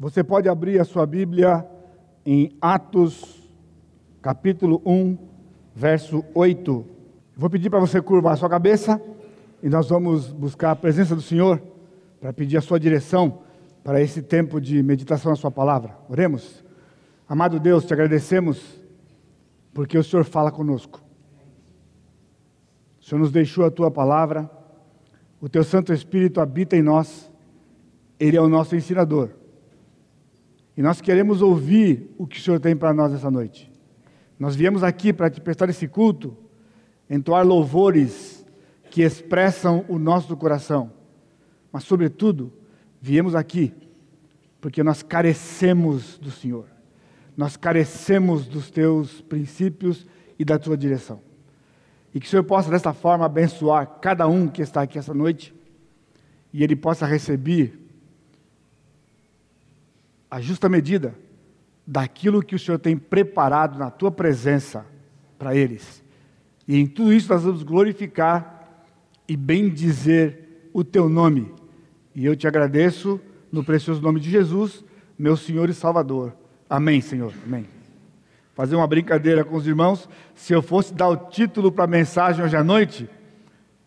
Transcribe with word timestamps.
Você 0.00 0.22
pode 0.22 0.48
abrir 0.48 0.78
a 0.78 0.84
sua 0.84 1.04
Bíblia 1.04 1.66
em 2.24 2.56
Atos, 2.60 3.42
capítulo 4.22 4.80
1, 4.86 5.18
verso 5.74 6.24
8. 6.36 6.86
Vou 7.36 7.50
pedir 7.50 7.68
para 7.68 7.80
você 7.80 8.00
curvar 8.00 8.34
a 8.34 8.36
sua 8.36 8.48
cabeça 8.48 9.02
e 9.60 9.68
nós 9.68 9.88
vamos 9.88 10.28
buscar 10.32 10.70
a 10.70 10.76
presença 10.76 11.16
do 11.16 11.20
Senhor 11.20 11.60
para 12.20 12.32
pedir 12.32 12.56
a 12.56 12.60
sua 12.60 12.78
direção 12.78 13.40
para 13.82 14.00
esse 14.00 14.22
tempo 14.22 14.60
de 14.60 14.80
meditação 14.84 15.32
na 15.32 15.36
sua 15.36 15.50
palavra. 15.50 15.98
Oremos. 16.08 16.64
Amado 17.28 17.58
Deus, 17.58 17.84
te 17.84 17.92
agradecemos 17.92 18.80
porque 19.74 19.98
o 19.98 20.04
Senhor 20.04 20.22
fala 20.22 20.52
conosco. 20.52 21.02
O 23.00 23.04
Senhor 23.04 23.18
nos 23.18 23.32
deixou 23.32 23.64
a 23.64 23.70
tua 23.70 23.90
palavra, 23.90 24.48
o 25.40 25.48
teu 25.48 25.64
Santo 25.64 25.92
Espírito 25.92 26.40
habita 26.40 26.76
em 26.76 26.82
nós, 26.82 27.28
ele 28.20 28.36
é 28.36 28.40
o 28.40 28.48
nosso 28.48 28.76
ensinador. 28.76 29.37
E 30.78 30.82
nós 30.82 31.00
queremos 31.00 31.42
ouvir 31.42 32.14
o 32.16 32.24
que 32.24 32.38
o 32.38 32.40
Senhor 32.40 32.60
tem 32.60 32.76
para 32.76 32.94
nós 32.94 33.12
essa 33.12 33.28
noite. 33.28 33.68
Nós 34.38 34.54
viemos 34.54 34.84
aqui 34.84 35.12
para 35.12 35.28
te 35.28 35.40
prestar 35.40 35.68
esse 35.68 35.88
culto, 35.88 36.36
entoar 37.10 37.44
louvores 37.44 38.46
que 38.88 39.02
expressam 39.02 39.84
o 39.88 39.98
nosso 39.98 40.36
coração. 40.36 40.92
Mas, 41.72 41.82
sobretudo, 41.82 42.52
viemos 43.02 43.34
aqui 43.34 43.74
porque 44.60 44.84
nós 44.84 45.02
carecemos 45.02 46.16
do 46.16 46.30
Senhor. 46.30 46.66
Nós 47.36 47.56
carecemos 47.56 48.46
dos 48.46 48.70
teus 48.70 49.20
princípios 49.22 50.06
e 50.38 50.44
da 50.44 50.60
tua 50.60 50.76
direção. 50.76 51.20
E 52.14 52.20
que 52.20 52.26
o 52.28 52.30
Senhor 52.30 52.44
possa, 52.44 52.70
desta 52.70 52.92
forma, 52.92 53.26
abençoar 53.26 53.98
cada 54.00 54.28
um 54.28 54.46
que 54.46 54.62
está 54.62 54.82
aqui 54.82 54.96
essa 54.96 55.12
noite 55.12 55.52
e 56.52 56.62
ele 56.62 56.76
possa 56.76 57.04
receber 57.04 57.87
a 60.30 60.40
justa 60.40 60.68
medida 60.68 61.14
daquilo 61.86 62.42
que 62.42 62.54
o 62.54 62.58
Senhor 62.58 62.78
tem 62.78 62.96
preparado 62.96 63.78
na 63.78 63.90
tua 63.90 64.10
presença 64.10 64.84
para 65.38 65.54
eles. 65.54 66.04
E 66.66 66.76
em 66.76 66.86
tudo 66.86 67.12
isso 67.12 67.32
nós 67.32 67.42
vamos 67.42 67.62
glorificar 67.62 68.84
e 69.26 69.36
bendizer 69.36 70.68
o 70.72 70.84
teu 70.84 71.08
nome. 71.08 71.50
E 72.14 72.26
eu 72.26 72.36
te 72.36 72.46
agradeço 72.46 73.18
no 73.50 73.64
precioso 73.64 74.02
nome 74.02 74.20
de 74.20 74.30
Jesus, 74.30 74.84
meu 75.18 75.36
Senhor 75.36 75.70
e 75.70 75.74
Salvador. 75.74 76.36
Amém, 76.68 77.00
Senhor. 77.00 77.32
Amém. 77.46 77.66
Fazer 78.54 78.76
uma 78.76 78.86
brincadeira 78.86 79.44
com 79.44 79.56
os 79.56 79.66
irmãos, 79.66 80.08
se 80.34 80.52
eu 80.52 80.60
fosse 80.60 80.92
dar 80.92 81.08
o 81.08 81.16
título 81.16 81.72
para 81.72 81.84
a 81.84 81.88
mensagem 81.88 82.44
hoje 82.44 82.56
à 82.56 82.64
noite, 82.64 83.08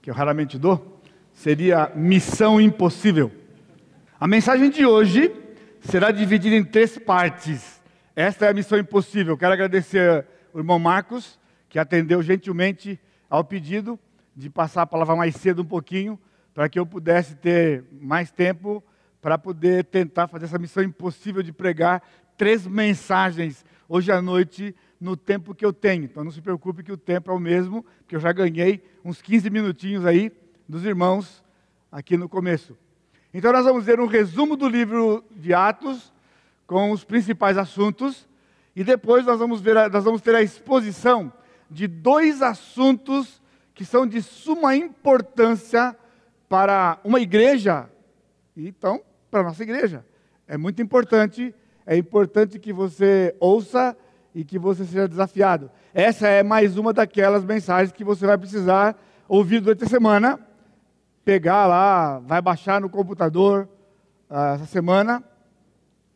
que 0.01 0.09
eu 0.09 0.13
raramente 0.13 0.57
dou, 0.57 0.99
seria 1.33 1.91
Missão 1.95 2.59
Impossível. 2.59 3.31
A 4.19 4.27
mensagem 4.27 4.69
de 4.69 4.85
hoje 4.85 5.31
será 5.81 6.11
dividida 6.11 6.55
em 6.55 6.63
três 6.63 6.97
partes. 6.97 7.81
Esta 8.15 8.45
é 8.45 8.49
a 8.49 8.53
missão 8.53 8.77
impossível. 8.77 9.37
Quero 9.37 9.53
agradecer 9.53 10.25
o 10.53 10.59
irmão 10.59 10.77
Marcos, 10.77 11.39
que 11.67 11.79
atendeu 11.79 12.21
gentilmente 12.21 12.99
ao 13.29 13.43
pedido 13.43 13.99
de 14.35 14.49
passar 14.49 14.83
a 14.83 14.87
palavra 14.87 15.15
mais 15.15 15.35
cedo 15.35 15.61
um 15.61 15.65
pouquinho, 15.65 16.19
para 16.53 16.69
que 16.69 16.77
eu 16.77 16.85
pudesse 16.85 17.35
ter 17.35 17.83
mais 17.91 18.31
tempo 18.31 18.83
para 19.21 19.37
poder 19.37 19.85
tentar 19.85 20.27
fazer 20.27 20.45
essa 20.45 20.59
missão 20.59 20.83
impossível 20.83 21.41
de 21.41 21.53
pregar 21.53 22.01
três 22.37 22.65
mensagens 22.65 23.63
hoje 23.87 24.11
à 24.11 24.21
noite 24.21 24.75
no 24.99 25.15
tempo 25.15 25.53
que 25.53 25.65
eu 25.65 25.71
tenho. 25.71 26.05
Então 26.05 26.23
não 26.23 26.31
se 26.31 26.41
preocupe 26.41 26.83
que 26.83 26.91
o 26.91 26.97
tempo 26.97 27.31
é 27.31 27.33
o 27.33 27.39
mesmo, 27.39 27.85
porque 27.99 28.15
eu 28.15 28.19
já 28.19 28.31
ganhei 28.31 28.83
uns 29.03 29.21
15 29.21 29.49
minutinhos 29.49 30.05
aí 30.05 30.31
dos 30.67 30.85
irmãos 30.85 31.43
aqui 31.91 32.17
no 32.17 32.27
começo. 32.27 32.77
Então, 33.33 33.53
nós 33.53 33.63
vamos 33.63 33.85
ver 33.85 33.99
um 33.99 34.07
resumo 34.07 34.57
do 34.57 34.67
livro 34.67 35.23
de 35.31 35.53
Atos, 35.53 36.11
com 36.67 36.91
os 36.91 37.03
principais 37.03 37.57
assuntos, 37.57 38.27
e 38.75 38.83
depois 38.83 39.25
nós 39.25 39.39
vamos, 39.39 39.61
ver, 39.61 39.89
nós 39.89 40.03
vamos 40.03 40.21
ter 40.21 40.35
a 40.35 40.41
exposição 40.41 41.31
de 41.69 41.87
dois 41.87 42.41
assuntos 42.41 43.41
que 43.73 43.85
são 43.85 44.05
de 44.05 44.21
suma 44.21 44.75
importância 44.75 45.95
para 46.49 46.99
uma 47.05 47.21
igreja, 47.21 47.89
e 48.55 48.67
então, 48.67 49.01
para 49.29 49.39
a 49.39 49.43
nossa 49.43 49.63
igreja. 49.63 50.05
É 50.45 50.57
muito 50.57 50.81
importante, 50.81 51.55
é 51.85 51.95
importante 51.95 52.59
que 52.59 52.73
você 52.73 53.33
ouça 53.39 53.95
e 54.35 54.43
que 54.43 54.59
você 54.59 54.83
seja 54.83 55.07
desafiado. 55.07 55.71
Essa 55.93 56.27
é 56.27 56.43
mais 56.43 56.77
uma 56.77 56.91
daquelas 56.91 57.45
mensagens 57.45 57.93
que 57.93 58.03
você 58.03 58.25
vai 58.25 58.37
precisar 58.37 58.97
ouvir 59.29 59.61
durante 59.61 59.85
a 59.85 59.87
semana 59.87 60.37
pegar 61.23 61.67
lá, 61.67 62.19
vai 62.19 62.41
baixar 62.41 62.81
no 62.81 62.89
computador 62.89 63.67
uh, 64.29 64.55
essa 64.55 64.65
semana. 64.65 65.23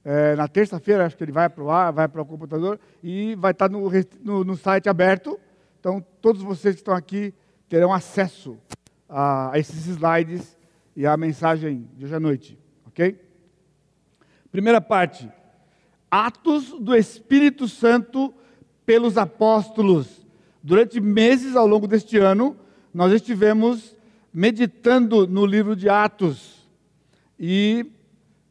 É, 0.03 0.35
na 0.35 0.47
terça-feira, 0.47 1.05
acho 1.05 1.17
que 1.17 1.23
ele 1.23 1.31
vai 1.31 1.49
para 1.49 1.63
o 1.63 1.71
ar, 1.71 1.91
vai 1.91 2.07
para 2.07 2.21
o 2.21 2.25
computador 2.25 2.79
e 3.01 3.33
vai 3.35 3.51
estar 3.51 3.67
no, 3.67 3.89
no, 4.23 4.43
no, 4.43 4.55
site 4.55 4.87
aberto. 4.87 5.39
Então, 5.79 5.99
todos 6.21 6.43
vocês 6.43 6.75
que 6.75 6.81
estão 6.81 6.93
aqui 6.93 7.33
terão 7.67 7.91
acesso 7.91 8.55
a, 9.09 9.51
a 9.51 9.57
esses 9.57 9.87
slides 9.87 10.55
e 10.95 11.07
à 11.07 11.17
mensagem 11.17 11.89
de 11.97 12.05
hoje 12.05 12.15
à 12.15 12.19
noite. 12.19 12.59
Ok? 12.85 13.19
Primeira 14.51 14.79
parte: 14.79 15.27
Atos 16.09 16.69
do 16.79 16.95
Espírito 16.95 17.67
Santo 17.67 18.31
pelos 18.85 19.17
apóstolos. 19.17 20.23
Durante 20.61 20.99
meses 21.01 21.55
ao 21.55 21.65
longo 21.65 21.87
deste 21.87 22.17
ano, 22.17 22.55
nós 22.93 23.11
estivemos 23.11 23.94
meditando 24.35 25.25
no 25.25 25.45
livro 25.45 25.77
de 25.77 25.87
Atos. 25.87 26.69
E 27.39 27.89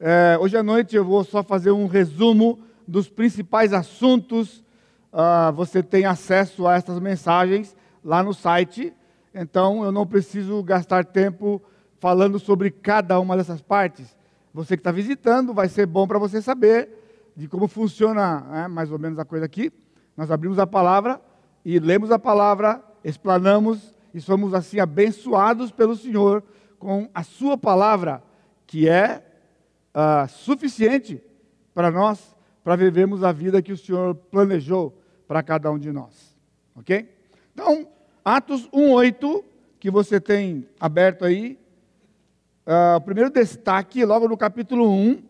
é, 0.01 0.35
hoje 0.41 0.57
à 0.57 0.63
noite 0.63 0.97
eu 0.97 1.05
vou 1.05 1.23
só 1.23 1.43
fazer 1.43 1.73
um 1.73 1.87
resumo 1.87 2.59
dos 2.89 3.11
principais 3.11 3.71
assuntos. 3.75 4.65
Ah, 5.13 5.51
você 5.51 5.83
tem 5.83 6.07
acesso 6.07 6.67
a 6.67 6.75
essas 6.75 6.99
mensagens 6.99 7.77
lá 8.03 8.23
no 8.23 8.33
site, 8.33 8.95
então 9.35 9.85
eu 9.85 9.93
não 9.93 10.07
preciso 10.07 10.63
gastar 10.63 11.05
tempo 11.05 11.63
falando 12.01 12.39
sobre 12.39 12.71
cada 12.71 13.21
uma 13.21 13.37
dessas 13.37 13.61
partes. 13.61 14.17
Você 14.55 14.79
que 14.79 14.81
está 14.81 14.91
visitando, 14.91 15.53
vai 15.53 15.69
ser 15.69 15.85
bom 15.85 16.07
para 16.07 16.19
você 16.19 16.41
saber 16.41 16.89
de 17.37 17.47
como 17.47 17.69
funciona 17.69 18.41
né, 18.41 18.69
mais 18.69 18.91
ou 18.91 18.99
menos 18.99 19.19
a 19.19 19.25
coisa 19.25 19.45
aqui. 19.45 19.71
Nós 20.17 20.31
abrimos 20.31 20.59
a 20.59 20.67
palavra 20.67 21.21
e 21.63 21.79
lemos 21.79 22.11
a 22.11 22.19
palavra, 22.19 22.83
explanamos 23.05 23.94
e 24.15 24.21
somos 24.21 24.55
assim 24.55 24.79
abençoados 24.79 25.73
pelo 25.73 25.97
Senhor 25.97 26.45
com 26.79 27.11
a 27.13 27.25
Sua 27.25 27.59
palavra, 27.59 28.23
que 28.65 28.89
é 28.89 29.21
uh, 29.93 30.29
suficiente 30.29 31.21
para 31.75 31.91
nós, 31.91 32.35
para 32.63 32.77
vivermos 32.77 33.25
a 33.25 33.33
vida 33.33 33.61
que 33.61 33.73
o 33.73 33.77
Senhor 33.77 34.15
planejou 34.15 34.97
para 35.27 35.43
cada 35.43 35.69
um 35.71 35.79
de 35.79 35.91
nós. 35.91 36.37
Ok? 36.77 37.11
Então, 37.53 37.89
Atos 38.25 38.69
1,8, 38.71 39.45
que 39.81 39.91
você 39.91 40.21
tem 40.21 40.69
aberto 40.79 41.25
aí, 41.25 41.59
uh, 42.65 42.97
o 42.97 43.01
primeiro 43.01 43.31
destaque, 43.31 44.05
logo 44.05 44.29
no 44.29 44.37
capítulo 44.37 44.89
1, 44.89 45.23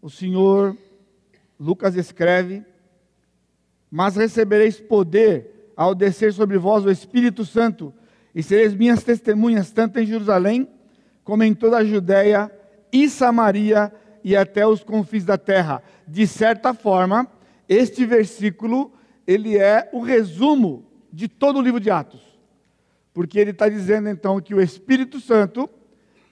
o 0.00 0.08
Senhor 0.08 0.76
Lucas 1.58 1.96
escreve: 1.96 2.64
Mas 3.90 4.14
recebereis 4.14 4.80
poder 4.80 5.72
ao 5.76 5.92
descer 5.92 6.32
sobre 6.32 6.56
vós 6.56 6.84
o 6.84 6.90
Espírito 6.90 7.44
Santo 7.44 7.92
e 8.34 8.42
sereis 8.42 8.74
minhas 8.74 9.02
testemunhas, 9.02 9.70
tanto 9.70 9.98
em 9.98 10.06
Jerusalém, 10.06 10.68
como 11.24 11.42
em 11.42 11.54
toda 11.54 11.78
a 11.78 11.84
Judéia 11.84 12.50
e 12.92 13.08
Samaria 13.08 13.92
e 14.24 14.36
até 14.36 14.66
os 14.66 14.82
confins 14.82 15.24
da 15.24 15.36
terra. 15.36 15.82
De 16.06 16.26
certa 16.26 16.72
forma, 16.72 17.26
este 17.68 18.04
versículo, 18.06 18.92
ele 19.26 19.58
é 19.58 19.88
o 19.92 20.00
resumo 20.00 20.84
de 21.12 21.28
todo 21.28 21.58
o 21.58 21.62
livro 21.62 21.80
de 21.80 21.90
Atos. 21.90 22.20
Porque 23.12 23.38
ele 23.38 23.50
está 23.50 23.68
dizendo 23.68 24.08
então 24.08 24.40
que 24.40 24.54
o 24.54 24.60
Espírito 24.60 25.20
Santo 25.20 25.68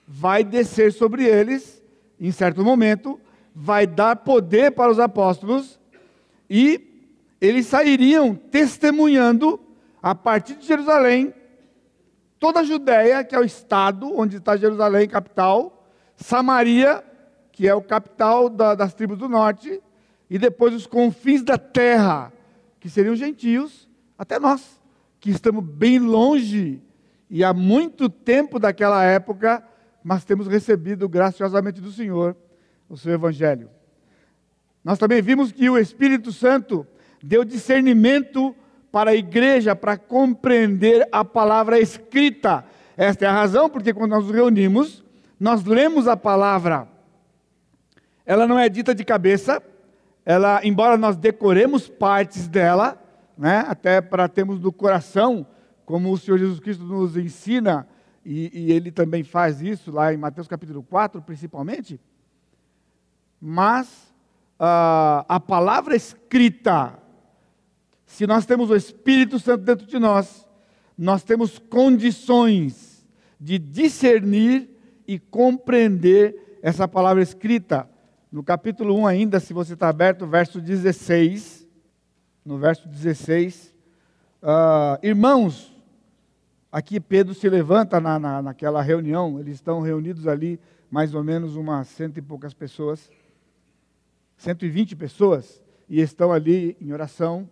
vai 0.07 0.43
descer 0.43 0.93
sobre 0.93 1.25
eles, 1.25 1.83
em 2.19 2.31
certo 2.31 2.63
momento, 2.63 3.19
vai 3.53 3.85
dar 3.85 4.15
poder 4.17 4.71
para 4.71 4.91
os 4.91 4.99
apóstolos, 4.99 5.79
e 6.49 7.05
eles 7.41 7.65
sairiam 7.65 8.33
testemunhando 8.33 9.59
a 10.01 10.15
partir 10.15 10.55
de 10.55 10.65
Jerusalém 10.65 11.33
toda 12.39 12.61
a 12.61 12.63
Judéia, 12.63 13.23
que 13.23 13.35
é 13.35 13.39
o 13.39 13.43
estado 13.43 14.11
onde 14.17 14.37
está 14.37 14.55
Jerusalém, 14.57 15.07
capital, 15.07 15.87
Samaria, 16.15 17.03
que 17.51 17.67
é 17.67 17.73
o 17.73 17.81
capital 17.81 18.49
da, 18.49 18.75
das 18.75 18.93
tribos 18.93 19.17
do 19.17 19.27
norte, 19.27 19.81
e 20.29 20.37
depois 20.37 20.73
os 20.73 20.85
confins 20.85 21.43
da 21.43 21.57
terra, 21.57 22.31
que 22.79 22.89
seriam 22.89 23.15
gentios, 23.15 23.89
até 24.17 24.39
nós, 24.39 24.81
que 25.19 25.29
estamos 25.29 25.63
bem 25.63 25.99
longe 25.99 26.81
e 27.29 27.43
há 27.43 27.53
muito 27.53 28.09
tempo 28.09 28.59
daquela 28.59 29.03
época, 29.03 29.63
mas 30.03 30.23
temos 30.23 30.47
recebido 30.47 31.09
graciosamente 31.09 31.81
do 31.81 31.91
Senhor 31.91 32.35
o 32.89 32.95
seu 32.95 33.13
evangelho. 33.13 33.69
Nós 34.83 34.97
também 34.97 35.21
vimos 35.21 35.51
que 35.51 35.69
o 35.69 35.77
Espírito 35.77 36.31
Santo 36.31 36.87
deu 37.21 37.43
discernimento 37.43 38.55
para 38.91 39.11
a 39.11 39.15
igreja 39.15 39.75
para 39.75 39.97
compreender 39.97 41.07
a 41.11 41.23
palavra 41.23 41.79
escrita. 41.79 42.65
Esta 42.95 43.25
é 43.25 43.27
a 43.27 43.33
razão 43.33 43.69
porque 43.69 43.93
quando 43.93 44.11
nós 44.11 44.25
nos 44.25 44.33
reunimos, 44.33 45.03
nós 45.39 45.63
lemos 45.63 46.07
a 46.07 46.17
palavra. 46.17 46.87
ela 48.25 48.47
não 48.47 48.57
é 48.57 48.67
dita 48.67 48.93
de 48.93 49.05
cabeça, 49.05 49.61
ela, 50.25 50.59
embora 50.65 50.97
nós 50.97 51.15
decoremos 51.15 51.87
partes 51.87 52.47
dela, 52.47 53.01
né, 53.37 53.63
até 53.67 54.01
para 54.01 54.27
termos 54.27 54.59
no 54.59 54.73
coração, 54.73 55.45
como 55.85 56.11
o 56.11 56.17
Senhor 56.17 56.37
Jesus 56.37 56.59
Cristo 56.59 56.83
nos 56.83 57.15
ensina, 57.15 57.87
e, 58.25 58.51
e 58.53 58.71
ele 58.73 58.91
também 58.91 59.23
faz 59.23 59.61
isso 59.61 59.89
lá 59.89 60.13
em 60.13 60.17
Mateus 60.17 60.47
capítulo 60.47 60.83
4, 60.83 61.21
principalmente, 61.21 61.97
mas 63.39 64.13
uh, 64.59 65.23
a 65.29 65.39
palavra 65.39 65.95
escrita, 65.95 66.99
se 68.07 68.25
nós 68.25 68.45
temos 68.45 68.71
o 68.71 68.75
Espírito 68.75 69.37
Santo 69.37 69.65
dentro 69.65 69.85
de 69.85 69.99
nós, 69.99 70.47
nós 70.97 71.23
temos 71.23 71.59
condições 71.59 73.05
de 73.39 73.59
discernir 73.59 74.69
e 75.05 75.19
compreender 75.19 76.57
essa 76.63 76.87
palavra 76.87 77.21
escrita. 77.21 77.87
No 78.31 78.41
capítulo 78.41 78.97
1 78.97 79.05
ainda, 79.05 79.39
se 79.41 79.53
você 79.53 79.73
está 79.73 79.89
aberto, 79.89 80.25
verso 80.25 80.59
16, 80.59 81.67
no 82.43 82.57
verso 82.57 82.87
16, 82.87 83.75
uh, 84.41 84.47
ah, 84.47 84.99
irmãos, 85.03 85.75
aqui 86.71 86.99
Pedro 87.01 87.33
se 87.33 87.47
levanta 87.49 87.99
na, 87.99 88.17
na, 88.17 88.41
naquela 88.41 88.81
reunião, 88.81 89.37
eles 89.37 89.55
estão 89.55 89.81
reunidos 89.81 90.27
ali, 90.27 90.59
mais 90.89 91.13
ou 91.13 91.23
menos 91.23 91.57
umas 91.57 91.89
cento 91.89 92.17
e 92.17 92.21
poucas 92.21 92.53
pessoas, 92.53 93.11
120 94.37 94.95
pessoas, 94.95 95.61
e 95.89 95.99
estão 95.99 96.31
ali 96.31 96.75
em 96.81 96.91
oração, 96.93 97.49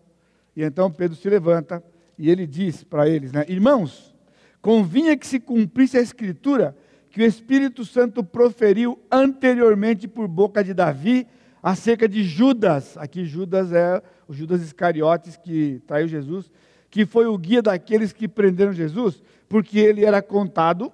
e 0.55 0.63
então 0.63 0.91
Pedro 0.91 1.17
se 1.17 1.29
levanta, 1.29 1.83
e 2.17 2.29
ele 2.29 2.47
diz 2.47 2.83
para 2.83 3.09
eles, 3.09 3.31
né, 3.31 3.45
irmãos, 3.47 4.15
convinha 4.61 5.17
que 5.17 5.27
se 5.27 5.39
cumprisse 5.39 5.97
a 5.97 6.01
escritura 6.01 6.75
que 7.09 7.21
o 7.21 7.25
Espírito 7.25 7.85
Santo 7.85 8.23
proferiu 8.23 8.99
anteriormente 9.11 10.07
por 10.07 10.27
boca 10.27 10.63
de 10.63 10.73
Davi 10.73 11.27
acerca 11.61 12.07
de 12.07 12.23
Judas. 12.23 12.97
Aqui 12.97 13.25
Judas 13.25 13.71
é 13.71 14.01
o 14.27 14.33
Judas 14.33 14.61
Iscariotes 14.61 15.37
que 15.37 15.81
traiu 15.87 16.07
Jesus, 16.07 16.51
que 16.89 17.05
foi 17.05 17.25
o 17.25 17.37
guia 17.37 17.61
daqueles 17.61 18.11
que 18.11 18.27
prenderam 18.27 18.73
Jesus, 18.73 19.23
porque 19.47 19.79
ele 19.79 20.03
era 20.03 20.21
contado 20.21 20.91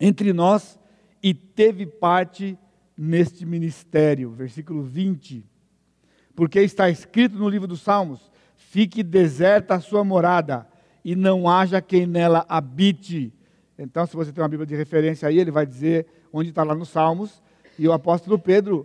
entre 0.00 0.32
nós 0.32 0.78
e 1.22 1.32
teve 1.34 1.86
parte 1.86 2.58
neste 2.96 3.44
ministério. 3.44 4.30
Versículo 4.30 4.82
20. 4.82 5.44
Porque 6.34 6.60
está 6.60 6.90
escrito 6.90 7.36
no 7.36 7.48
livro 7.48 7.66
dos 7.66 7.80
Salmos: 7.80 8.30
Fique 8.68 9.02
deserta 9.02 9.76
a 9.76 9.80
sua 9.80 10.02
morada, 10.02 10.66
e 11.04 11.14
não 11.14 11.48
haja 11.48 11.80
quem 11.80 12.04
nela 12.04 12.44
habite. 12.48 13.32
Então, 13.78 14.04
se 14.06 14.16
você 14.16 14.32
tem 14.32 14.42
uma 14.42 14.48
Bíblia 14.48 14.66
de 14.66 14.74
referência 14.74 15.28
aí, 15.28 15.38
ele 15.38 15.52
vai 15.52 15.64
dizer 15.64 16.06
onde 16.32 16.48
está 16.48 16.64
lá 16.64 16.74
nos 16.74 16.88
Salmos. 16.88 17.40
E 17.78 17.86
o 17.86 17.92
apóstolo 17.92 18.38
Pedro, 18.38 18.84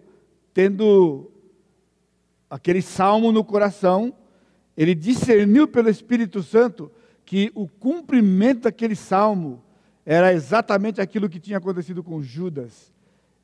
tendo 0.53 1.31
aquele 2.47 2.81
salmo 2.81 3.31
no 3.31 3.43
coração, 3.43 4.13
ele 4.77 4.93
discerniu 4.93 5.67
pelo 5.67 5.89
Espírito 5.89 6.43
Santo 6.43 6.91
que 7.25 7.51
o 7.55 7.67
cumprimento 7.67 8.61
daquele 8.61 8.95
salmo 8.95 9.63
era 10.05 10.31
exatamente 10.31 11.01
aquilo 11.01 11.27
que 11.27 11.39
tinha 11.39 11.57
acontecido 11.57 12.03
com 12.03 12.21
Judas 12.21 12.93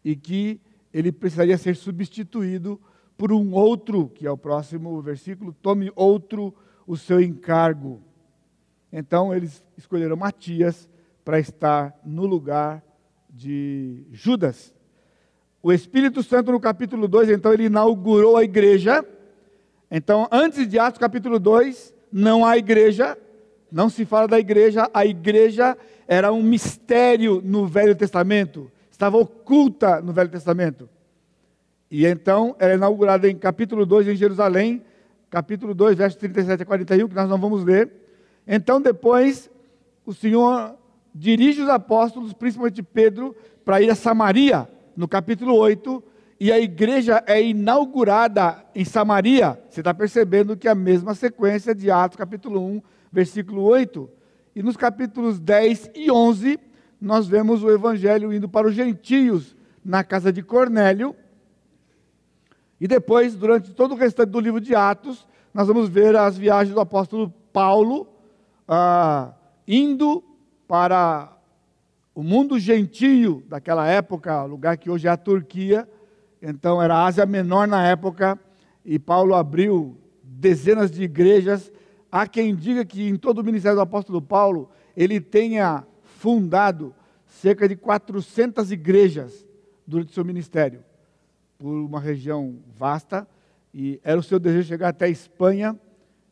e 0.06 0.16
que 0.16 0.62
ele 0.94 1.12
precisaria 1.12 1.58
ser 1.58 1.76
substituído 1.76 2.80
por 3.18 3.32
um 3.32 3.54
outro, 3.54 4.10
que 4.10 4.28
é 4.28 4.32
o 4.32 4.38
próximo 4.38 5.02
versículo, 5.02 5.52
tome 5.62 5.92
outro 5.96 6.54
o 6.86 6.96
seu 6.96 7.20
encargo. 7.20 8.02
Então 8.92 9.34
eles 9.34 9.64
escolheram 9.78 10.16
Matias 10.16 10.90
para 11.26 11.40
estar 11.40 12.00
no 12.06 12.26
lugar 12.26 12.84
de 13.30 14.06
Judas. 14.12 14.74
O 15.62 15.74
Espírito 15.74 16.24
Santo, 16.24 16.52
no 16.52 16.60
capítulo 16.60 17.08
2, 17.08 17.30
então, 17.30 17.52
ele 17.52 17.66
inaugurou 17.66 18.38
a 18.38 18.44
igreja. 18.44 19.04
Então, 19.92 20.28
antes 20.32 20.68
de 20.68 20.80
Atos 20.80 21.00
capítulo 21.00 21.40
2, 21.40 21.94
não 22.12 22.46
há 22.46 22.58
igreja, 22.58 23.18
não 23.72 23.90
se 23.90 24.06
fala 24.06 24.28
da 24.28 24.40
igreja, 24.40 24.90
a 24.94 25.06
igreja 25.06 25.78
era 26.08 26.32
um 26.32 26.42
mistério 26.42 27.42
no 27.44 27.66
Velho 27.66 27.96
Testamento, 27.96 28.72
estava 28.90 29.18
oculta 29.18 30.00
no 30.02 30.14
Velho 30.14 30.30
Testamento. 30.30 30.90
E 31.90 32.06
então 32.06 32.56
era 32.60 32.74
inaugurada 32.74 33.30
em 33.30 33.36
capítulo 33.36 33.86
2 33.86 34.10
em 34.10 34.16
Jerusalém, 34.16 34.84
capítulo 35.30 35.74
2, 35.74 35.98
versos 35.98 36.20
37 36.20 36.64
a 36.64 36.66
41, 36.66 37.08
que 37.08 37.16
nós 37.16 37.30
não 37.30 37.38
vamos 37.38 37.64
ler. 37.64 37.92
Então 38.46 38.82
depois 38.82 39.50
o 40.06 40.14
Senhor 40.14 40.76
dirige 41.14 41.62
os 41.62 41.70
apóstolos, 41.70 42.34
principalmente 42.34 42.84
Pedro, 42.84 43.36
para 43.66 43.82
ir 43.82 43.90
a 43.90 43.96
Samaria, 43.96 44.68
no 44.96 45.08
capítulo 45.08 45.56
8, 45.56 46.04
e 46.40 46.52
a 46.52 46.60
igreja 46.60 47.24
é 47.26 47.42
inaugurada 47.42 48.64
em 48.76 48.86
Samaria. 48.86 49.60
Você 49.70 49.82
está 49.82 49.94
percebendo 49.94 50.56
que 50.56 50.68
é 50.68 50.72
a 50.72 50.76
mesma 50.76 51.16
sequência 51.16 51.74
de 51.74 51.90
Atos, 51.90 52.18
capítulo 52.18 52.64
1, 52.64 52.82
versículo 53.12 53.64
8. 53.64 54.10
E 54.56 54.62
nos 54.62 54.78
capítulos 54.78 55.40
10 55.40 55.92
e 55.96 56.12
11, 56.12 56.60
nós 57.02 57.28
vemos 57.28 57.64
o 57.64 57.72
evangelho 57.72 58.32
indo 58.32 58.48
para 58.48 58.68
os 58.68 58.74
gentios 58.74 59.56
na 59.84 60.04
casa 60.04 60.32
de 60.32 60.44
Cornélio. 60.44 61.16
E 62.80 62.88
depois, 62.88 63.36
durante 63.36 63.74
todo 63.74 63.94
o 63.94 63.98
restante 63.98 64.30
do 64.30 64.40
livro 64.40 64.62
de 64.62 64.76
Atos, 64.76 65.28
nós 65.54 65.68
vamos 65.68 65.90
ver 65.90 66.16
as 66.16 66.38
viagens 66.38 66.74
do 66.74 66.80
apóstolo 66.80 67.34
Paulo 67.52 68.08
ah, 68.68 69.34
indo 69.68 70.24
para 70.68 71.36
o 72.14 72.22
mundo 72.22 72.60
gentio 72.60 73.44
daquela 73.48 73.88
época, 73.88 74.44
lugar 74.44 74.78
que 74.78 74.90
hoje 74.90 75.08
é 75.08 75.12
a 75.12 75.18
Turquia, 75.18 75.88
então 76.42 76.82
era 76.82 76.96
a 76.96 77.06
Ásia 77.06 77.26
Menor 77.26 77.68
na 77.68 77.88
época, 77.88 78.40
e 78.84 79.00
Paulo 79.00 79.36
abriu 79.36 79.98
dezenas 80.24 80.92
de 80.92 81.04
igrejas. 81.04 81.72
Há 82.12 82.28
quem 82.28 82.56
diga 82.56 82.86
que 82.86 83.08
em 83.08 83.16
todo 83.16 83.40
o 83.40 83.44
ministério 83.44 83.76
do 83.76 83.82
apóstolo 83.82 84.22
Paulo, 84.22 84.70
ele 84.96 85.20
tenha 85.20 85.86
fundado 86.02 86.94
cerca 87.26 87.68
de 87.68 87.76
400 87.76 88.72
igrejas 88.72 89.46
durante 89.86 90.10
o 90.10 90.14
seu 90.14 90.26
ministério, 90.26 90.84
por 91.58 91.74
uma 91.74 92.00
região 92.00 92.60
vasta, 92.76 93.28
e 93.74 94.00
era 94.04 94.20
o 94.20 94.24
seu 94.24 94.40
desejo 94.40 94.68
chegar 94.68 94.90
até 94.90 95.06
a 95.06 95.10
Espanha, 95.10 95.78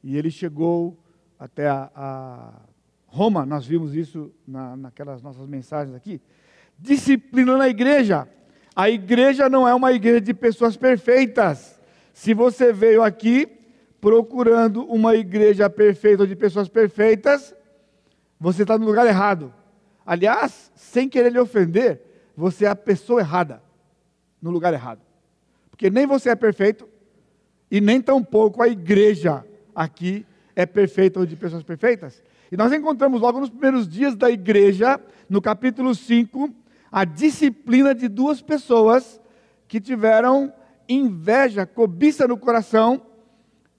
e 0.03 0.17
ele 0.17 0.29
chegou 0.29 0.97
até 1.39 1.67
a, 1.67 1.91
a 1.95 2.61
Roma, 3.07 3.45
nós 3.45 3.65
vimos 3.65 3.95
isso 3.95 4.31
na, 4.47 4.75
naquelas 4.75 5.21
nossas 5.21 5.47
mensagens 5.47 5.95
aqui. 5.95 6.21
Disciplina 6.77 7.57
na 7.57 7.69
igreja. 7.69 8.27
A 8.75 8.89
igreja 8.89 9.47
não 9.47 9.67
é 9.67 9.73
uma 9.73 9.93
igreja 9.93 10.19
de 10.19 10.33
pessoas 10.33 10.75
perfeitas. 10.75 11.79
Se 12.13 12.33
você 12.33 12.73
veio 12.73 13.01
aqui 13.01 13.47
procurando 14.01 14.83
uma 14.85 15.15
igreja 15.15 15.69
perfeita 15.69 16.27
de 16.27 16.35
pessoas 16.35 16.67
perfeitas, 16.67 17.55
você 18.39 18.63
está 18.63 18.77
no 18.77 18.85
lugar 18.85 19.07
errado. 19.07 19.53
Aliás, 20.05 20.71
sem 20.75 21.07
querer 21.07 21.31
lhe 21.31 21.39
ofender, 21.39 22.01
você 22.35 22.65
é 22.65 22.67
a 22.67 22.75
pessoa 22.75 23.21
errada, 23.21 23.63
no 24.41 24.51
lugar 24.51 24.73
errado. 24.73 25.04
Porque 25.75 25.89
nem 25.89 26.07
você 26.07 26.29
é 26.29 26.35
perfeito, 26.35 26.87
e 27.69 27.81
nem 27.81 27.99
tampouco 27.99 28.63
a 28.63 28.67
igreja 28.69 29.45
aqui 29.75 30.25
é 30.55 30.65
perfeita 30.65 31.19
ou 31.19 31.25
de 31.25 31.35
pessoas 31.35 31.63
perfeitas. 31.63 32.23
E 32.49 32.55
nós 32.55 32.71
encontramos 32.71 33.19
logo 33.19 33.41
nos 33.41 33.49
primeiros 33.49 33.85
dias 33.85 34.15
da 34.15 34.31
igreja, 34.31 34.97
no 35.29 35.41
capítulo 35.41 35.93
5, 35.93 36.49
a 36.89 37.03
disciplina 37.03 37.93
de 37.93 38.07
duas 38.07 38.41
pessoas 38.41 39.19
que 39.67 39.81
tiveram 39.81 40.53
inveja, 40.87 41.65
cobiça 41.65 42.25
no 42.25 42.37
coração 42.37 43.01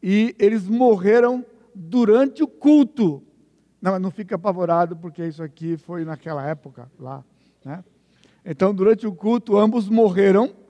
e 0.03 0.37
eles 0.38 0.69
morreram 0.69 1.43
durante 1.75 2.43
o 2.43 2.47
culto. 2.47 3.23
Não, 3.81 3.99
não 3.99 4.11
fica 4.11 4.35
apavorado 4.35 4.95
porque 4.97 5.25
isso 5.25 5.43
aqui 5.43 5.79
foi 5.79 6.05
naquela 6.05 6.47
época 6.47 6.93
lá, 7.00 7.25
né? 7.65 7.83
Então, 8.45 8.75
durante 8.75 9.07
o 9.07 9.15
culto, 9.15 9.57
ambos 9.57 9.88
morreram 9.88 10.65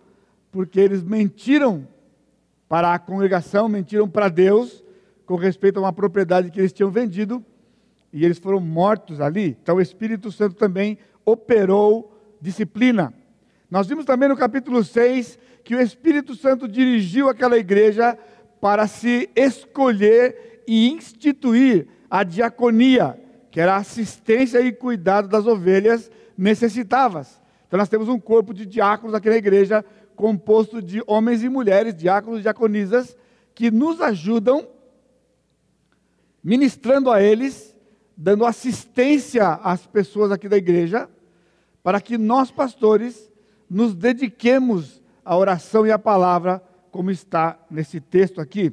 porque 0.56 0.80
eles 0.80 1.02
mentiram 1.02 1.86
para 2.66 2.94
a 2.94 2.98
congregação, 2.98 3.68
mentiram 3.68 4.08
para 4.08 4.30
Deus 4.30 4.82
com 5.26 5.36
respeito 5.36 5.76
a 5.76 5.82
uma 5.82 5.92
propriedade 5.92 6.50
que 6.50 6.58
eles 6.58 6.72
tinham 6.72 6.90
vendido 6.90 7.44
e 8.10 8.24
eles 8.24 8.38
foram 8.38 8.58
mortos 8.58 9.20
ali. 9.20 9.54
Então 9.62 9.76
o 9.76 9.82
Espírito 9.82 10.32
Santo 10.32 10.56
também 10.56 10.96
operou 11.26 12.10
disciplina. 12.40 13.12
Nós 13.70 13.86
vimos 13.86 14.06
também 14.06 14.30
no 14.30 14.36
capítulo 14.36 14.82
6 14.82 15.38
que 15.62 15.76
o 15.76 15.80
Espírito 15.80 16.34
Santo 16.34 16.66
dirigiu 16.66 17.28
aquela 17.28 17.58
igreja 17.58 18.18
para 18.58 18.86
se 18.86 19.28
escolher 19.36 20.62
e 20.66 20.88
instituir 20.88 21.86
a 22.10 22.24
diaconia, 22.24 23.20
que 23.50 23.60
era 23.60 23.76
assistência 23.76 24.62
e 24.62 24.72
cuidado 24.72 25.28
das 25.28 25.46
ovelhas 25.46 26.10
necessitadas. 26.34 27.42
Então 27.66 27.78
nós 27.78 27.90
temos 27.90 28.08
um 28.08 28.18
corpo 28.18 28.54
de 28.54 28.64
diáconos 28.64 29.14
aqui 29.14 29.28
na 29.28 29.36
igreja, 29.36 29.84
composto 30.16 30.82
de 30.82 31.00
homens 31.06 31.44
e 31.44 31.48
mulheres, 31.48 31.94
diáconos 31.94 32.40
e 32.40 32.42
diaconisas, 32.42 33.16
que 33.54 33.70
nos 33.70 34.00
ajudam, 34.00 34.66
ministrando 36.42 37.10
a 37.10 37.22
eles 37.22 37.76
dando 38.16 38.46
assistência 38.46 39.46
às 39.46 39.86
pessoas 39.86 40.32
aqui 40.32 40.48
da 40.48 40.56
igreja, 40.56 41.08
para 41.82 42.00
que 42.00 42.16
nós, 42.16 42.50
pastores, 42.50 43.30
nos 43.68 43.94
dediquemos 43.94 45.02
a 45.24 45.36
oração 45.36 45.86
e 45.86 45.92
a 45.92 45.98
palavra, 45.98 46.62
como 46.90 47.10
está 47.10 47.58
nesse 47.70 48.00
texto 48.00 48.40
aqui. 48.40 48.72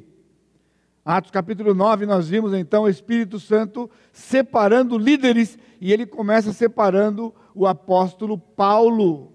Atos 1.04 1.30
capítulo 1.30 1.74
9, 1.74 2.06
nós 2.06 2.28
vimos 2.28 2.54
então 2.54 2.84
o 2.84 2.88
Espírito 2.88 3.38
Santo 3.38 3.90
separando 4.12 4.96
líderes, 4.96 5.58
e 5.78 5.92
ele 5.92 6.06
começa 6.06 6.52
separando 6.52 7.34
o 7.54 7.66
apóstolo 7.66 8.38
Paulo, 8.38 9.33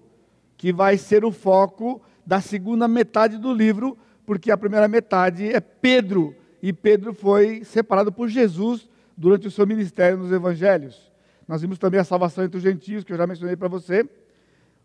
que 0.59 0.73
vai 0.73 0.97
ser 0.97 1.23
o 1.23 1.31
foco 1.31 2.01
da 2.25 2.41
segunda 2.41 2.85
metade 2.85 3.37
do 3.37 3.53
livro, 3.53 3.97
porque 4.25 4.51
a 4.51 4.57
primeira 4.57 4.89
metade 4.89 5.47
é 5.47 5.61
Pedro, 5.61 6.35
e 6.61 6.73
Pedro 6.73 7.13
foi 7.13 7.63
separado 7.63 8.11
por 8.11 8.27
Jesus 8.27 8.89
durante 9.15 9.47
o 9.47 9.51
seu 9.51 9.65
ministério 9.65 10.17
nos 10.17 10.33
evangelhos. 10.33 11.09
Nós 11.47 11.61
vimos 11.61 11.79
também 11.79 11.97
a 11.97 12.03
salvação 12.03 12.43
entre 12.43 12.57
os 12.57 12.63
gentios, 12.63 13.05
que 13.05 13.13
eu 13.13 13.17
já 13.17 13.25
mencionei 13.25 13.55
para 13.55 13.69
você. 13.69 14.05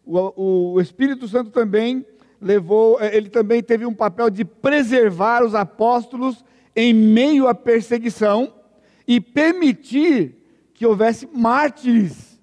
O, 0.07 0.75
o, 0.75 0.81
Espírito 0.81 1.27
Santo 1.27 1.51
também 1.51 2.07
levou, 2.41 3.01
eh, 3.01 3.17
ele 3.17 3.29
também 3.29 3.61
teve 3.61 3.85
um 3.85 3.93
papel 3.93 4.31
de 4.31 4.45
preservar 4.45 5.43
os 5.43 5.57
apóstolos 5.57 6.45
em 6.77 6.95
meio 6.95 7.49
à 7.49 7.55
perseguição 7.55 8.55
e 9.09 9.21
permitir 9.21 10.37
que 10.73 10.87
houvesse 10.87 11.29
mártires 11.35 12.41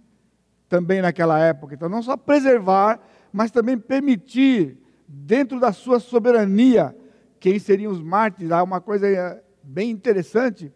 também 0.68 1.02
naquela 1.02 1.40
época. 1.40 1.76
Então, 1.76 1.88
não 1.88 2.04
só 2.04 2.18
preservar, 2.18 3.00
mas 3.32 3.52
também 3.52 3.78
permitir, 3.78 4.78
dentro 5.08 5.60
da 5.60 5.72
sua 5.72 6.00
soberania, 6.00 6.96
quem 7.40 7.58
seriam 7.60 7.92
os 7.92 8.02
mártires. 8.02 8.52
Há 8.52 8.62
uma 8.62 8.82
coisa 8.82 9.08
eh, 9.08 9.44
bem 9.64 9.90
interessante, 9.90 10.72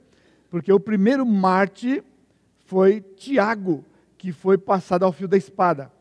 porque 0.50 0.72
o 0.72 0.80
primeiro 0.80 1.26
mártir 1.26 2.04
foi 2.66 3.02
Tiago, 3.02 3.84
que 4.18 4.32
foi 4.32 4.58
passado 4.58 5.04
ao 5.04 5.12
fio 5.12 5.28
da 5.28 5.38
espada. 5.38 5.92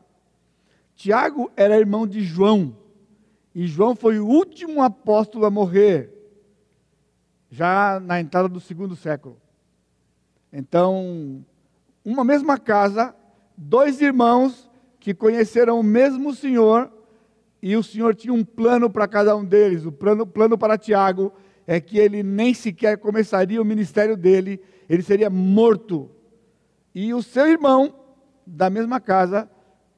Tiago 0.94 1.50
era 1.56 1.78
irmão 1.78 2.06
de 2.06 2.22
João, 2.22 2.76
e 3.54 3.66
João 3.66 3.94
foi 3.94 4.18
o 4.18 4.26
último 4.26 4.82
apóstolo 4.82 5.44
a 5.44 5.50
morrer, 5.50 6.10
já 7.50 8.00
na 8.00 8.20
entrada 8.20 8.48
do 8.48 8.60
segundo 8.60 8.96
século. 8.96 9.40
Então, 10.52 11.44
uma 12.04 12.24
mesma 12.24 12.58
casa, 12.58 13.14
dois 13.56 14.00
irmãos 14.00 14.68
que 15.04 15.12
conheceram 15.12 15.78
o 15.78 15.82
mesmo 15.82 16.34
Senhor, 16.34 16.90
e 17.60 17.76
o 17.76 17.82
Senhor 17.82 18.14
tinha 18.14 18.32
um 18.32 18.42
plano 18.42 18.88
para 18.88 19.06
cada 19.06 19.36
um 19.36 19.44
deles. 19.44 19.84
O 19.84 19.92
plano, 19.92 20.26
plano 20.26 20.56
para 20.56 20.78
Tiago 20.78 21.30
é 21.66 21.78
que 21.78 21.98
ele 21.98 22.22
nem 22.22 22.54
sequer 22.54 22.96
começaria 22.96 23.60
o 23.60 23.66
ministério 23.66 24.16
dele, 24.16 24.62
ele 24.88 25.02
seria 25.02 25.28
morto. 25.28 26.10
E 26.94 27.12
o 27.12 27.22
seu 27.22 27.46
irmão, 27.46 27.94
da 28.46 28.70
mesma 28.70 28.98
casa, 28.98 29.46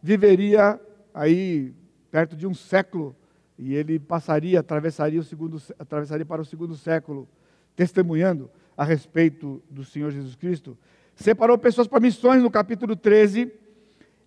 viveria 0.03 0.81
aí 1.15 1.73
perto 2.11 2.35
de 2.35 2.45
um 2.45 2.53
século, 2.53 3.15
e 3.57 3.77
ele 3.77 4.01
passaria, 4.01 4.59
atravessaria, 4.59 5.21
o 5.21 5.25
segundo, 5.25 5.63
atravessaria 5.79 6.27
para 6.27 6.43
o 6.43 6.45
segundo 6.45 6.75
século, 6.75 7.29
testemunhando 7.77 8.51
a 8.77 8.83
respeito 8.83 9.63
do 9.71 9.85
Senhor 9.85 10.11
Jesus 10.11 10.35
Cristo. 10.35 10.77
Separou 11.15 11.57
pessoas 11.57 11.87
para 11.87 12.01
missões 12.01 12.43
no 12.43 12.51
capítulo 12.51 12.97
13, 12.97 13.53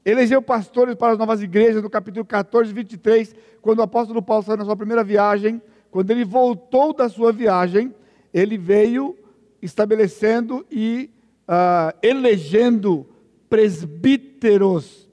elegeu 0.06 0.42
pastores 0.42 0.96
para 0.96 1.14
as 1.14 1.18
novas 1.18 1.42
igrejas 1.42 1.84
no 1.84 1.90
capítulo 1.90 2.26
14, 2.26 2.74
23, 2.74 3.36
quando 3.62 3.80
o 3.80 3.84
apóstolo 3.84 4.22
Paulo 4.22 4.44
saiu 4.44 4.58
na 4.58 4.66
sua 4.66 4.76
primeira 4.76 5.04
viagem, 5.04 5.62
quando 5.92 6.12
ele 6.12 6.24
voltou 6.24 6.94
da 6.94 7.10
sua 7.10 7.32
viagem, 7.32 7.94
ele 8.34 8.58
veio 8.58 9.18
estabelecendo 9.62 10.66
e 10.72 11.10
uh, 11.48 11.98
elegendo 12.02 13.08
presbíteros. 13.50 15.10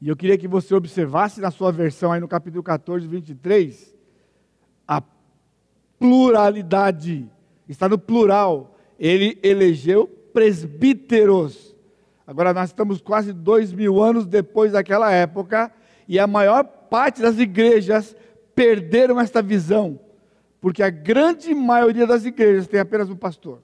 E 0.00 0.08
eu 0.08 0.16
queria 0.16 0.36
que 0.36 0.48
você 0.48 0.74
observasse 0.74 1.40
na 1.40 1.50
sua 1.50 1.70
versão 1.70 2.12
aí 2.12 2.20
no 2.20 2.28
capítulo 2.28 2.62
14, 2.62 3.06
23, 3.06 3.94
a 4.86 5.02
pluralidade, 5.98 7.30
está 7.68 7.88
no 7.88 7.98
plural. 7.98 8.76
Ele 8.98 9.38
elegeu 9.42 10.06
presbíteros. 10.06 11.73
Agora 12.26 12.54
nós 12.54 12.70
estamos 12.70 13.00
quase 13.00 13.32
dois 13.32 13.72
mil 13.72 14.02
anos 14.02 14.26
depois 14.26 14.72
daquela 14.72 15.12
época, 15.12 15.70
e 16.08 16.18
a 16.18 16.26
maior 16.26 16.64
parte 16.64 17.20
das 17.20 17.38
igrejas 17.38 18.16
perderam 18.54 19.20
esta 19.20 19.42
visão, 19.42 19.98
porque 20.60 20.82
a 20.82 20.90
grande 20.90 21.54
maioria 21.54 22.06
das 22.06 22.24
igrejas 22.24 22.66
tem 22.66 22.80
apenas 22.80 23.10
um 23.10 23.16
pastor. 23.16 23.62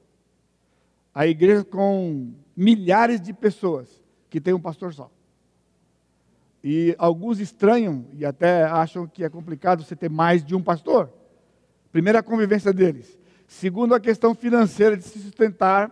A 1.15 1.27
igreja 1.27 1.65
com 1.65 2.33
milhares 2.57 3.21
de 3.21 3.33
pessoas 3.33 4.03
que 4.29 4.41
tem 4.41 4.53
um 4.53 4.61
pastor 4.61 4.93
só. 4.93 5.11
E 6.63 6.95
alguns 6.99 7.41
estranham 7.41 8.05
e 8.13 8.25
até 8.25 8.65
acham 8.65 9.07
que 9.07 9.25
é 9.25 9.31
complicado 9.31 9.83
você 9.83 9.97
ter 9.97 10.11
mais 10.11 10.45
de 10.45 10.55
um 10.55 10.63
pastor. 10.63 11.11
Primeiro, 11.91 12.19
a 12.19 12.23
convivência 12.23 12.73
deles. 12.73 13.19
Segundo, 13.49 13.95
a 13.95 14.01
questão 14.01 14.35
financeira 14.35 14.97
de 14.97 15.03
se 15.03 15.19
sustentar 15.19 15.91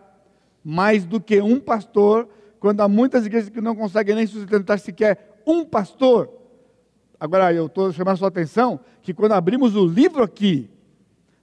mais 0.63 1.05
do 1.05 1.21
que 1.21 1.41
um 1.41 1.59
pastor, 1.59 2.29
quando 2.59 2.81
há 2.81 2.89
muitas 2.89 3.27
igrejas 3.27 3.49
que 3.49 3.61
não 3.61 3.75
conseguem 3.75 4.15
nem 4.15 4.27
sustentar 4.27 4.79
sequer 4.79 5.41
um 5.47 5.65
pastor. 5.65 6.31
Agora, 7.19 7.53
eu 7.53 7.67
estou 7.67 7.93
chamando 7.93 8.15
a 8.15 8.19
sua 8.19 8.29
atenção 8.29 8.81
que 9.03 9.15
quando 9.15 9.33
abrimos 9.33 9.75
o 9.75 9.87
livro 9.87 10.23
aqui, 10.23 10.71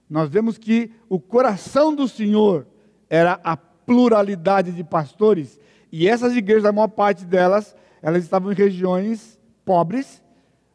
nós 0.08 0.28
vemos 0.28 0.56
que 0.56 0.90
o 1.08 1.18
coração 1.18 1.94
do 1.94 2.06
Senhor 2.06 2.66
era 3.10 3.40
a 3.42 3.56
pluralidade 3.56 4.72
de 4.72 4.82
pastores, 4.82 5.60
e 5.92 6.08
essas 6.08 6.34
igrejas, 6.34 6.64
a 6.64 6.72
maior 6.72 6.88
parte 6.88 7.24
delas, 7.24 7.76
elas 8.02 8.24
estavam 8.24 8.50
em 8.50 8.54
regiões 8.54 9.38
pobres, 9.64 10.22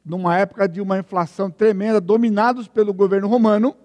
numa 0.04 0.38
época 0.38 0.68
de 0.68 0.82
uma 0.82 1.00
inflação 1.00 1.50
tremenda, 1.50 2.02
dominados 2.02 2.68
pelo 2.68 2.94
governo 2.94 3.28
romano, 3.28 3.76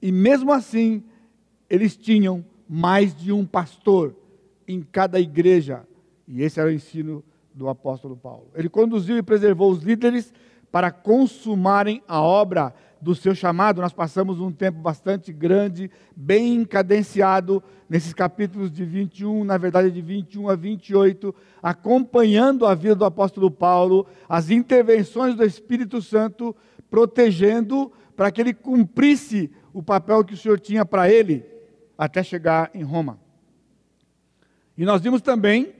e 0.00 0.10
mesmo 0.10 0.52
assim, 0.52 1.04
eles 1.68 1.96
tinham 1.96 2.44
mais 2.68 3.14
de 3.14 3.32
um 3.32 3.44
pastor 3.44 4.16
em 4.74 4.82
cada 4.82 5.20
igreja, 5.20 5.86
e 6.26 6.42
esse 6.42 6.60
era 6.60 6.68
o 6.68 6.72
ensino 6.72 7.24
do 7.54 7.68
apóstolo 7.68 8.16
Paulo. 8.16 8.48
Ele 8.54 8.68
conduziu 8.68 9.16
e 9.16 9.22
preservou 9.22 9.70
os 9.70 9.82
líderes 9.82 10.32
para 10.70 10.90
consumarem 10.90 12.02
a 12.08 12.20
obra 12.20 12.74
do 13.00 13.14
seu 13.14 13.34
chamado. 13.34 13.82
Nós 13.82 13.92
passamos 13.92 14.40
um 14.40 14.50
tempo 14.50 14.78
bastante 14.78 15.32
grande, 15.32 15.90
bem 16.16 16.64
cadenciado, 16.64 17.62
nesses 17.88 18.14
capítulos 18.14 18.72
de 18.72 18.84
21, 18.86 19.44
na 19.44 19.58
verdade 19.58 19.90
de 19.90 20.00
21 20.00 20.48
a 20.48 20.56
28, 20.56 21.34
acompanhando 21.62 22.64
a 22.64 22.74
vida 22.74 22.94
do 22.94 23.04
apóstolo 23.04 23.50
Paulo, 23.50 24.06
as 24.26 24.48
intervenções 24.48 25.34
do 25.34 25.44
Espírito 25.44 26.00
Santo, 26.00 26.56
protegendo 26.88 27.92
para 28.16 28.30
que 28.30 28.40
ele 28.40 28.54
cumprisse 28.54 29.50
o 29.74 29.82
papel 29.82 30.24
que 30.24 30.34
o 30.34 30.36
Senhor 30.36 30.58
tinha 30.58 30.86
para 30.86 31.10
ele 31.10 31.44
até 31.98 32.22
chegar 32.22 32.70
em 32.72 32.82
Roma. 32.82 33.18
E 34.76 34.84
nós 34.84 35.02
vimos 35.02 35.20
também 35.20 35.74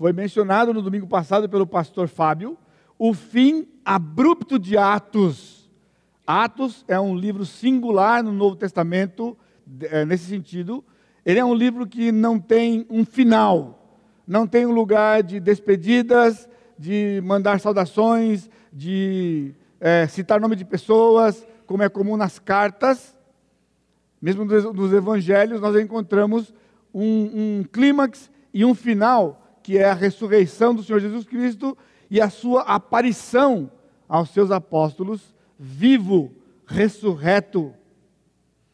foi 0.00 0.14
mencionado 0.14 0.72
no 0.72 0.80
domingo 0.80 1.06
passado 1.06 1.46
pelo 1.46 1.66
pastor 1.66 2.08
Fábio, 2.08 2.56
o 2.98 3.12
fim 3.12 3.68
abrupto 3.84 4.58
de 4.58 4.78
Atos. 4.78 5.70
Atos 6.26 6.86
é 6.88 6.98
um 6.98 7.14
livro 7.14 7.44
singular 7.44 8.22
no 8.22 8.32
Novo 8.32 8.56
Testamento, 8.56 9.36
é, 9.82 10.06
nesse 10.06 10.24
sentido. 10.24 10.82
Ele 11.24 11.38
é 11.38 11.44
um 11.44 11.54
livro 11.54 11.86
que 11.86 12.10
não 12.10 12.38
tem 12.38 12.86
um 12.88 13.04
final, 13.04 13.98
não 14.26 14.46
tem 14.46 14.64
um 14.64 14.72
lugar 14.72 15.22
de 15.22 15.38
despedidas, 15.38 16.48
de 16.78 17.20
mandar 17.22 17.60
saudações, 17.60 18.48
de 18.72 19.52
é, 19.78 20.06
citar 20.06 20.40
nome 20.40 20.56
de 20.56 20.64
pessoas, 20.64 21.46
como 21.66 21.82
é 21.82 21.90
comum 21.90 22.16
nas 22.16 22.38
cartas. 22.38 23.14
Mesmo 24.20 24.46
nos 24.46 24.94
evangelhos, 24.94 25.60
nós 25.60 25.76
encontramos 25.76 26.54
um, 26.92 27.60
um 27.60 27.64
clímax 27.64 28.30
e 28.52 28.64
um 28.64 28.74
final 28.74 29.40
que 29.62 29.78
é 29.78 29.84
a 29.84 29.94
ressurreição 29.94 30.74
do 30.74 30.82
Senhor 30.82 31.00
Jesus 31.00 31.24
Cristo 31.24 31.76
e 32.10 32.20
a 32.20 32.28
sua 32.28 32.62
aparição 32.62 33.70
aos 34.08 34.30
seus 34.30 34.50
apóstolos, 34.50 35.34
vivo, 35.58 36.32
ressurreto. 36.66 37.72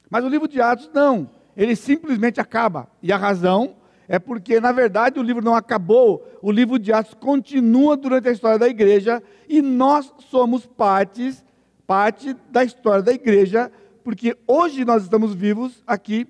Mas 0.08 0.24
o 0.24 0.28
livro 0.28 0.48
de 0.48 0.60
Atos 0.60 0.90
não, 0.94 1.28
ele 1.56 1.76
simplesmente 1.76 2.40
acaba. 2.40 2.88
E 3.02 3.12
a 3.12 3.16
razão 3.16 3.76
é 4.08 4.18
porque, 4.18 4.60
na 4.60 4.72
verdade, 4.72 5.18
o 5.18 5.22
livro 5.22 5.44
não 5.44 5.54
acabou, 5.54 6.26
o 6.40 6.50
livro 6.50 6.78
de 6.78 6.92
Atos 6.92 7.14
continua 7.14 7.96
durante 7.96 8.28
a 8.28 8.32
história 8.32 8.58
da 8.58 8.68
igreja 8.68 9.22
e 9.48 9.60
nós 9.60 10.12
somos 10.30 10.64
partes, 10.64 11.44
parte 11.86 12.34
da 12.50 12.64
história 12.64 13.02
da 13.02 13.12
igreja, 13.12 13.70
porque 14.04 14.36
hoje 14.46 14.84
nós 14.84 15.02
estamos 15.02 15.34
vivos 15.34 15.82
aqui 15.86 16.26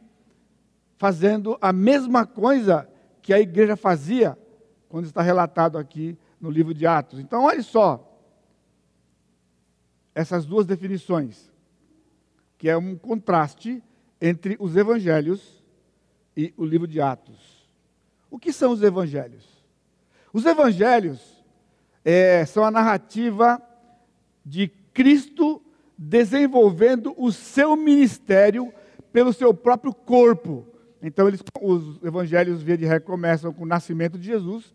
fazendo 0.97 1.57
a 1.61 1.73
mesma 1.73 2.27
coisa 2.27 2.89
que 3.23 3.33
a 3.33 3.41
igreja 3.41 3.77
fazia 3.77 4.39
quando 4.89 5.07
está 5.07 5.23
relatado 5.23 5.79
aqui 5.79 6.19
no 6.41 6.51
livro 6.51 6.73
de 6.73 6.87
Atos. 6.87 7.19
Então, 7.19 7.45
olhe 7.45 7.63
só 7.63 8.03
essas 10.15 10.47
duas 10.47 10.65
definições, 10.65 11.53
que 12.57 12.69
é 12.69 12.77
um 12.77 12.97
contraste 12.97 13.83
entre 14.21 14.57
os 14.59 14.77
evangelhos 14.77 15.63
e 16.37 16.55
o 16.57 16.65
livro 16.65 16.87
de 16.87 17.01
Atos. 17.01 17.69
O 18.31 18.39
que 18.39 18.53
são 18.53 18.73
os 18.73 18.83
evangelhos? 18.83 19.45
Os 20.33 20.45
evangelhos 20.45 21.45
é, 22.05 22.45
são 22.47 22.65
a 22.65 22.71
narrativa 22.71 23.61
de 24.45 24.69
Cristo 24.95 25.63
desenvolvendo 25.99 27.15
o 27.17 27.33
seu 27.33 27.75
ministério 27.77 28.73
pelo 29.13 29.33
seu 29.33 29.53
próprio 29.53 29.93
corpo. 29.93 30.67
Então, 31.03 31.29
eles, 31.29 31.43
os 31.61 32.03
evangelhos, 32.03 32.63
via 32.63 32.77
de 32.77 32.87
ré, 32.87 32.99
começam 32.99 33.53
com 33.53 33.65
o 33.65 33.67
nascimento 33.67 34.19
de 34.19 34.27
Jesus. 34.27 34.75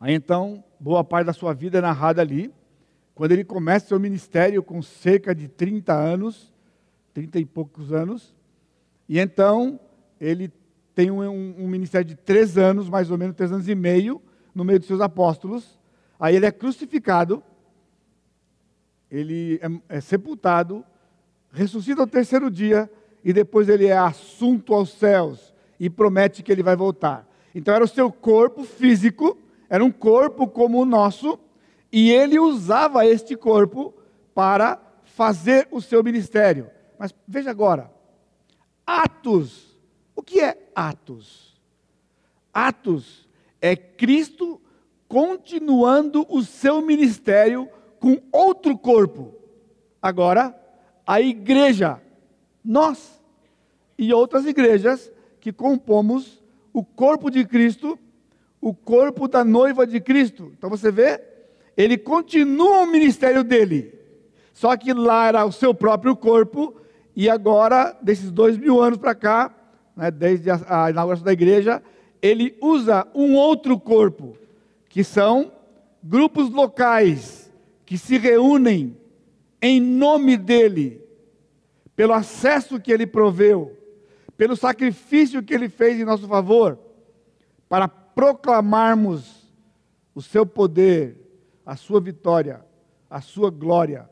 Aí, 0.00 0.14
então, 0.14 0.64
boa 0.78 1.04
parte 1.04 1.26
da 1.26 1.32
sua 1.32 1.52
vida 1.54 1.78
é 1.78 1.80
narrada 1.80 2.20
ali. 2.20 2.52
Quando 3.14 3.32
ele 3.32 3.44
começa 3.44 3.86
seu 3.86 4.00
ministério 4.00 4.62
com 4.62 4.82
cerca 4.82 5.34
de 5.34 5.48
30 5.48 5.92
anos, 5.92 6.52
30 7.12 7.38
e 7.38 7.44
poucos 7.44 7.92
anos, 7.92 8.34
e 9.08 9.18
então 9.18 9.78
ele 10.20 10.52
tem 10.94 11.10
um, 11.10 11.22
um, 11.22 11.64
um 11.64 11.68
ministério 11.68 12.06
de 12.06 12.16
três 12.16 12.58
anos, 12.58 12.88
mais 12.88 13.10
ou 13.10 13.18
menos 13.18 13.36
três 13.36 13.52
anos 13.52 13.68
e 13.68 13.74
meio, 13.74 14.20
no 14.54 14.64
meio 14.64 14.78
dos 14.78 14.88
seus 14.88 15.00
apóstolos. 15.00 15.78
Aí 16.18 16.34
ele 16.36 16.46
é 16.46 16.52
crucificado, 16.52 17.42
ele 19.10 19.60
é, 19.88 19.96
é 19.96 20.00
sepultado, 20.00 20.84
ressuscita 21.52 22.00
ao 22.00 22.06
terceiro 22.06 22.50
dia 22.50 22.90
e 23.24 23.32
depois 23.32 23.68
ele 23.68 23.86
é 23.86 23.96
assunto 23.96 24.74
aos 24.74 24.90
céus 24.92 25.54
e 25.80 25.88
promete 25.88 26.42
que 26.42 26.52
ele 26.52 26.62
vai 26.62 26.76
voltar. 26.76 27.26
Então 27.54 27.74
era 27.74 27.84
o 27.84 27.88
seu 27.88 28.12
corpo 28.12 28.64
físico, 28.64 29.38
era 29.68 29.82
um 29.82 29.90
corpo 29.90 30.46
como 30.46 30.80
o 30.80 30.84
nosso, 30.84 31.38
e 31.90 32.10
ele 32.10 32.38
usava 32.38 33.06
este 33.06 33.34
corpo 33.34 33.94
para 34.34 34.80
fazer 35.04 35.66
o 35.70 35.80
seu 35.80 36.02
ministério. 36.02 36.70
Mas 36.98 37.14
veja 37.26 37.50
agora, 37.50 37.90
Atos, 38.86 39.76
o 40.14 40.22
que 40.22 40.40
é 40.40 40.58
Atos? 40.74 41.54
Atos 42.52 43.28
é 43.60 43.74
Cristo 43.74 44.60
continuando 45.08 46.26
o 46.28 46.42
seu 46.42 46.82
ministério 46.82 47.68
com 47.98 48.20
outro 48.30 48.76
corpo. 48.76 49.34
Agora, 50.02 50.54
a 51.06 51.20
igreja, 51.20 52.00
nós 52.64 53.20
e 53.98 54.12
outras 54.12 54.46
igrejas 54.46 55.12
que 55.40 55.52
compomos 55.52 56.42
o 56.72 56.82
corpo 56.82 57.30
de 57.30 57.44
Cristo, 57.44 57.98
o 58.60 58.72
corpo 58.72 59.28
da 59.28 59.44
noiva 59.44 59.86
de 59.86 60.00
Cristo. 60.00 60.52
Então 60.56 60.70
você 60.70 60.90
vê, 60.90 61.20
ele 61.76 61.98
continua 61.98 62.82
o 62.82 62.86
ministério 62.86 63.44
dele, 63.44 63.94
só 64.52 64.76
que 64.76 64.92
lá 64.92 65.28
era 65.28 65.44
o 65.44 65.52
seu 65.52 65.74
próprio 65.74 66.16
corpo, 66.16 66.74
e 67.14 67.28
agora, 67.28 67.96
desses 68.02 68.32
dois 68.32 68.56
mil 68.56 68.80
anos 68.80 68.98
para 68.98 69.14
cá, 69.14 69.54
né, 69.94 70.10
desde 70.10 70.50
a, 70.50 70.86
a 70.86 70.90
inauguração 70.90 71.24
da 71.24 71.32
igreja, 71.32 71.82
ele 72.20 72.56
usa 72.60 73.06
um 73.14 73.34
outro 73.34 73.78
corpo, 73.78 74.36
que 74.88 75.04
são 75.04 75.52
grupos 76.02 76.50
locais 76.50 77.52
que 77.84 77.98
se 77.98 78.16
reúnem 78.18 78.96
em 79.60 79.80
nome 79.80 80.36
dele, 80.36 81.03
pelo 81.96 82.12
acesso 82.12 82.80
que 82.80 82.92
ele 82.92 83.06
proveu, 83.06 83.76
pelo 84.36 84.56
sacrifício 84.56 85.42
que 85.42 85.54
ele 85.54 85.68
fez 85.68 85.98
em 85.98 86.04
nosso 86.04 86.26
favor, 86.26 86.78
para 87.68 87.88
proclamarmos 87.88 89.52
o 90.14 90.22
seu 90.22 90.44
poder, 90.44 91.16
a 91.64 91.76
sua 91.76 92.00
vitória, 92.00 92.64
a 93.08 93.20
sua 93.20 93.50
glória 93.50 94.08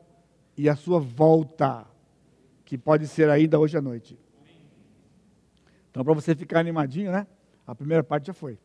e 0.57 0.69
a 0.69 0.75
sua 0.75 0.99
volta, 0.99 1.85
que 2.65 2.77
pode 2.77 3.07
ser 3.07 3.29
ainda 3.29 3.59
hoje 3.59 3.77
à 3.77 3.81
noite. 3.81 4.17
Então, 5.91 6.03
para 6.03 6.13
você 6.13 6.33
ficar 6.33 6.59
animadinho, 6.59 7.11
né? 7.11 7.27
A 7.67 7.75
primeira 7.75 8.03
parte 8.03 8.27
já 8.27 8.33
foi. 8.33 8.57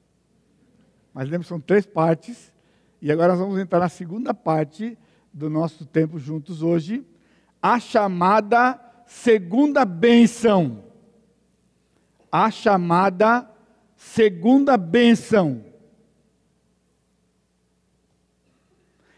Mas 1.12 1.28
lembra, 1.28 1.46
são 1.46 1.60
três 1.60 1.84
partes 1.86 2.52
e 3.00 3.12
agora 3.12 3.32
nós 3.32 3.40
vamos 3.40 3.58
entrar 3.58 3.80
na 3.80 3.88
segunda 3.88 4.32
parte 4.32 4.98
do 5.32 5.50
nosso 5.50 5.84
tempo 5.84 6.18
juntos 6.18 6.62
hoje, 6.62 7.04
a 7.62 7.78
chamada 7.78 8.87
segunda 9.08 9.84
bênção. 9.86 10.84
A 12.30 12.50
chamada 12.50 13.50
segunda 13.96 14.76
bênção. 14.76 15.64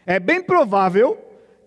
É 0.05 0.19
bem 0.19 0.41
provável 0.41 1.17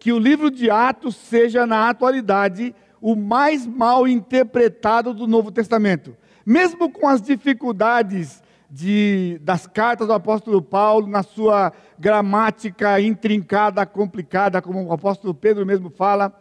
que 0.00 0.12
o 0.12 0.18
livro 0.18 0.50
de 0.50 0.70
Atos 0.70 1.14
seja, 1.14 1.66
na 1.66 1.88
atualidade, 1.88 2.74
o 3.00 3.14
mais 3.14 3.66
mal 3.66 4.08
interpretado 4.08 5.14
do 5.14 5.26
Novo 5.26 5.52
Testamento. 5.52 6.16
Mesmo 6.44 6.90
com 6.90 7.06
as 7.06 7.22
dificuldades 7.22 8.42
de, 8.70 9.38
das 9.42 9.66
cartas 9.66 10.06
do 10.06 10.12
apóstolo 10.12 10.60
Paulo, 10.60 11.06
na 11.06 11.22
sua 11.22 11.72
gramática 11.98 13.00
intrincada, 13.00 13.86
complicada, 13.86 14.60
como 14.60 14.84
o 14.84 14.92
apóstolo 14.92 15.34
Pedro 15.34 15.64
mesmo 15.64 15.90
fala, 15.90 16.34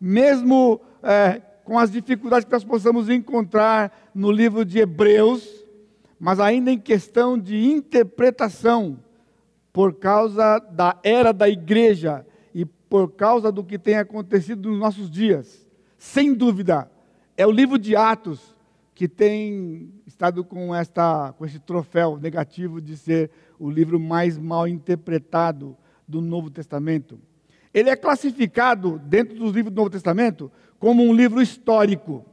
mesmo 0.00 0.80
é, 1.02 1.40
com 1.64 1.78
as 1.78 1.90
dificuldades 1.90 2.44
que 2.44 2.52
nós 2.52 2.64
possamos 2.64 3.08
encontrar 3.08 4.10
no 4.14 4.30
livro 4.30 4.64
de 4.64 4.78
Hebreus, 4.78 5.46
mas 6.18 6.40
ainda 6.40 6.70
em 6.70 6.78
questão 6.78 7.38
de 7.38 7.64
interpretação, 7.64 8.98
por 9.72 9.94
causa 9.94 10.58
da 10.58 10.98
era 11.02 11.32
da 11.32 11.48
igreja 11.48 12.26
e 12.54 12.64
por 12.64 13.12
causa 13.12 13.52
do 13.52 13.62
que 13.62 13.78
tem 13.78 13.96
acontecido 13.96 14.70
nos 14.70 14.78
nossos 14.78 15.10
dias. 15.10 15.66
Sem 15.98 16.34
dúvida, 16.34 16.90
é 17.36 17.46
o 17.46 17.50
livro 17.50 17.78
de 17.78 17.94
Atos 17.94 18.56
que 18.94 19.06
tem 19.06 19.92
estado 20.06 20.42
com, 20.42 20.74
esta, 20.74 21.32
com 21.38 21.46
esse 21.46 21.60
troféu 21.60 22.18
negativo 22.18 22.80
de 22.80 22.96
ser 22.96 23.30
o 23.56 23.70
livro 23.70 24.00
mais 24.00 24.36
mal 24.36 24.66
interpretado 24.66 25.76
do 26.06 26.20
Novo 26.20 26.50
Testamento. 26.50 27.20
Ele 27.72 27.90
é 27.90 27.96
classificado, 27.96 28.98
dentro 29.04 29.34
dos 29.36 29.52
livros 29.54 29.72
do 29.72 29.76
Novo 29.76 29.90
Testamento, 29.90 30.50
como 30.78 31.02
um 31.02 31.12
livro 31.12 31.40
histórico. 31.42 32.24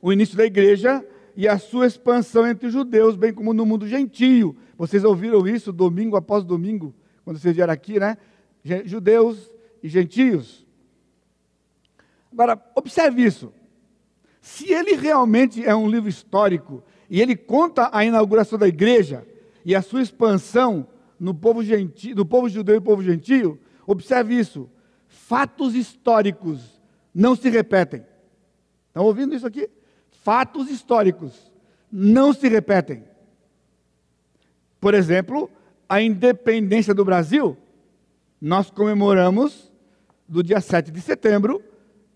O 0.00 0.12
início 0.12 0.36
da 0.36 0.44
igreja 0.44 1.04
e 1.36 1.48
a 1.48 1.58
sua 1.58 1.86
expansão 1.86 2.46
entre 2.46 2.66
os 2.66 2.72
judeus, 2.72 3.16
bem 3.16 3.32
como 3.32 3.54
no 3.54 3.64
mundo 3.64 3.86
gentio. 3.86 4.56
Vocês 4.76 5.04
ouviram 5.04 5.46
isso 5.46 5.72
domingo 5.72 6.16
após 6.16 6.44
domingo, 6.44 6.94
quando 7.24 7.38
vocês 7.38 7.54
vieram 7.54 7.72
aqui, 7.72 7.98
né? 7.98 8.16
Judeus 8.84 9.50
e 9.82 9.88
gentios. 9.88 10.66
Agora, 12.30 12.60
observe 12.74 13.24
isso. 13.24 13.52
Se 14.40 14.72
ele 14.72 14.94
realmente 14.96 15.64
é 15.64 15.74
um 15.74 15.88
livro 15.88 16.08
histórico 16.08 16.82
e 17.08 17.20
ele 17.20 17.36
conta 17.36 17.90
a 17.92 18.04
inauguração 18.04 18.58
da 18.58 18.66
igreja 18.66 19.26
e 19.64 19.74
a 19.74 19.82
sua 19.82 20.02
expansão 20.02 20.86
no 21.18 21.32
povo, 21.32 21.62
gentio, 21.62 22.16
no 22.16 22.26
povo 22.26 22.48
judeu 22.48 22.76
e 22.76 22.80
povo 22.80 23.02
gentio, 23.02 23.60
observe 23.86 24.38
isso. 24.38 24.70
Fatos 25.06 25.74
históricos 25.74 26.80
não 27.14 27.36
se 27.36 27.48
repetem. 27.48 28.04
Estão 28.88 29.04
ouvindo 29.04 29.34
isso 29.34 29.46
aqui? 29.46 29.68
Fatos 30.10 30.70
históricos 30.70 31.50
não 31.90 32.32
se 32.32 32.48
repetem. 32.48 33.04
Por 34.80 34.94
exemplo, 34.94 35.50
a 35.88 36.00
independência 36.00 36.94
do 36.94 37.04
Brasil, 37.04 37.56
nós 38.40 38.70
comemoramos 38.70 39.70
do 40.26 40.42
dia 40.42 40.60
7 40.60 40.90
de 40.90 41.00
setembro 41.00 41.62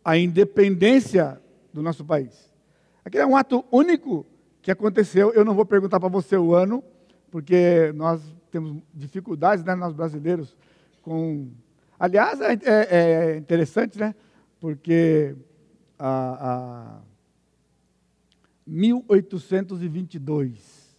a 0.04 0.16
independência 0.16 1.40
do 1.72 1.82
nosso 1.82 2.04
país. 2.04 2.50
Aquele 3.04 3.24
é 3.24 3.26
um 3.26 3.36
ato 3.36 3.64
único 3.70 4.24
que 4.62 4.70
aconteceu. 4.70 5.32
Eu 5.32 5.44
não 5.44 5.54
vou 5.54 5.64
perguntar 5.64 6.00
para 6.00 6.08
você 6.08 6.36
o 6.36 6.54
ano, 6.54 6.82
porque 7.30 7.92
nós 7.94 8.20
temos 8.50 8.82
dificuldades, 8.94 9.64
né, 9.64 9.74
nós 9.74 9.92
brasileiros, 9.92 10.56
com. 11.06 11.48
Aliás, 12.00 12.40
é, 12.40 12.58
é, 12.64 12.88
é 12.90 13.36
interessante, 13.36 13.96
né? 13.96 14.12
Porque 14.58 15.36
a, 15.96 16.98
a 16.98 17.00
1822 18.66 20.98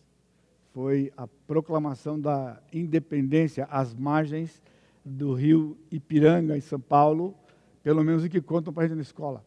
foi 0.71 1.11
a 1.17 1.27
proclamação 1.27 2.17
da 2.17 2.61
independência 2.71 3.67
às 3.69 3.93
margens 3.93 4.63
do 5.03 5.33
rio 5.33 5.77
Ipiranga, 5.91 6.55
em 6.55 6.61
São 6.61 6.79
Paulo, 6.79 7.35
pelo 7.83 8.01
menos 8.01 8.23
o 8.23 8.29
que 8.29 8.39
contam 8.39 8.71
para 8.71 8.83
a 8.83 8.87
gente 8.87 8.95
na 8.95 9.01
escola. 9.01 9.45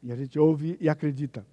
E 0.00 0.12
a 0.12 0.16
gente 0.16 0.38
ouve 0.38 0.76
e 0.80 0.88
acredita. 0.88 1.44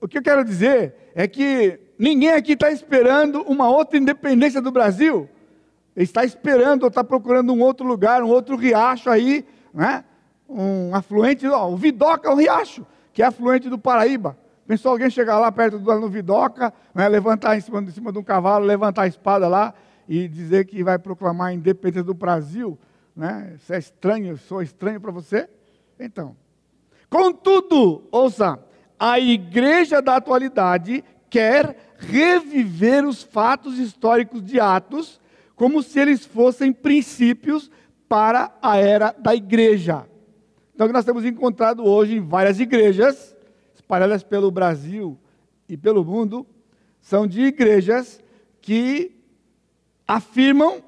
O 0.00 0.08
que 0.08 0.16
eu 0.16 0.22
quero 0.22 0.42
dizer 0.42 0.94
é 1.14 1.28
que 1.28 1.78
ninguém 1.98 2.30
aqui 2.30 2.52
está 2.52 2.70
esperando 2.70 3.42
uma 3.42 3.68
outra 3.68 3.98
independência 3.98 4.62
do 4.62 4.70
Brasil. 4.70 5.28
Está 6.02 6.24
esperando 6.24 6.84
ou 6.84 6.88
está 6.88 7.02
procurando 7.02 7.52
um 7.52 7.60
outro 7.60 7.86
lugar, 7.86 8.22
um 8.22 8.28
outro 8.28 8.56
riacho 8.56 9.10
aí, 9.10 9.44
né? 9.74 10.04
um 10.48 10.94
afluente, 10.94 11.46
ó, 11.46 11.68
o 11.68 11.76
Vidoca 11.76 12.28
é 12.28 12.32
um 12.32 12.36
riacho, 12.36 12.86
que 13.12 13.22
é 13.22 13.26
afluente 13.26 13.68
do 13.68 13.78
Paraíba. 13.78 14.38
Pensou 14.66 14.92
alguém 14.92 15.10
chegar 15.10 15.38
lá 15.38 15.50
perto 15.52 15.78
do 15.78 16.00
no 16.00 16.08
Vidoca, 16.08 16.72
né, 16.94 17.08
levantar 17.08 17.56
em 17.56 17.60
cima, 17.60 17.80
em 17.80 17.90
cima 17.90 18.12
de 18.12 18.18
um 18.18 18.22
cavalo, 18.22 18.64
levantar 18.64 19.02
a 19.02 19.06
espada 19.06 19.48
lá 19.48 19.74
e 20.08 20.28
dizer 20.28 20.66
que 20.66 20.82
vai 20.82 20.98
proclamar 20.98 21.48
a 21.48 21.52
independência 21.52 22.04
do 22.04 22.14
Brasil? 22.14 22.78
Né? 23.14 23.54
Isso 23.56 23.72
é 23.72 23.78
estranho, 23.78 24.38
sou 24.38 24.62
estranho 24.62 25.00
para 25.00 25.10
você? 25.10 25.48
Então, 25.98 26.36
contudo, 27.10 28.04
ouça, 28.10 28.58
a 28.98 29.18
igreja 29.18 30.00
da 30.00 30.16
atualidade 30.16 31.04
quer 31.28 31.76
reviver 31.98 33.06
os 33.06 33.22
fatos 33.22 33.78
históricos 33.78 34.42
de 34.42 34.60
Atos 34.60 35.20
como 35.58 35.82
se 35.82 35.98
eles 35.98 36.24
fossem 36.24 36.72
princípios 36.72 37.68
para 38.08 38.56
a 38.62 38.76
era 38.76 39.12
da 39.18 39.34
igreja. 39.34 40.08
Então, 40.72 40.86
o 40.86 40.88
que 40.88 40.94
nós 40.94 41.04
temos 41.04 41.24
encontrado 41.24 41.84
hoje 41.84 42.14
em 42.14 42.20
várias 42.20 42.60
igrejas, 42.60 43.36
espalhadas 43.74 44.22
pelo 44.22 44.52
Brasil 44.52 45.18
e 45.68 45.76
pelo 45.76 46.04
mundo, 46.04 46.46
são 47.00 47.26
de 47.26 47.42
igrejas 47.42 48.22
que 48.60 49.16
afirmam 50.06 50.80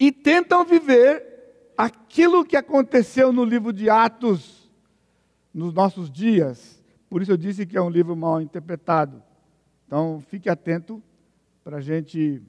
e 0.00 0.10
tentam 0.10 0.64
viver 0.64 1.72
aquilo 1.76 2.42
que 2.42 2.56
aconteceu 2.56 3.34
no 3.34 3.44
livro 3.44 3.70
de 3.70 3.90
Atos 3.90 4.70
nos 5.52 5.74
nossos 5.74 6.10
dias. 6.10 6.82
Por 7.10 7.20
isso 7.20 7.32
eu 7.32 7.36
disse 7.36 7.66
que 7.66 7.76
é 7.76 7.82
um 7.82 7.90
livro 7.90 8.16
mal 8.16 8.40
interpretado. 8.40 9.22
Então 9.86 10.22
fique 10.28 10.48
atento 10.48 11.02
para 11.62 11.76
a 11.76 11.80
gente, 11.80 12.42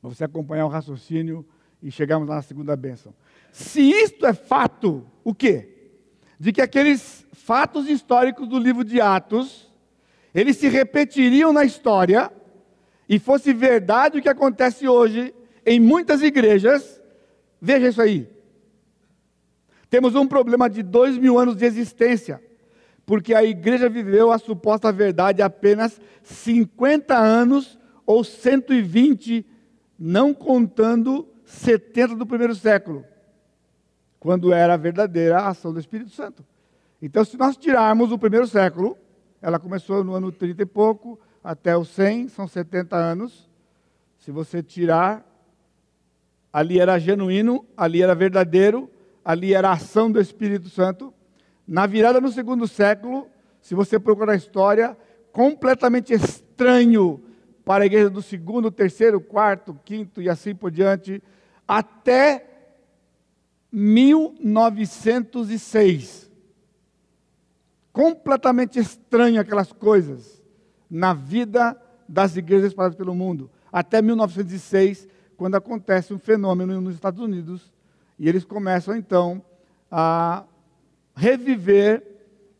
para 0.00 0.10
você 0.10 0.24
acompanhar 0.24 0.66
o 0.66 0.68
raciocínio 0.68 1.46
e 1.82 1.90
chegarmos 1.90 2.28
lá 2.28 2.36
na 2.36 2.42
segunda 2.42 2.76
bênção. 2.76 3.14
Se 3.52 3.80
isto 3.80 4.26
é 4.26 4.32
fato, 4.32 5.06
o 5.24 5.34
quê? 5.34 5.92
De 6.38 6.52
que 6.52 6.60
aqueles 6.60 7.26
fatos 7.32 7.88
históricos 7.88 8.48
do 8.48 8.58
livro 8.58 8.84
de 8.84 9.00
Atos, 9.00 9.72
eles 10.34 10.56
se 10.56 10.68
repetiriam 10.68 11.52
na 11.52 11.64
história, 11.64 12.30
e 13.08 13.18
fosse 13.18 13.52
verdade 13.52 14.18
o 14.18 14.22
que 14.22 14.28
acontece 14.28 14.86
hoje 14.86 15.34
em 15.64 15.80
muitas 15.80 16.22
igrejas, 16.22 17.00
veja 17.60 17.88
isso 17.88 18.02
aí. 18.02 18.28
Temos 19.88 20.14
um 20.14 20.26
problema 20.26 20.68
de 20.68 20.82
dois 20.82 21.16
mil 21.16 21.38
anos 21.38 21.56
de 21.56 21.64
existência, 21.64 22.42
porque 23.06 23.34
a 23.34 23.42
igreja 23.42 23.88
viveu 23.88 24.30
a 24.30 24.38
suposta 24.38 24.92
verdade 24.92 25.40
apenas 25.40 25.98
50 26.22 27.16
anos 27.16 27.78
ou 28.04 28.22
120, 28.22 29.46
não 29.98 30.32
contando 30.32 31.28
70 31.44 32.14
do 32.14 32.26
primeiro 32.26 32.54
século, 32.54 33.04
quando 34.20 34.52
era 34.52 34.74
a 34.74 34.76
verdadeira 34.76 35.46
ação 35.46 35.72
do 35.72 35.80
Espírito 35.80 36.10
Santo. 36.10 36.44
Então, 37.02 37.24
se 37.24 37.36
nós 37.36 37.56
tirarmos 37.56 38.12
o 38.12 38.18
primeiro 38.18 38.46
século, 38.46 38.96
ela 39.40 39.58
começou 39.58 40.04
no 40.04 40.14
ano 40.14 40.30
30 40.30 40.62
e 40.62 40.66
pouco, 40.66 41.18
até 41.42 41.76
os 41.76 41.88
100, 41.88 42.28
são 42.28 42.46
70 42.46 42.96
anos. 42.96 43.48
Se 44.18 44.30
você 44.30 44.62
tirar, 44.62 45.24
ali 46.52 46.80
era 46.80 46.98
genuíno, 46.98 47.64
ali 47.76 48.02
era 48.02 48.14
verdadeiro, 48.14 48.90
ali 49.24 49.54
era 49.54 49.70
a 49.70 49.72
ação 49.72 50.10
do 50.10 50.20
Espírito 50.20 50.68
Santo. 50.68 51.14
Na 51.66 51.86
virada 51.86 52.20
no 52.20 52.30
segundo 52.30 52.66
século, 52.66 53.28
se 53.60 53.74
você 53.74 53.98
procurar 53.98 54.32
a 54.32 54.36
história, 54.36 54.96
completamente 55.32 56.12
estranho 56.12 57.22
para 57.68 57.84
a 57.84 57.86
igreja 57.86 58.08
do 58.08 58.22
segundo, 58.22 58.70
terceiro, 58.70 59.20
quarto, 59.20 59.78
quinto 59.84 60.22
e 60.22 60.30
assim 60.30 60.54
por 60.54 60.70
diante, 60.70 61.22
até 61.68 62.46
1906. 63.70 66.30
Completamente 67.92 68.78
estranho 68.78 69.38
aquelas 69.38 69.70
coisas 69.70 70.42
na 70.88 71.12
vida 71.12 71.78
das 72.08 72.38
igrejas 72.38 72.68
espalhadas 72.68 72.96
pelo 72.96 73.14
mundo. 73.14 73.50
Até 73.70 74.00
1906, 74.00 75.06
quando 75.36 75.56
acontece 75.56 76.14
um 76.14 76.18
fenômeno 76.18 76.80
nos 76.80 76.94
Estados 76.94 77.20
Unidos, 77.20 77.70
e 78.18 78.30
eles 78.30 78.46
começam 78.46 78.96
então 78.96 79.44
a 79.90 80.44
reviver 81.14 82.02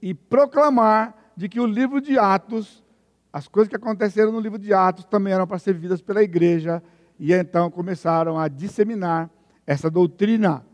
e 0.03 0.13
proclamar 0.13 1.33
de 1.35 1.49
que 1.49 1.61
o 1.61 1.67
livro 1.67 1.99
de 1.99 2.19
Atos, 2.19 2.85
as 3.33 3.47
coisas 3.47 3.69
que 3.69 3.77
aconteceram 3.77 4.33
no 4.33 4.41
livro 4.41 4.59
de 4.59 4.73
Atos 4.73 5.05
também 5.05 5.33
eram 5.33 5.47
para 5.47 5.59
ser 5.59 5.75
vividas 5.75 6.01
pela 6.01 6.23
igreja, 6.23 6.83
e 7.19 7.33
então 7.33 7.71
começaram 7.71 8.39
a 8.39 8.49
disseminar 8.49 9.31
essa 9.67 9.91
doutrina. 9.91 10.65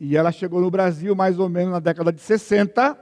E 0.00 0.16
ela 0.16 0.32
chegou 0.32 0.60
no 0.60 0.70
Brasil 0.70 1.14
mais 1.14 1.38
ou 1.38 1.48
menos 1.48 1.72
na 1.72 1.78
década 1.78 2.12
de 2.12 2.20
60, 2.20 2.98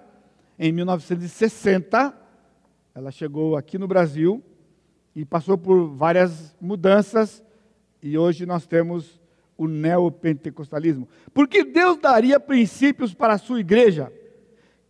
em 0.59 0.73
1960, 0.73 2.15
ela 2.95 3.11
chegou 3.11 3.57
aqui 3.57 3.79
no 3.79 3.89
Brasil 3.89 4.43
e 5.17 5.25
passou 5.25 5.57
por 5.57 5.89
várias 5.89 6.55
mudanças 6.61 7.43
e 8.03 8.19
hoje 8.19 8.45
nós 8.45 8.67
temos 8.67 9.19
o 9.57 9.67
neopentecostalismo. 9.67 11.09
Porque 11.33 11.65
Deus 11.65 11.99
daria 11.99 12.39
princípios 12.39 13.15
para 13.15 13.35
a 13.35 13.39
sua 13.39 13.61
igreja 13.61 14.13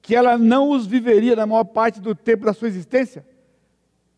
que 0.03 0.17
ela 0.17 0.37
não 0.37 0.71
os 0.71 0.87
viveria 0.87 1.37
na 1.37 1.47
maior 1.47 1.65
parte 1.65 2.01
do 2.01 2.15
tempo 2.15 2.45
da 2.45 2.53
sua 2.53 2.69
existência? 2.69 3.25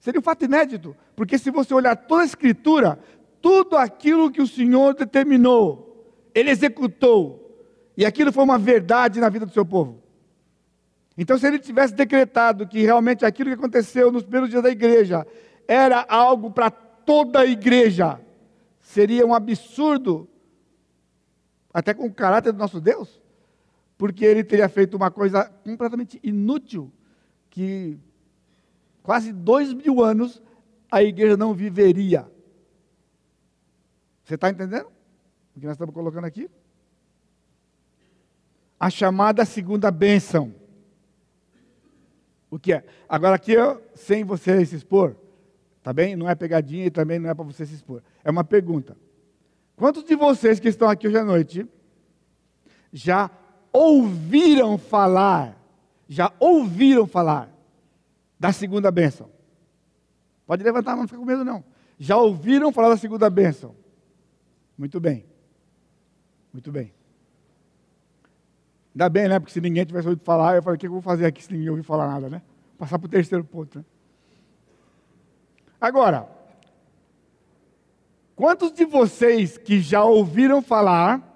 Seria 0.03 0.19
um 0.19 0.23
fato 0.23 0.45
inédito, 0.45 0.97
porque 1.15 1.39
se 1.39 1.49
você 1.49 1.73
olhar 1.73 1.95
toda 1.95 2.23
a 2.23 2.27
escritura, 2.27 2.99
tudo 3.41 3.77
aquilo 3.77 4.33
que 4.33 4.43
o 4.43 4.47
Senhor 4.49 4.95
determinou, 4.95 6.13
ele 6.35 6.51
executou, 6.51 7.65
e 7.97 8.05
aquilo 8.05 8.33
foi 8.33 8.43
uma 8.43 8.59
verdade 8.59 9.21
na 9.21 9.29
vida 9.29 9.47
do 9.47 9.53
seu 9.53 9.65
povo. 9.65 10.03
Então, 11.17 11.39
se 11.39 11.47
ele 11.47 11.57
tivesse 11.57 11.95
decretado 11.95 12.67
que 12.67 12.83
realmente 12.83 13.25
aquilo 13.25 13.51
que 13.51 13.55
aconteceu 13.55 14.11
nos 14.11 14.25
primeiros 14.25 14.51
dias 14.51 14.65
da 14.65 14.71
igreja 14.71 15.25
era 15.69 16.05
algo 16.09 16.51
para 16.51 16.69
toda 16.69 17.39
a 17.39 17.47
igreja, 17.47 18.21
seria 18.81 19.25
um 19.25 19.33
absurdo, 19.33 20.29
até 21.73 21.95
com 21.95 22.07
o 22.07 22.13
caráter 22.13 22.53
do 22.53 22.59
nosso 22.59 22.81
Deus, 22.81 23.23
porque 23.97 24.25
ele 24.25 24.43
teria 24.43 24.69
feito 24.69 24.97
uma 24.97 25.13
coisa 25.13 25.45
completamente 25.65 26.19
inútil, 26.25 26.91
que 27.49 28.01
quase 29.03 29.33
dois 29.33 29.73
mil 29.73 30.03
anos 30.03 30.43
a 30.91 31.03
igreja 31.03 31.37
não 31.37 31.55
viveria. 31.55 32.31
Você 34.25 34.35
está 34.35 34.51
entendendo 34.51 34.87
o 35.55 35.61
que 35.61 35.67
nós 35.67 35.75
estamos 35.75 35.95
colocando 35.95 36.25
aqui? 36.25 36.49
A 38.79 38.91
chamada 38.91 39.45
segunda 39.45 39.91
bênção. 39.91 40.55
O 42.51 42.59
que 42.59 42.73
é? 42.73 42.85
Agora 43.09 43.37
aqui, 43.37 43.55
sem 43.95 44.25
você 44.25 44.65
se 44.67 44.77
expor, 44.77 45.17
tá 45.83 45.93
bem? 45.93 46.15
Não 46.15 46.29
é 46.29 46.35
pegadinha 46.35 46.87
e 46.87 46.91
também 46.91 47.19
não 47.19 47.31
é 47.31 47.35
para 47.35 47.45
você 47.45 47.65
se 47.65 47.75
expor. 47.75 48.03
É 48.23 48.31
uma 48.31 48.45
pergunta. 48.45 48.97
Quantos 49.77 50.05
de 50.05 50.15
vocês 50.15 50.61
que 50.61 50.69
estão 50.69 50.89
aqui 50.89 51.09
hoje 51.09 51.19
à 51.19 51.25
noite 51.25 51.67
já 52.93 53.31
ouviram 53.73 54.77
falar, 54.77 55.57
já 56.07 56.31
ouviram 56.39 57.07
falar 57.07 57.52
da 58.43 58.53
segunda 58.53 58.91
bênção? 58.91 59.31
Pode 60.45 60.65
levantar 60.65 60.91
a 60.91 60.95
mão, 60.97 61.03
não 61.05 61.09
fica 61.09 61.21
com 61.21 61.25
medo 61.25 61.45
não. 61.45 61.63
Já 61.97 62.17
ouviram 62.17 62.73
falar 62.73 62.89
da 62.89 62.97
segunda 62.97 63.31
bênção? 63.31 63.77
Muito 64.77 64.99
bem. 64.99 65.25
Muito 66.53 66.73
bem. 66.73 66.93
Ainda 68.93 69.09
bem, 69.09 69.29
né? 69.29 69.39
Porque 69.39 69.53
se 69.53 69.61
ninguém 69.61 69.85
tivesse 69.85 70.09
ouvido 70.09 70.25
falar, 70.25 70.57
eu 70.57 70.63
falei, 70.63 70.77
o 70.77 70.81
que 70.81 70.89
eu 70.89 70.91
vou 70.91 71.01
fazer 71.01 71.25
aqui 71.25 71.41
se 71.41 71.53
ninguém 71.53 71.71
ouvir 71.71 71.85
falar 71.85 72.09
nada, 72.09 72.29
né? 72.29 72.43
Passar 72.77 72.99
para 72.99 73.07
o 73.07 73.09
terceiro 73.09 73.45
ponto. 73.45 73.79
Né? 73.79 73.85
Agora, 75.81 76.29
quantos 78.35 78.73
de 78.73 78.85
vocês 78.85 79.57
que 79.57 79.81
já 79.81 80.03
ouviram 80.03 80.61
falar, 80.61 81.33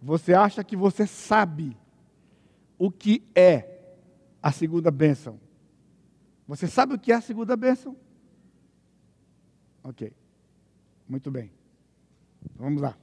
você 0.00 0.32
acha 0.32 0.64
que 0.64 0.74
você 0.74 1.06
sabe 1.06 1.76
o 2.78 2.90
que 2.90 3.22
é 3.34 3.77
a 4.42 4.52
segunda 4.52 4.90
bênção? 4.90 5.40
Você 6.46 6.66
sabe 6.66 6.94
o 6.94 6.98
que 6.98 7.12
é 7.12 7.16
a 7.16 7.20
segunda 7.20 7.56
bênção? 7.56 7.96
Ok. 9.82 10.12
Muito 11.08 11.30
bem. 11.30 11.50
Vamos 12.56 12.82
lá. 12.82 12.96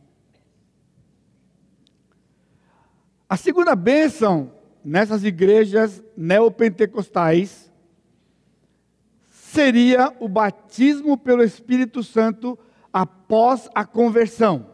A 3.28 3.38
segunda 3.38 3.76
bênção 3.76 4.52
nessas 4.84 5.24
igrejas 5.24 6.04
neopentecostais 6.16 7.72
seria 9.28 10.16
o 10.20 10.28
batismo 10.28 11.18
pelo 11.18 11.44
Espírito 11.44 12.04
Santo 12.04 12.58
após 12.92 13.70
a 13.74 13.84
conversão. 13.84 14.70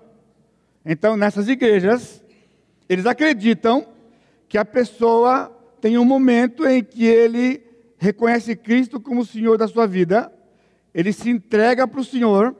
Então, 0.84 1.16
nessas 1.16 1.48
igrejas, 1.48 2.24
eles 2.90 3.06
acreditam 3.06 3.88
que 4.50 4.58
a 4.58 4.66
pessoa 4.66 5.56
tem 5.82 5.98
um 5.98 6.06
momento 6.06 6.66
em 6.68 6.84
que 6.84 7.04
ele 7.06 7.64
reconhece 7.98 8.56
Cristo 8.56 9.00
como 9.00 9.22
o 9.22 9.26
Senhor 9.26 9.58
da 9.58 9.68
sua 9.68 9.88
vida, 9.88 10.32
ele 10.94 11.12
se 11.12 11.30
entrega 11.30 11.88
para 11.88 12.00
o 12.00 12.06
Senhor, 12.06 12.56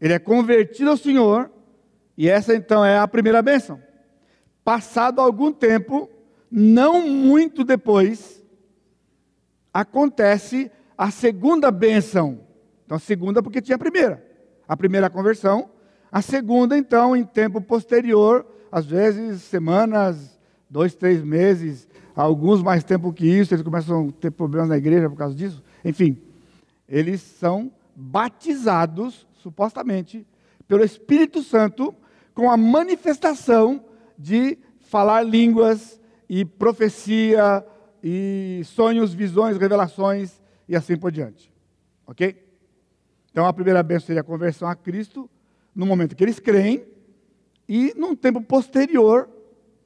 ele 0.00 0.12
é 0.12 0.18
convertido 0.18 0.90
ao 0.90 0.96
Senhor, 0.96 1.50
e 2.16 2.28
essa 2.28 2.54
então 2.54 2.84
é 2.84 2.98
a 2.98 3.08
primeira 3.08 3.42
bênção. 3.42 3.82
Passado 4.64 5.20
algum 5.20 5.52
tempo, 5.52 6.08
não 6.50 7.06
muito 7.06 7.64
depois, 7.64 8.42
acontece 9.72 10.70
a 10.96 11.10
segunda 11.10 11.70
bênção. 11.70 12.40
Então, 12.84 12.98
segunda 12.98 13.42
porque 13.42 13.60
tinha 13.60 13.76
a 13.76 13.78
primeira. 13.78 14.24
A 14.68 14.76
primeira 14.76 15.10
conversão, 15.10 15.68
a 16.10 16.22
segunda, 16.22 16.78
então, 16.78 17.16
em 17.16 17.24
tempo 17.24 17.60
posterior, 17.60 18.46
às 18.70 18.86
vezes 18.86 19.42
semanas, 19.42 20.38
dois, 20.70 20.94
três 20.94 21.22
meses, 21.22 21.88
alguns 22.14 22.62
mais 22.62 22.84
tempo 22.84 23.12
que 23.12 23.26
isso, 23.26 23.54
eles 23.54 23.64
começam 23.64 24.08
a 24.08 24.12
ter 24.12 24.30
problemas 24.30 24.68
na 24.68 24.76
igreja 24.76 25.10
por 25.10 25.16
causa 25.16 25.34
disso. 25.34 25.62
Enfim, 25.84 26.16
eles 26.88 27.20
são 27.20 27.72
batizados, 27.94 29.26
supostamente, 29.34 30.26
pelo 30.66 30.84
Espírito 30.84 31.42
Santo, 31.42 31.94
com 32.34 32.50
a 32.50 32.56
manifestação 32.56 33.84
de 34.18 34.58
falar 34.80 35.22
línguas 35.22 36.00
e 36.28 36.44
profecia 36.44 37.64
e 38.02 38.62
sonhos, 38.64 39.12
visões, 39.14 39.56
revelações 39.56 40.40
e 40.68 40.76
assim 40.76 40.96
por 40.96 41.10
diante. 41.10 41.52
Ok? 42.06 42.42
Então 43.30 43.46
a 43.46 43.52
primeira 43.52 43.82
bênção 43.82 44.06
seria 44.06 44.20
a 44.20 44.24
conversão 44.24 44.68
a 44.68 44.74
Cristo, 44.76 45.28
no 45.74 45.86
momento 45.86 46.14
que 46.14 46.22
eles 46.22 46.38
creem, 46.38 46.84
e 47.68 47.92
num 47.96 48.14
tempo 48.14 48.40
posterior, 48.40 49.28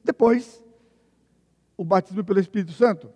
depois, 0.03 0.61
o 1.79 1.85
batismo 1.85 2.25
pelo 2.25 2.41
Espírito 2.41 2.73
Santo. 2.73 3.09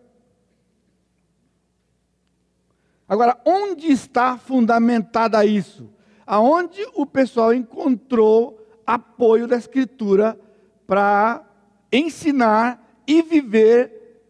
Agora, 3.06 3.38
onde 3.44 3.88
está 3.88 4.38
fundamentada 4.38 5.46
isso? 5.46 5.90
Aonde 6.26 6.82
o 6.96 7.06
pessoal 7.06 7.54
encontrou 7.54 8.66
apoio 8.88 9.48
da 9.48 9.58
Escritura 9.58 10.40
para 10.88 11.46
ensinar 11.92 13.04
e 13.06 13.22
viver 13.22 14.24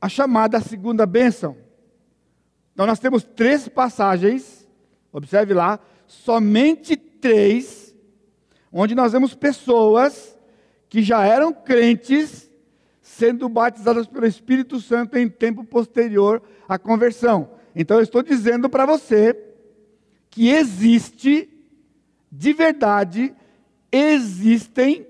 a 0.00 0.08
chamada 0.08 0.58
segunda 0.58 1.04
bênção? 1.04 1.54
Então, 2.72 2.86
nós 2.86 2.98
temos 2.98 3.24
três 3.24 3.68
passagens, 3.68 4.66
observe 5.12 5.52
lá, 5.52 5.78
somente 6.06 6.96
três, 6.96 7.94
onde 8.72 8.94
nós 8.94 9.12
vemos 9.12 9.34
pessoas 9.34 10.34
que 10.88 11.02
já 11.02 11.26
eram 11.26 11.52
crentes 11.52 12.53
sendo 13.04 13.50
batizadas 13.50 14.06
pelo 14.06 14.26
Espírito 14.26 14.80
Santo 14.80 15.18
em 15.18 15.28
tempo 15.28 15.62
posterior 15.62 16.42
à 16.66 16.78
conversão. 16.78 17.50
Então 17.76 17.98
eu 17.98 18.02
estou 18.02 18.22
dizendo 18.22 18.66
para 18.66 18.86
você 18.86 19.38
que 20.30 20.48
existe, 20.48 21.50
de 22.32 22.54
verdade, 22.54 23.34
existem 23.92 25.06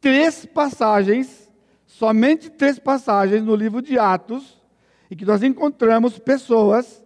três 0.00 0.44
passagens, 0.44 1.48
somente 1.86 2.50
três 2.50 2.76
passagens 2.76 3.44
no 3.44 3.54
livro 3.54 3.80
de 3.80 3.96
Atos, 3.96 4.60
e 5.08 5.14
que 5.14 5.24
nós 5.24 5.44
encontramos 5.44 6.18
pessoas 6.18 7.04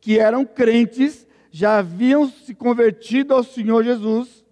que 0.00 0.18
eram 0.18 0.46
crentes, 0.46 1.26
já 1.50 1.76
haviam 1.76 2.26
se 2.26 2.54
convertido 2.54 3.34
ao 3.34 3.44
Senhor 3.44 3.84
Jesus, 3.84 4.42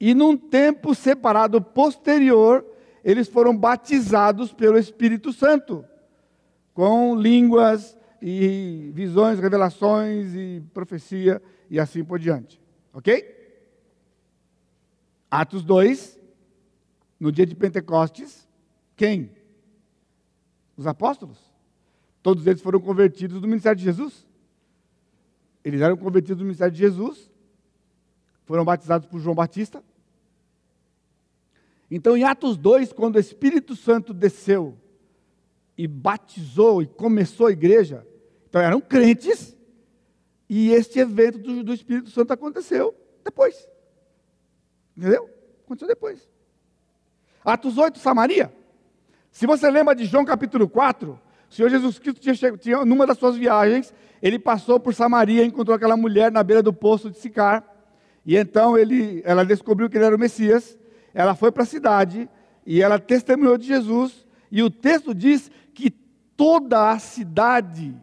e 0.00 0.12
num 0.12 0.36
tempo 0.36 0.92
separado 0.92 1.62
posterior, 1.62 2.66
eles 3.04 3.28
foram 3.28 3.56
batizados 3.56 4.52
pelo 4.52 4.78
Espírito 4.78 5.32
Santo, 5.32 5.84
com 6.72 7.14
línguas 7.16 7.96
e 8.20 8.90
visões, 8.94 9.38
revelações 9.38 10.34
e 10.34 10.62
profecia 10.72 11.42
e 11.68 11.80
assim 11.80 12.04
por 12.04 12.18
diante. 12.18 12.60
Ok? 12.92 13.40
Atos 15.30 15.64
2, 15.64 16.20
no 17.18 17.32
dia 17.32 17.46
de 17.46 17.54
Pentecostes, 17.56 18.48
quem? 18.96 19.30
Os 20.76 20.86
apóstolos. 20.86 21.38
Todos 22.22 22.46
eles 22.46 22.62
foram 22.62 22.80
convertidos 22.80 23.40
do 23.40 23.48
ministério 23.48 23.78
de 23.78 23.84
Jesus. 23.84 24.26
Eles 25.64 25.80
eram 25.80 25.96
convertidos 25.96 26.38
do 26.38 26.44
ministério 26.44 26.72
de 26.72 26.78
Jesus, 26.78 27.30
foram 28.44 28.64
batizados 28.64 29.06
por 29.06 29.20
João 29.20 29.34
Batista. 29.34 29.82
Então, 31.94 32.16
em 32.16 32.24
Atos 32.24 32.56
2, 32.56 32.90
quando 32.90 33.16
o 33.16 33.20
Espírito 33.20 33.76
Santo 33.76 34.14
desceu 34.14 34.78
e 35.76 35.86
batizou 35.86 36.80
e 36.80 36.86
começou 36.86 37.48
a 37.48 37.52
igreja, 37.52 38.06
então 38.48 38.62
eram 38.62 38.80
crentes, 38.80 39.54
e 40.48 40.72
este 40.72 41.00
evento 41.00 41.36
do, 41.36 41.62
do 41.62 41.74
Espírito 41.74 42.08
Santo 42.08 42.32
aconteceu 42.32 42.94
depois. 43.22 43.68
Entendeu? 44.96 45.28
Aconteceu 45.66 45.86
depois. 45.86 46.26
Atos 47.44 47.76
8, 47.76 47.98
Samaria. 47.98 48.50
Se 49.30 49.46
você 49.46 49.70
lembra 49.70 49.94
de 49.94 50.06
João 50.06 50.24
capítulo 50.24 50.66
4, 50.70 51.20
o 51.50 51.54
Senhor 51.54 51.68
Jesus 51.68 51.98
Cristo 51.98 52.22
tinha, 52.22 52.56
tinha 52.56 52.84
numa 52.86 53.06
das 53.06 53.18
suas 53.18 53.36
viagens, 53.36 53.92
ele 54.22 54.38
passou 54.38 54.80
por 54.80 54.94
Samaria, 54.94 55.44
encontrou 55.44 55.76
aquela 55.76 55.98
mulher 55.98 56.32
na 56.32 56.42
beira 56.42 56.62
do 56.62 56.72
poço 56.72 57.10
de 57.10 57.18
Sicar, 57.18 57.62
e 58.24 58.34
então 58.34 58.78
ele, 58.78 59.20
ela 59.26 59.44
descobriu 59.44 59.90
que 59.90 59.98
ele 59.98 60.06
era 60.06 60.16
o 60.16 60.18
Messias, 60.18 60.78
ela 61.14 61.34
foi 61.34 61.52
para 61.52 61.62
a 61.62 61.66
cidade, 61.66 62.28
e 62.64 62.82
ela 62.82 62.98
testemunhou 62.98 63.58
de 63.58 63.66
Jesus, 63.66 64.26
e 64.50 64.62
o 64.62 64.70
texto 64.70 65.14
diz 65.14 65.50
que 65.74 65.90
toda 66.36 66.90
a 66.90 66.98
cidade 66.98 67.94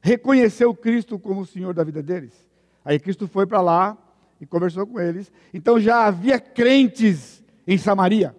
reconheceu 0.00 0.74
Cristo 0.74 1.18
como 1.18 1.40
o 1.40 1.46
Senhor 1.46 1.74
da 1.74 1.82
vida 1.82 2.02
deles. 2.02 2.32
Aí 2.84 2.98
Cristo 2.98 3.26
foi 3.26 3.46
para 3.46 3.60
lá 3.60 3.98
e 4.40 4.46
conversou 4.46 4.86
com 4.86 5.00
eles. 5.00 5.32
Então 5.52 5.80
já 5.80 6.06
havia 6.06 6.38
crentes 6.38 7.42
em 7.66 7.76
Samaria. 7.76 8.34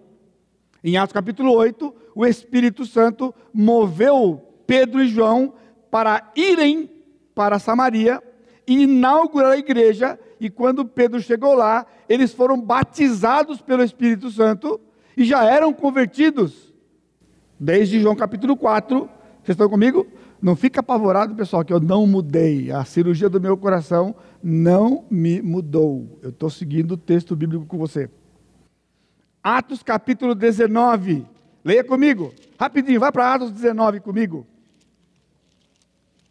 Em 0.83 0.95
Atos 0.95 1.11
capítulo 1.13 1.51
8, 1.51 1.93
o 2.15 2.25
Espírito 2.25 2.85
Santo 2.85 3.33
moveu 3.53 4.41
Pedro 4.65 5.01
e 5.03 5.07
João 5.07 5.53
para 5.91 6.31
irem 6.35 6.89
para 7.35 7.59
Samaria 7.59 8.23
e 8.65 8.83
inaugurar 8.83 9.51
a 9.51 9.57
igreja. 9.57 10.19
E 10.39 10.49
quando 10.49 10.85
Pedro 10.85 11.19
chegou 11.21 11.53
lá, 11.53 11.85
eles 12.07 12.33
foram 12.33 12.59
batizados 12.59 13.61
pelo 13.61 13.83
Espírito 13.83 14.29
Santo 14.29 14.79
e 15.15 15.25
já 15.25 15.43
eram 15.43 15.73
convertidos. 15.73 16.73
Desde 17.59 17.99
João 17.99 18.15
capítulo 18.15 18.55
4, 18.55 18.99
vocês 19.43 19.55
estão 19.55 19.69
comigo? 19.69 20.05
Não 20.39 20.55
fica 20.55 20.81
apavorado, 20.81 21.33
pessoal, 21.33 21.65
que 21.65 21.73
eu 21.73 21.79
não 21.79 22.05
mudei. 22.05 22.71
A 22.71 22.85
cirurgia 22.85 23.27
do 23.27 23.41
meu 23.41 23.57
coração 23.57 24.15
não 24.43 25.05
me 25.09 25.41
mudou. 25.41 26.19
Eu 26.21 26.29
estou 26.29 26.49
seguindo 26.49 26.91
o 26.91 26.97
texto 26.97 27.35
bíblico 27.35 27.65
com 27.65 27.77
você. 27.77 28.09
Atos 29.41 29.81
capítulo 29.81 30.35
19. 30.35 31.25
Leia 31.65 31.83
comigo. 31.83 32.31
Rapidinho, 32.59 32.99
vai 32.99 33.11
para 33.11 33.33
Atos 33.33 33.51
19 33.51 34.01
comigo. 34.01 34.45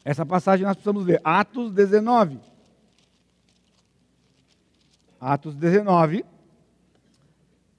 Essa 0.05 0.25
passagem 0.25 0.65
nós 0.65 0.77
precisamos 0.77 1.05
ler. 1.05 1.21
Atos 1.25 1.73
19. 1.73 2.39
Atos 5.21 5.55
19. 5.57 6.25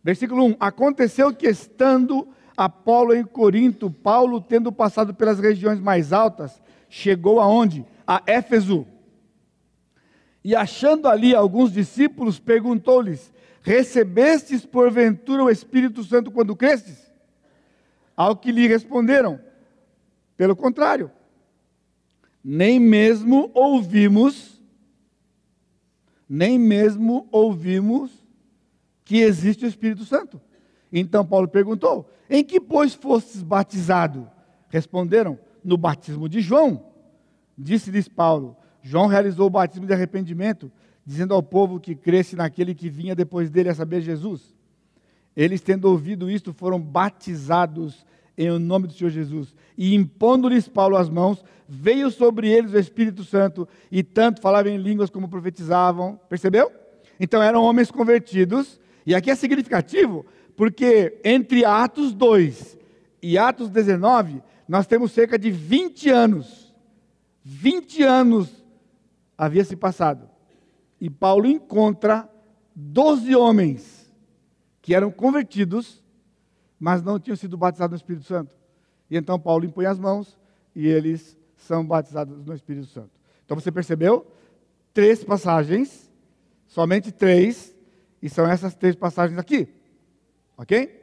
Versículo 0.04 0.45
1. 0.45 0.56
Aconteceu 0.60 1.34
que 1.34 1.47
estando 1.47 2.28
Apolo 2.56 3.13
em 3.13 3.23
Corinto, 3.23 3.91
Paulo, 3.91 4.41
tendo 4.41 4.71
passado 4.71 5.13
pelas 5.13 5.39
regiões 5.39 5.80
mais 5.80 6.12
altas, 6.12 6.60
chegou 6.89 7.39
aonde? 7.39 7.86
A 8.06 8.23
Éfeso. 8.26 8.88
E 10.43 10.56
achando 10.56 11.08
ali 11.08 11.36
alguns 11.36 11.71
discípulos, 11.71 12.39
perguntou-lhes: 12.39 13.32
Recebestes 13.62 14.65
porventura 14.65 15.43
o 15.43 15.52
Espírito 15.52 16.04
Santo 16.04 16.32
quando 16.32 16.56
crestes? 16.56 17.12
Ao 18.15 18.36
que 18.36 18.52
lhe 18.52 18.67
responderam: 18.67 19.39
Pelo 20.36 20.56
contrário, 20.56 21.12
nem 22.43 22.80
mesmo 22.80 23.52
ouvimos, 23.54 24.56
nem 26.29 26.59
mesmo 26.59 27.27
ouvimos 27.31 28.11
que 29.03 29.17
existe 29.17 29.65
o 29.65 29.67
Espírito 29.67 30.03
Santo. 30.03 30.41
Então 30.91 31.25
Paulo 31.25 31.47
perguntou: 31.47 32.09
Em 32.29 32.43
que, 32.43 32.59
pois, 32.59 32.93
fostes 32.93 33.41
batizado? 33.41 34.29
Responderam: 34.69 35.39
No 35.63 35.77
batismo 35.77 36.27
de 36.27 36.41
João. 36.41 36.85
Disse-lhes 37.57 38.07
Paulo: 38.07 38.55
João 38.81 39.07
realizou 39.07 39.47
o 39.47 39.49
batismo 39.49 39.85
de 39.85 39.93
arrependimento, 39.93 40.71
dizendo 41.05 41.33
ao 41.33 41.41
povo 41.41 41.79
que 41.79 41.95
cresce 41.95 42.35
naquele 42.35 42.75
que 42.75 42.89
vinha 42.89 43.15
depois 43.15 43.49
dele, 43.49 43.69
a 43.69 43.75
saber, 43.75 44.01
Jesus. 44.01 44.55
Eles, 45.35 45.61
tendo 45.61 45.85
ouvido 45.85 46.29
isto, 46.29 46.53
foram 46.53 46.81
batizados 46.81 48.05
em 48.37 48.49
o 48.49 48.59
nome 48.59 48.87
do 48.87 48.93
Senhor 48.93 49.09
Jesus. 49.09 49.55
E 49.77 49.93
impondo-lhes 49.93 50.67
Paulo 50.67 50.97
as 50.97 51.09
mãos, 51.09 51.43
veio 51.67 52.09
sobre 52.09 52.49
eles 52.49 52.73
o 52.73 52.79
Espírito 52.79 53.23
Santo, 53.23 53.67
e 53.91 54.01
tanto 54.01 54.41
falavam 54.41 54.71
em 54.71 54.77
línguas 54.77 55.09
como 55.09 55.29
profetizavam. 55.29 56.19
Percebeu? 56.27 56.71
Então 57.19 57.41
eram 57.41 57.63
homens 57.63 57.91
convertidos, 57.91 58.79
e 59.05 59.13
aqui 59.13 59.29
é 59.29 59.35
significativo, 59.35 60.25
porque 60.55 61.19
entre 61.23 61.63
Atos 61.63 62.13
2 62.13 62.77
e 63.21 63.37
Atos 63.37 63.69
19, 63.69 64.41
nós 64.67 64.87
temos 64.87 65.11
cerca 65.11 65.37
de 65.37 65.51
20 65.51 66.09
anos. 66.09 66.73
20 67.43 68.03
anos 68.03 68.65
havia 69.37 69.63
se 69.63 69.75
passado. 69.75 70.27
E 70.99 71.09
Paulo 71.09 71.45
encontra 71.45 72.27
12 72.75 73.35
homens 73.35 74.11
que 74.81 74.95
eram 74.95 75.11
convertidos, 75.11 76.03
mas 76.79 77.03
não 77.03 77.19
tinham 77.19 77.35
sido 77.35 77.57
batizados 77.57 77.91
no 77.91 77.97
Espírito 77.97 78.25
Santo. 78.25 78.56
E 79.09 79.17
então 79.17 79.39
Paulo 79.39 79.65
impõe 79.65 79.85
as 79.85 79.99
mãos 79.99 80.37
e 80.75 80.87
eles 80.87 81.37
são 81.55 81.85
batizados 81.85 82.45
no 82.45 82.53
Espírito 82.53 82.87
Santo. 82.87 83.11
Então 83.45 83.59
você 83.59 83.71
percebeu? 83.71 84.25
Três 84.93 85.23
passagens, 85.23 86.11
somente 86.67 87.11
três, 87.11 87.75
e 88.21 88.29
são 88.29 88.45
essas 88.45 88.75
três 88.75 88.95
passagens 88.95 89.39
aqui. 89.39 89.67
Ok? 90.57 90.95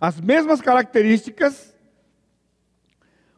As 0.00 0.20
mesmas 0.20 0.60
características, 0.60 1.74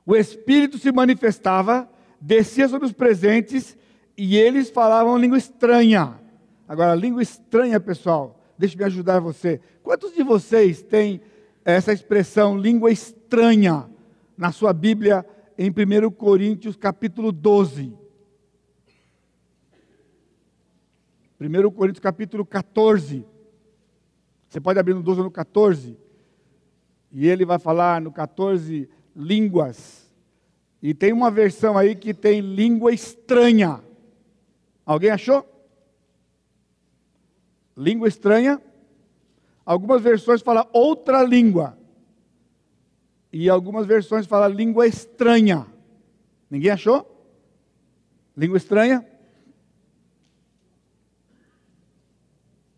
o 0.06 0.14
Espírito 0.14 0.78
se 0.78 0.92
manifestava 0.92 1.88
descia 2.22 2.68
sobre 2.68 2.87
os 2.87 2.92
presentes 2.92 3.76
e 4.16 4.37
eles 4.37 4.70
falavam 4.70 5.18
língua 5.18 5.37
estranha. 5.37 6.20
Agora, 6.68 6.94
língua 6.94 7.20
estranha, 7.20 7.80
pessoal, 7.80 8.40
deixe 8.56 8.76
me 8.76 8.85
ajudar 8.85 9.18
você. 9.18 9.61
Quantos 9.82 10.14
de 10.14 10.22
vocês 10.22 10.82
têm 10.82 11.20
essa 11.64 11.92
expressão 11.92 12.57
língua 12.59 12.90
estranha 12.90 13.88
na 14.37 14.51
sua 14.51 14.72
Bíblia 14.72 15.25
em 15.57 15.70
1 15.70 16.11
Coríntios 16.11 16.77
capítulo 16.77 17.31
12? 17.31 17.96
1 21.40 21.70
Coríntios 21.70 22.03
capítulo 22.03 22.44
14. 22.44 23.27
Você 24.48 24.61
pode 24.61 24.79
abrir 24.79 24.94
no 24.94 25.03
12 25.03 25.20
ou 25.20 25.25
no 25.25 25.31
14. 25.31 25.96
E 27.11 27.27
ele 27.27 27.44
vai 27.44 27.59
falar 27.59 28.01
no 28.01 28.12
14 28.12 28.88
línguas. 29.14 30.11
E 30.83 30.94
tem 30.94 31.12
uma 31.12 31.31
versão 31.31 31.77
aí 31.77 31.94
que 31.94 32.12
tem 32.12 32.40
língua 32.40 32.92
estranha. 32.92 33.81
Alguém 34.85 35.11
achou? 35.11 35.48
Língua 37.77 38.09
estranha. 38.09 38.61
Algumas 39.64 40.03
versões 40.03 40.42
falam 40.42 40.68
outra 40.72 41.22
língua. 41.22 41.79
E 43.33 43.48
algumas 43.48 43.87
versões 43.87 44.27
falam 44.27 44.48
língua 44.48 44.87
estranha. 44.87 45.66
Ninguém 46.51 46.70
achou? 46.70 47.09
Língua 48.37 48.57
estranha? 48.57 49.07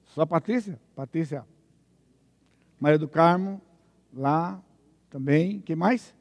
Só 0.06 0.24
Patrícia? 0.24 0.80
Patrícia. 0.94 1.44
Maria 2.78 2.98
do 2.98 3.08
Carmo, 3.08 3.60
lá 4.12 4.62
também. 5.10 5.60
Quem 5.60 5.74
mais? 5.74 6.14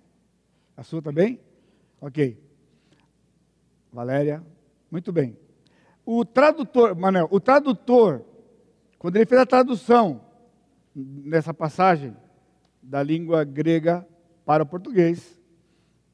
A 0.75 0.83
sua 0.83 1.01
também? 1.01 1.39
Ok. 2.01 2.41
Valéria, 3.91 4.43
muito 4.89 5.11
bem. 5.11 5.37
O 6.05 6.25
tradutor, 6.25 6.95
Manel, 6.95 7.27
o 7.29 7.39
tradutor, 7.39 8.23
quando 8.97 9.15
ele 9.17 9.25
fez 9.25 9.39
a 9.39 9.45
tradução 9.45 10.21
nessa 10.95 11.53
passagem 11.53 12.15
da 12.81 13.01
língua 13.01 13.43
grega 13.43 14.07
para 14.45 14.63
o 14.63 14.65
português, 14.65 15.39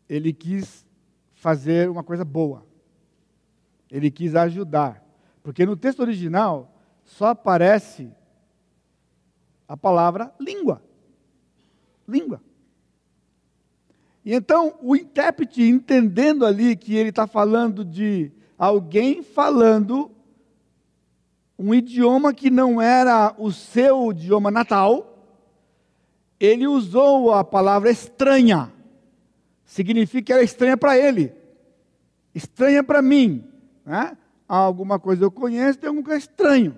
ele 0.07 0.31
quis 0.33 0.85
fazer 1.33 1.89
uma 1.89 2.03
coisa 2.03 2.23
boa. 2.23 2.65
Ele 3.89 4.11
quis 4.11 4.35
ajudar. 4.35 5.03
Porque 5.41 5.65
no 5.65 5.75
texto 5.75 6.01
original 6.01 6.71
só 7.03 7.27
aparece 7.27 8.11
a 9.67 9.75
palavra 9.75 10.33
língua. 10.39 10.81
Língua. 12.07 12.41
E 14.23 14.33
então 14.33 14.77
o 14.81 14.95
intérprete, 14.95 15.63
entendendo 15.63 16.45
ali 16.45 16.75
que 16.75 16.95
ele 16.95 17.09
está 17.09 17.25
falando 17.25 17.83
de 17.85 18.31
alguém 18.57 19.23
falando 19.23 20.11
um 21.59 21.73
idioma 21.73 22.33
que 22.33 22.49
não 22.49 22.81
era 22.81 23.35
o 23.37 23.51
seu 23.51 24.11
idioma 24.11 24.49
natal, 24.49 25.27
ele 26.39 26.65
usou 26.65 27.33
a 27.33 27.43
palavra 27.43 27.91
estranha. 27.91 28.71
Significa 29.65 30.23
que 30.23 30.33
era 30.33 30.41
estranha 30.41 30.77
para 30.77 30.97
ele, 30.97 31.33
estranha 32.33 32.81
para 32.81 33.01
mim. 33.01 33.43
Né? 33.85 34.17
Alguma 34.47 34.97
coisa 34.97 35.25
eu 35.25 35.29
conheço, 35.29 35.77
tem 35.77 35.89
alguma 35.89 36.05
coisa 36.05 36.19
estranho. 36.19 36.77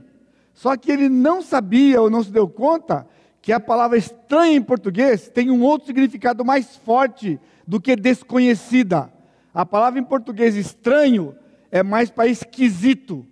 Só 0.51 0.75
que 0.75 0.91
ele 0.91 1.07
não 1.07 1.43
sabia 1.43 2.01
ou 2.01 2.09
não 2.09 2.23
se 2.23 2.31
deu 2.31 2.49
conta 2.49 3.07
que 3.39 3.53
a 3.53 3.59
palavra 3.59 3.99
estranha 3.99 4.57
em 4.57 4.63
português 4.63 5.29
tem 5.29 5.51
um 5.51 5.61
outro 5.61 5.87
significado 5.87 6.43
mais 6.43 6.75
forte 6.75 7.39
do 7.67 7.79
que 7.79 7.95
desconhecida. 7.95 9.13
A 9.53 9.63
palavra 9.63 9.99
em 9.99 10.03
português 10.03 10.55
estranho 10.55 11.35
é 11.71 11.83
mais 11.83 12.09
para 12.09 12.27
esquisito. 12.27 13.27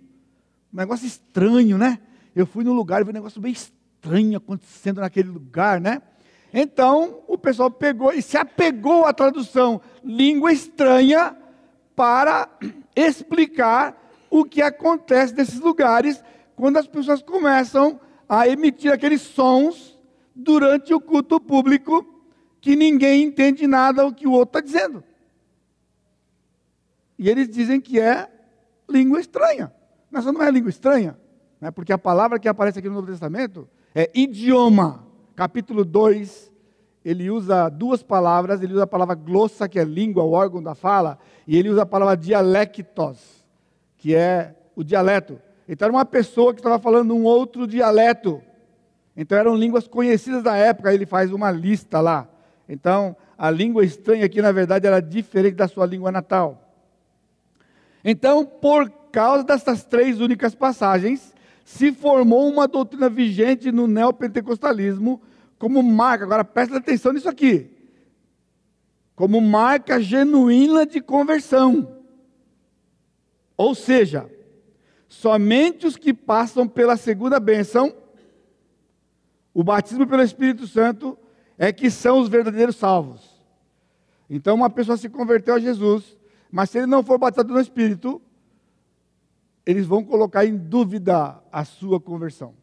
Um 0.72 0.76
negócio 0.76 1.06
estranho, 1.06 1.76
né? 1.76 1.98
Eu 2.34 2.46
fui 2.46 2.62
no 2.64 2.72
lugar 2.72 3.00
e 3.00 3.04
vi 3.04 3.10
um 3.10 3.14
negócio 3.14 3.40
bem 3.40 3.52
estranho 3.52 4.36
acontecendo 4.36 5.00
naquele 5.00 5.28
lugar, 5.28 5.80
né? 5.80 6.00
Então, 6.52 7.22
o 7.28 7.38
pessoal 7.38 7.70
pegou 7.70 8.12
e 8.12 8.22
se 8.22 8.36
apegou 8.36 9.04
à 9.04 9.12
tradução 9.12 9.80
língua 10.02 10.52
estranha 10.52 11.36
para 11.94 12.48
explicar 12.94 13.96
o 14.28 14.44
que 14.44 14.62
acontece 14.62 15.34
nesses 15.34 15.60
lugares 15.60 16.22
quando 16.54 16.76
as 16.76 16.86
pessoas 16.86 17.22
começam 17.22 18.00
a 18.28 18.46
emitir 18.46 18.92
aqueles 18.92 19.22
sons 19.22 19.98
durante 20.34 20.94
o 20.94 21.00
culto 21.00 21.40
público 21.40 22.06
que 22.60 22.76
ninguém 22.76 23.24
entende 23.24 23.66
nada 23.66 24.06
o 24.06 24.14
que 24.14 24.26
o 24.26 24.32
outro 24.32 24.58
está 24.58 24.60
dizendo. 24.60 25.02
E 27.18 27.28
eles 27.28 27.48
dizem 27.48 27.80
que 27.80 27.98
é 27.98 28.30
língua 28.88 29.20
estranha. 29.20 29.72
Mas 30.10 30.24
não 30.24 30.42
é 30.42 30.50
língua 30.50 30.70
estranha, 30.70 31.16
né? 31.60 31.70
porque 31.70 31.92
a 31.92 31.98
palavra 31.98 32.38
que 32.38 32.48
aparece 32.48 32.78
aqui 32.78 32.88
no 32.88 32.96
Novo 32.96 33.06
Testamento 33.06 33.68
é 33.94 34.10
idioma. 34.12 35.06
Capítulo 35.36 35.84
2, 35.84 36.50
ele 37.04 37.30
usa 37.30 37.68
duas 37.68 38.02
palavras, 38.02 38.60
ele 38.62 38.74
usa 38.74 38.82
a 38.82 38.86
palavra 38.86 39.14
glossa, 39.14 39.68
que 39.68 39.78
é 39.78 39.84
língua, 39.84 40.22
o 40.22 40.32
órgão 40.32 40.62
da 40.62 40.74
fala, 40.74 41.18
e 41.46 41.56
ele 41.56 41.70
usa 41.70 41.82
a 41.82 41.86
palavra 41.86 42.16
dialectos, 42.16 43.46
que 43.96 44.14
é 44.14 44.54
o 44.74 44.82
dialeto. 44.82 45.40
Então 45.68 45.86
era 45.86 45.96
uma 45.96 46.04
pessoa 46.04 46.52
que 46.52 46.60
estava 46.60 46.78
falando 46.78 47.14
um 47.14 47.24
outro 47.24 47.66
dialeto. 47.66 48.42
Então 49.16 49.38
eram 49.38 49.54
línguas 49.54 49.86
conhecidas 49.86 50.42
da 50.42 50.56
época, 50.56 50.92
ele 50.92 51.06
faz 51.06 51.32
uma 51.32 51.50
lista 51.50 52.00
lá. 52.00 52.28
Então, 52.68 53.16
a 53.36 53.50
língua 53.50 53.84
estranha 53.84 54.24
aqui, 54.24 54.40
na 54.40 54.52
verdade, 54.52 54.86
era 54.86 55.00
diferente 55.00 55.56
da 55.56 55.66
sua 55.66 55.84
língua 55.84 56.12
natal. 56.12 56.70
Então, 58.04 58.44
por 58.44 58.88
causa 59.10 59.44
dessas 59.44 59.84
três 59.84 60.20
únicas 60.20 60.54
passagens, 60.54 61.34
se 61.64 61.92
formou 61.92 62.48
uma 62.48 62.66
doutrina 62.66 63.08
vigente 63.08 63.70
no 63.70 63.86
neopentecostalismo 63.86 65.20
como 65.58 65.82
marca, 65.82 66.24
agora 66.24 66.44
presta 66.44 66.78
atenção 66.78 67.12
nisso 67.12 67.28
aqui, 67.28 67.70
como 69.14 69.40
marca 69.40 70.00
genuína 70.00 70.86
de 70.86 71.00
conversão. 71.00 72.00
Ou 73.56 73.74
seja, 73.74 74.30
somente 75.06 75.86
os 75.86 75.96
que 75.96 76.14
passam 76.14 76.66
pela 76.66 76.96
segunda 76.96 77.38
bênção, 77.38 77.94
o 79.52 79.62
batismo 79.62 80.06
pelo 80.06 80.22
Espírito 80.22 80.66
Santo, 80.66 81.18
é 81.58 81.70
que 81.70 81.90
são 81.90 82.20
os 82.20 82.28
verdadeiros 82.28 82.76
salvos. 82.76 83.20
Então, 84.30 84.54
uma 84.54 84.70
pessoa 84.70 84.96
se 84.96 85.10
converteu 85.10 85.54
a 85.54 85.60
Jesus, 85.60 86.16
mas 86.50 86.70
se 86.70 86.78
ele 86.78 86.86
não 86.86 87.02
for 87.02 87.18
batizado 87.18 87.52
no 87.52 87.60
Espírito, 87.60 88.22
eles 89.64 89.86
vão 89.86 90.04
colocar 90.04 90.44
em 90.44 90.56
dúvida 90.56 91.40
a 91.52 91.64
sua 91.64 92.00
conversão. 92.00 92.54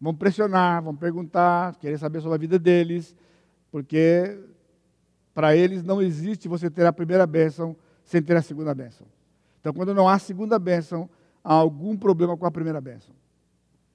Vão 0.00 0.14
pressionar, 0.14 0.82
vão 0.82 0.94
perguntar, 0.94 1.76
querer 1.76 1.98
saber 1.98 2.20
sobre 2.20 2.36
a 2.36 2.38
vida 2.38 2.58
deles, 2.58 3.16
porque 3.70 4.38
para 5.34 5.56
eles 5.56 5.82
não 5.82 6.00
existe 6.00 6.48
você 6.48 6.70
ter 6.70 6.86
a 6.86 6.92
primeira 6.92 7.26
bênção 7.26 7.76
sem 8.04 8.22
ter 8.22 8.36
a 8.36 8.42
segunda 8.42 8.74
bênção. 8.74 9.06
Então, 9.60 9.72
quando 9.72 9.92
não 9.92 10.08
há 10.08 10.18
segunda 10.18 10.58
bênção, 10.58 11.10
há 11.42 11.52
algum 11.52 11.96
problema 11.96 12.36
com 12.36 12.46
a 12.46 12.50
primeira 12.50 12.80
bênção. 12.80 13.14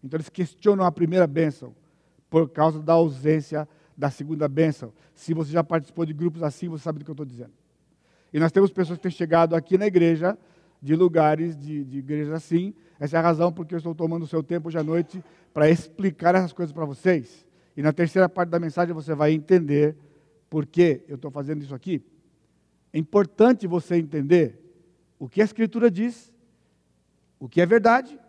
Então, 0.04 0.18
eles 0.18 0.30
questionam 0.30 0.86
a 0.86 0.92
primeira 0.92 1.26
bênção 1.26 1.74
por 2.30 2.50
causa 2.50 2.82
da 2.82 2.94
ausência 2.94 3.68
da 3.98 4.10
segunda 4.10 4.48
bênção. 4.48 4.92
Se 5.16 5.34
você 5.34 5.52
já 5.52 5.64
participou 5.64 6.06
de 6.06 6.14
grupos 6.14 6.44
assim, 6.44 6.68
você 6.68 6.84
sabe 6.84 7.00
do 7.00 7.06
que 7.06 7.12
eu 7.12 7.14
estou 7.14 7.26
dizendo. 7.26 7.54
E 8.34 8.40
nós 8.40 8.52
temos 8.52 8.72
pessoas 8.72 8.98
que 8.98 9.04
têm 9.04 9.12
chegado 9.12 9.56
aqui 9.56 9.78
na 9.78 9.86
igreja, 9.86 10.38
de 10.84 10.96
lugares 10.96 11.56
de, 11.56 11.86
de 11.86 12.00
igrejas 12.00 12.34
assim. 12.34 12.74
Essa 13.00 13.16
é 13.16 13.20
a 13.20 13.24
razão 13.24 13.52
porque 13.52 13.74
eu 13.74 13.78
estou 13.78 13.96
tomando 13.96 14.24
o 14.24 14.28
seu 14.28 14.44
tempo 14.44 14.68
hoje 14.68 14.78
à 14.78 14.84
noite 14.84 15.24
para 15.54 15.70
explicar 15.70 16.36
essas 16.36 16.52
coisas 16.52 16.74
para 16.74 16.84
vocês. 16.84 17.46
E 17.76 17.82
na 17.82 17.94
terceira 17.94 18.28
parte 18.28 18.50
da 18.50 18.60
mensagem 18.60 18.94
você 18.94 19.16
vai 19.16 19.32
entender 19.32 19.96
por 20.50 20.66
que 20.66 21.02
eu 21.08 21.16
estou 21.16 21.32
fazendo 21.32 21.64
isso 21.64 21.74
aqui. 21.74 22.06
É 22.92 23.00
importante 23.00 23.66
você 23.66 23.96
entender 23.96 24.60
o 25.18 25.30
que 25.30 25.42
a 25.42 25.46
Escritura 25.46 25.90
diz, 25.90 26.32
o 27.40 27.48
que 27.48 27.62
é 27.62 27.66
verdade. 27.66 28.20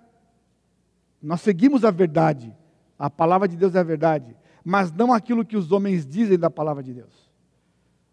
Nós 1.20 1.40
seguimos 1.40 1.84
a 1.84 1.90
verdade. 1.90 2.55
A 2.98 3.11
palavra 3.11 3.48
de 3.48 3.57
Deus 3.57 3.74
é 3.74 3.80
a 3.80 3.82
verdade 3.82 4.36
mas 4.64 4.90
não 4.90 5.12
aquilo 5.12 5.44
que 5.44 5.57
os 5.57 5.70
homens 5.70 6.07
dizem 6.07 6.38
da 6.38 6.48
palavra 6.48 6.82
de 6.82 6.94
Deus. 6.94 7.30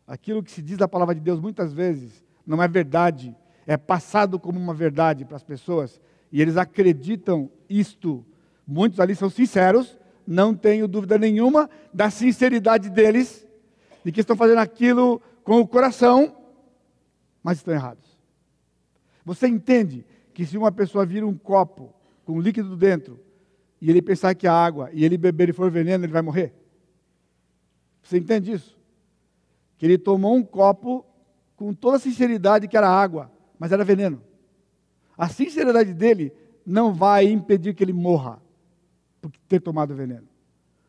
Aquilo 0.05 0.43
que 0.43 0.51
se 0.51 0.61
diz 0.61 0.77
da 0.77 0.87
palavra 0.87 1.15
de 1.15 1.21
Deus 1.21 1.39
muitas 1.39 1.71
vezes 1.71 2.25
não 2.45 2.61
é 2.61 2.67
verdade, 2.67 3.33
é 3.66 3.78
passado 3.78 4.39
como 4.39 4.59
uma 4.59 4.74
verdade 4.74 5.26
para 5.26 5.38
as 5.38 5.43
pessoas 5.43 5.99
e 6.32 6.41
eles 6.41 6.57
acreditam 6.57 7.49
isto. 7.70 8.26
Muitos 8.66 8.99
ali 8.99 9.16
são 9.16 9.30
sinceros, 9.30 9.97
não 10.26 10.55
tenho 10.55 10.88
dúvida 10.88 11.18
nenhuma 11.18 11.70
da 11.93 12.09
sinceridade 12.09 12.89
deles, 12.89 13.45
de 14.03 14.12
que 14.12 14.22
estão 14.22 14.36
fazendo 14.36 14.59
aquilo 14.59 15.22
com 15.43 15.59
o 15.59 15.68
coração, 15.68 16.36
mas 17.43 17.57
estão 17.57 17.74
errados. 17.74 18.18
Você 19.26 19.47
entende 19.47 20.05
que 20.34 20.45
se 20.45 20.57
uma 20.57 20.72
pessoa 20.72 21.05
vira 21.05 21.28
um 21.28 21.38
copo 21.38 21.93
com 22.26 22.39
líquido 22.39 22.76
dentro 22.76 23.20
e 23.82 23.89
ele 23.89 24.01
pensar 24.01 24.34
que 24.36 24.47
é 24.47 24.49
água, 24.49 24.89
e 24.93 25.03
ele 25.03 25.18
beber 25.18 25.49
e 25.49 25.53
for 25.53 25.70
veneno, 25.70 26.05
ele 26.05 26.14
vai 26.14 26.22
morrer? 26.22 26.53
Você 28.03 28.18
entende 28.18 28.51
isso? 28.51 28.78
Que 29.78 29.86
ele 29.86 29.97
tomou 29.97 30.36
um 30.36 30.43
copo 30.43 31.05
com 31.55 31.74
toda 31.74 31.97
a 31.97 31.99
sinceridade 31.99 32.68
que 32.68 32.78
era 32.78 32.88
água, 32.88 33.32
mas 33.62 33.72
era 33.72 33.86
veneno. 33.86 34.24
A 35.16 35.30
sinceridade 35.30 35.93
dele 35.93 36.34
não 36.66 36.95
vai 36.95 37.28
impedir 37.28 37.76
que 37.76 37.84
ele 37.84 37.93
morra 37.93 38.41
por 39.22 39.32
ter 39.47 39.59
tomado 39.59 39.93
veneno. 39.93 40.28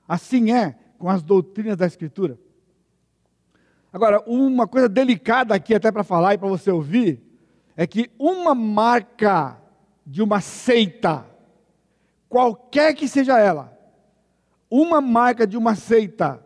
Assim 0.09 0.53
é 0.53 0.75
com 0.97 1.11
as 1.11 1.23
doutrinas 1.23 1.77
da 1.77 1.87
Escritura. 1.87 2.39
Agora, 3.93 4.23
uma 4.27 4.67
coisa 4.67 4.89
delicada 4.89 5.55
aqui, 5.55 5.75
até 5.75 5.93
para 5.93 6.03
falar 6.03 6.33
e 6.33 6.39
para 6.39 6.49
você 6.49 6.71
ouvir, 6.71 7.23
é 7.77 7.87
que 7.87 8.11
uma 8.19 8.55
marca 8.55 9.61
de 10.07 10.23
uma 10.23 10.41
seita, 10.41 11.27
qualquer 12.27 12.95
que 12.95 13.07
seja 13.07 13.39
ela, 13.39 13.71
uma 14.71 14.99
marca 15.03 15.47
de 15.47 15.59
uma 15.59 15.75
seita, 15.75 16.43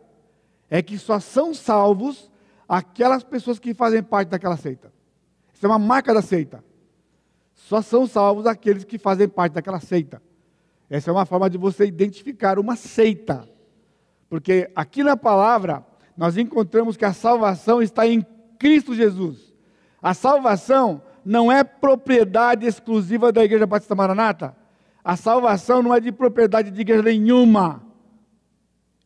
é 0.69 0.81
que 0.81 0.97
só 0.97 1.21
são 1.21 1.53
salvos 1.53 2.29
aquelas 2.67 3.23
pessoas 3.23 3.59
que 3.59 3.73
fazem 3.73 4.03
parte 4.03 4.27
daquela 4.27 4.57
seita. 4.57 4.96
Isso 5.57 5.65
é 5.65 5.69
uma 5.69 5.79
marca 5.79 6.13
da 6.13 6.21
seita. 6.21 6.63
Só 7.55 7.81
são 7.81 8.05
salvos 8.05 8.45
aqueles 8.45 8.83
que 8.83 8.99
fazem 8.99 9.27
parte 9.27 9.53
daquela 9.53 9.79
seita. 9.79 10.21
Essa 10.87 11.09
é 11.09 11.11
uma 11.11 11.25
forma 11.25 11.49
de 11.49 11.57
você 11.57 11.87
identificar 11.87 12.59
uma 12.59 12.75
seita. 12.75 13.49
Porque 14.29 14.69
aqui 14.75 15.03
na 15.03 15.17
palavra, 15.17 15.83
nós 16.15 16.37
encontramos 16.37 16.95
que 16.95 17.03
a 17.03 17.11
salvação 17.11 17.81
está 17.81 18.05
em 18.05 18.23
Cristo 18.59 18.93
Jesus. 18.93 19.51
A 19.99 20.13
salvação 20.13 21.01
não 21.25 21.51
é 21.51 21.63
propriedade 21.63 22.67
exclusiva 22.67 23.31
da 23.31 23.43
Igreja 23.43 23.65
Batista 23.65 23.95
Maranata. 23.95 24.55
A 25.03 25.15
salvação 25.15 25.81
não 25.81 25.91
é 25.91 25.99
de 25.99 26.11
propriedade 26.11 26.69
de 26.69 26.81
igreja 26.81 27.01
nenhuma. 27.01 27.81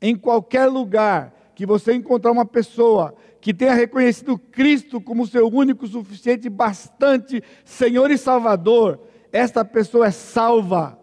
Em 0.02 0.18
qualquer 0.18 0.66
lugar 0.66 1.34
que 1.56 1.66
você 1.66 1.94
encontrar 1.94 2.34
uma 2.34 2.46
pessoa 2.46 3.16
que 3.42 3.54
tenha 3.54 3.74
reconhecido 3.74 4.38
Cristo 4.38 5.02
como 5.02 5.26
seu 5.26 5.48
único, 5.48 5.88
suficiente, 5.88 6.48
bastante 6.48 7.44
Senhor 7.66 8.12
e 8.12 8.18
Salvador, 8.18 9.02
esta 9.32 9.66
pessoa 9.66 10.08
é 10.08 10.12
salva. 10.12 11.00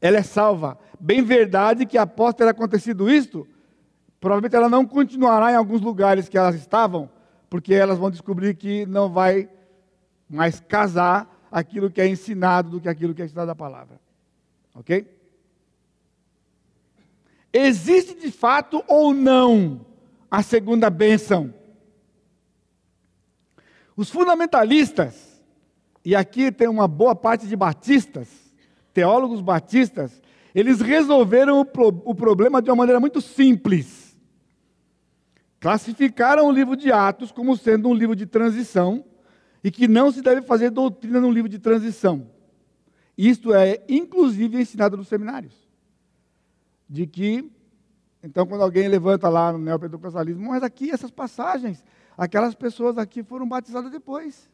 Ela 0.00 0.16
é 0.16 0.22
salva. 0.22 0.78
Bem 0.98 1.22
verdade 1.22 1.84
que 1.84 1.98
após 1.98 2.34
ter 2.34 2.48
acontecido 2.48 3.10
isto, 3.10 3.46
provavelmente 4.18 4.56
ela 4.56 4.70
não 4.70 4.86
continuará 4.86 5.52
em 5.52 5.56
alguns 5.56 5.82
lugares 5.82 6.28
que 6.30 6.38
elas 6.38 6.54
estavam, 6.54 7.10
porque 7.50 7.74
elas 7.74 7.98
vão 7.98 8.10
descobrir 8.10 8.54
que 8.54 8.86
não 8.86 9.10
vai 9.10 9.48
mais 10.28 10.58
casar 10.58 11.46
aquilo 11.52 11.90
que 11.90 12.00
é 12.00 12.08
ensinado 12.08 12.70
do 12.70 12.80
que 12.80 12.88
aquilo 12.88 13.14
que 13.14 13.20
é 13.20 13.26
ensinado 13.26 13.48
da 13.48 13.54
palavra. 13.54 14.00
Ok? 14.74 15.06
Existe 17.52 18.14
de 18.14 18.30
fato 18.30 18.82
ou 18.88 19.12
não 19.12 19.84
a 20.30 20.42
segunda 20.42 20.88
bênção? 20.88 21.52
Os 23.96 24.10
fundamentalistas, 24.10 25.40
e 26.04 26.14
aqui 26.14 26.52
tem 26.52 26.68
uma 26.68 26.86
boa 26.86 27.16
parte 27.16 27.46
de 27.46 27.56
batistas, 27.56 28.28
teólogos 28.92 29.40
batistas, 29.40 30.20
eles 30.54 30.80
resolveram 30.80 31.60
o, 31.60 31.64
pro, 31.64 31.88
o 32.04 32.14
problema 32.14 32.60
de 32.60 32.70
uma 32.70 32.76
maneira 32.76 33.00
muito 33.00 33.20
simples. 33.20 34.16
Classificaram 35.58 36.46
o 36.46 36.52
livro 36.52 36.76
de 36.76 36.92
Atos 36.92 37.32
como 37.32 37.56
sendo 37.56 37.88
um 37.88 37.94
livro 37.94 38.14
de 38.14 38.26
transição 38.26 39.04
e 39.64 39.70
que 39.70 39.88
não 39.88 40.12
se 40.12 40.22
deve 40.22 40.42
fazer 40.42 40.70
doutrina 40.70 41.20
no 41.20 41.30
livro 41.30 41.48
de 41.48 41.58
transição. 41.58 42.30
Isto 43.16 43.54
é, 43.54 43.82
inclusive, 43.88 44.60
ensinado 44.60 44.96
nos 44.96 45.08
seminários. 45.08 45.54
De 46.88 47.06
que, 47.06 47.50
então, 48.22 48.46
quando 48.46 48.62
alguém 48.62 48.88
levanta 48.88 49.28
lá 49.28 49.52
no 49.52 49.58
neopentecostalismo, 49.58 50.48
mas 50.48 50.62
aqui 50.62 50.90
essas 50.90 51.10
passagens 51.10 51.82
Aquelas 52.16 52.54
pessoas 52.54 52.96
aqui 52.96 53.22
foram 53.22 53.46
batizadas 53.46 53.90
depois. 53.90 54.48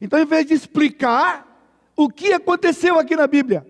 Então, 0.00 0.18
em 0.18 0.26
vez 0.26 0.46
de 0.46 0.54
explicar 0.54 1.46
o 1.94 2.08
que 2.08 2.32
aconteceu 2.32 2.98
aqui 2.98 3.16
na 3.16 3.26
Bíblia, 3.26 3.66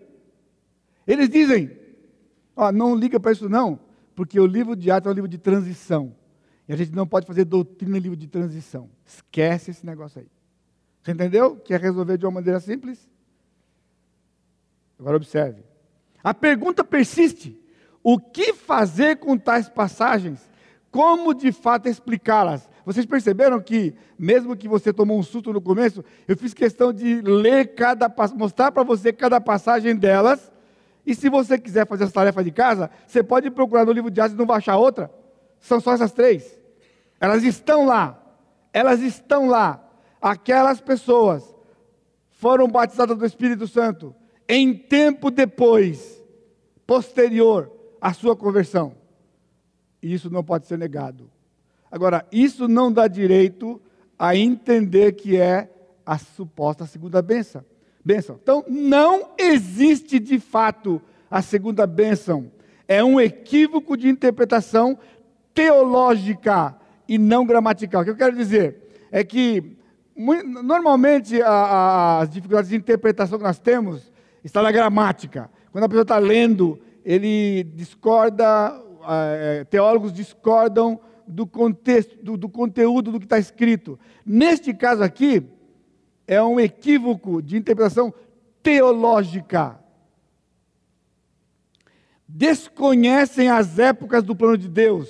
eles 1.06 1.28
dizem: 1.28 1.76
ó, 2.54 2.70
não 2.70 2.94
liga 2.94 3.18
para 3.18 3.32
isso 3.32 3.48
não, 3.48 3.78
porque 4.14 4.38
o 4.38 4.46
livro 4.46 4.76
de 4.76 4.90
Atos 4.90 5.08
é 5.08 5.10
um 5.10 5.14
livro 5.14 5.28
de 5.28 5.38
transição. 5.38 6.14
E 6.68 6.72
a 6.72 6.76
gente 6.76 6.92
não 6.92 7.06
pode 7.06 7.26
fazer 7.26 7.44
doutrina 7.44 7.96
em 7.96 8.00
livro 8.00 8.16
de 8.16 8.26
transição. 8.26 8.90
Esquece 9.04 9.70
esse 9.70 9.86
negócio 9.86 10.20
aí. 10.20 10.28
Você 11.02 11.12
entendeu? 11.12 11.56
Quer 11.56 11.80
resolver 11.80 12.18
de 12.18 12.26
uma 12.26 12.32
maneira 12.32 12.58
simples? 12.58 13.08
Agora 14.98 15.16
observe. 15.16 15.62
A 16.22 16.34
pergunta 16.34 16.82
persiste: 16.82 17.60
o 18.02 18.18
que 18.18 18.52
fazer 18.52 19.18
com 19.18 19.38
tais 19.38 19.68
passagens? 19.68 20.50
Como 20.90 21.34
de 21.34 21.52
fato 21.52 21.88
explicá-las? 21.88 22.68
Vocês 22.86 23.04
perceberam 23.04 23.60
que, 23.60 23.96
mesmo 24.16 24.56
que 24.56 24.68
você 24.68 24.92
tomou 24.92 25.18
um 25.18 25.22
susto 25.22 25.52
no 25.52 25.60
começo, 25.60 26.04
eu 26.28 26.36
fiz 26.36 26.54
questão 26.54 26.92
de 26.92 27.20
ler 27.20 27.74
cada, 27.74 28.08
mostrar 28.36 28.70
para 28.70 28.84
você 28.84 29.12
cada 29.12 29.40
passagem 29.40 29.96
delas. 29.96 30.52
E 31.04 31.12
se 31.12 31.28
você 31.28 31.58
quiser 31.58 31.84
fazer 31.84 32.04
essa 32.04 32.12
tarefa 32.12 32.44
de 32.44 32.52
casa, 32.52 32.88
você 33.04 33.24
pode 33.24 33.50
procurar 33.50 33.84
no 33.84 33.90
livro 33.90 34.08
de 34.08 34.20
Atos 34.20 34.34
e 34.34 34.38
não 34.38 34.46
vai 34.46 34.58
achar 34.58 34.76
outra. 34.76 35.10
São 35.58 35.80
só 35.80 35.94
essas 35.94 36.12
três. 36.12 36.56
Elas 37.18 37.42
estão 37.42 37.86
lá. 37.86 38.22
Elas 38.72 39.00
estão 39.00 39.48
lá. 39.48 39.84
Aquelas 40.22 40.80
pessoas 40.80 41.42
foram 42.30 42.68
batizadas 42.68 43.18
do 43.18 43.26
Espírito 43.26 43.66
Santo 43.66 44.14
em 44.48 44.72
tempo 44.72 45.28
depois, 45.32 46.22
posterior 46.86 47.68
à 48.00 48.12
sua 48.12 48.36
conversão. 48.36 48.94
E 50.00 50.14
isso 50.14 50.30
não 50.30 50.44
pode 50.44 50.68
ser 50.68 50.78
negado. 50.78 51.28
Agora, 51.96 52.26
isso 52.30 52.68
não 52.68 52.92
dá 52.92 53.08
direito 53.08 53.80
a 54.18 54.36
entender 54.36 55.12
que 55.12 55.38
é 55.38 55.70
a 56.04 56.18
suposta 56.18 56.84
segunda 56.84 57.22
bênção. 57.22 57.64
bênção. 58.04 58.38
Então, 58.42 58.62
não 58.68 59.30
existe 59.38 60.18
de 60.18 60.38
fato 60.38 61.00
a 61.30 61.40
segunda 61.40 61.86
bênção. 61.86 62.52
É 62.86 63.02
um 63.02 63.18
equívoco 63.18 63.96
de 63.96 64.10
interpretação 64.10 64.98
teológica 65.54 66.76
e 67.08 67.16
não 67.16 67.46
gramatical. 67.46 68.02
O 68.02 68.04
que 68.04 68.10
eu 68.10 68.16
quero 68.16 68.36
dizer 68.36 68.76
é 69.10 69.24
que, 69.24 69.78
normalmente, 70.14 71.40
a, 71.40 71.48
a, 71.48 72.20
as 72.20 72.28
dificuldades 72.28 72.68
de 72.68 72.76
interpretação 72.76 73.38
que 73.38 73.44
nós 73.44 73.58
temos 73.58 74.12
estão 74.44 74.62
na 74.62 74.70
gramática. 74.70 75.50
Quando 75.72 75.84
a 75.84 75.88
pessoa 75.88 76.02
está 76.02 76.18
lendo, 76.18 76.78
ele 77.02 77.64
discorda, 77.74 78.78
é, 79.08 79.64
teólogos 79.64 80.12
discordam 80.12 81.00
do 81.26 81.46
contexto, 81.46 82.16
do, 82.22 82.36
do 82.36 82.48
conteúdo 82.48 83.12
do 83.12 83.18
que 83.18 83.26
está 83.26 83.38
escrito. 83.38 83.98
Neste 84.24 84.72
caso 84.72 85.02
aqui, 85.02 85.42
é 86.26 86.42
um 86.42 86.58
equívoco 86.58 87.40
de 87.40 87.56
interpretação 87.56 88.12
teológica. 88.62 89.78
Desconhecem 92.28 93.48
as 93.48 93.78
épocas 93.78 94.22
do 94.22 94.34
plano 94.34 94.58
de 94.58 94.68
Deus, 94.68 95.08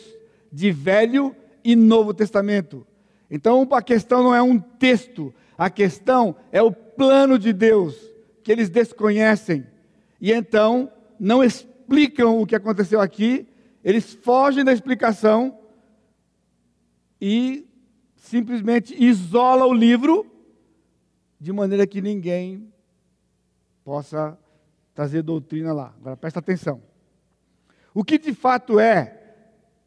de 0.53 0.71
Velho 0.71 1.35
e 1.64 1.75
Novo 1.75 2.12
Testamento. 2.12 2.87
Então 3.31 3.67
a 3.73 3.83
questão 3.83 4.23
não 4.23 4.35
é 4.35 4.43
um 4.43 4.59
texto, 4.59 5.35
a 5.57 5.71
questão 5.71 6.37
é 6.53 6.62
o 6.62 6.71
plano 6.71 7.39
de 7.39 7.53
Deus, 7.53 7.97
que 8.43 8.53
eles 8.53 8.69
desconhecem. 8.69 9.67
E 10.21 10.33
então 10.33 10.93
não 11.19 11.43
explicam 11.43 12.41
o 12.41 12.47
que 12.47 12.55
aconteceu 12.55 13.01
aqui, 13.01 13.49
eles 13.83 14.12
fogem 14.14 14.64
da 14.64 14.73
explicação 14.73 15.57
e 17.21 17.67
simplesmente 18.17 18.95
isola 19.03 19.67
o 19.67 19.73
livro 19.73 20.27
de 21.41 21.53
maneira 21.53 21.87
que 21.87 22.01
ninguém 22.01 22.73
possa 23.85 24.39
trazer 24.95 25.23
doutrina 25.23 25.73
lá. 25.73 25.95
Agora 26.01 26.17
presta 26.17 26.41
atenção. 26.41 26.83
O 27.95 28.05
que 28.05 28.19
de 28.19 28.35
fato 28.35 28.81
é 28.81 29.23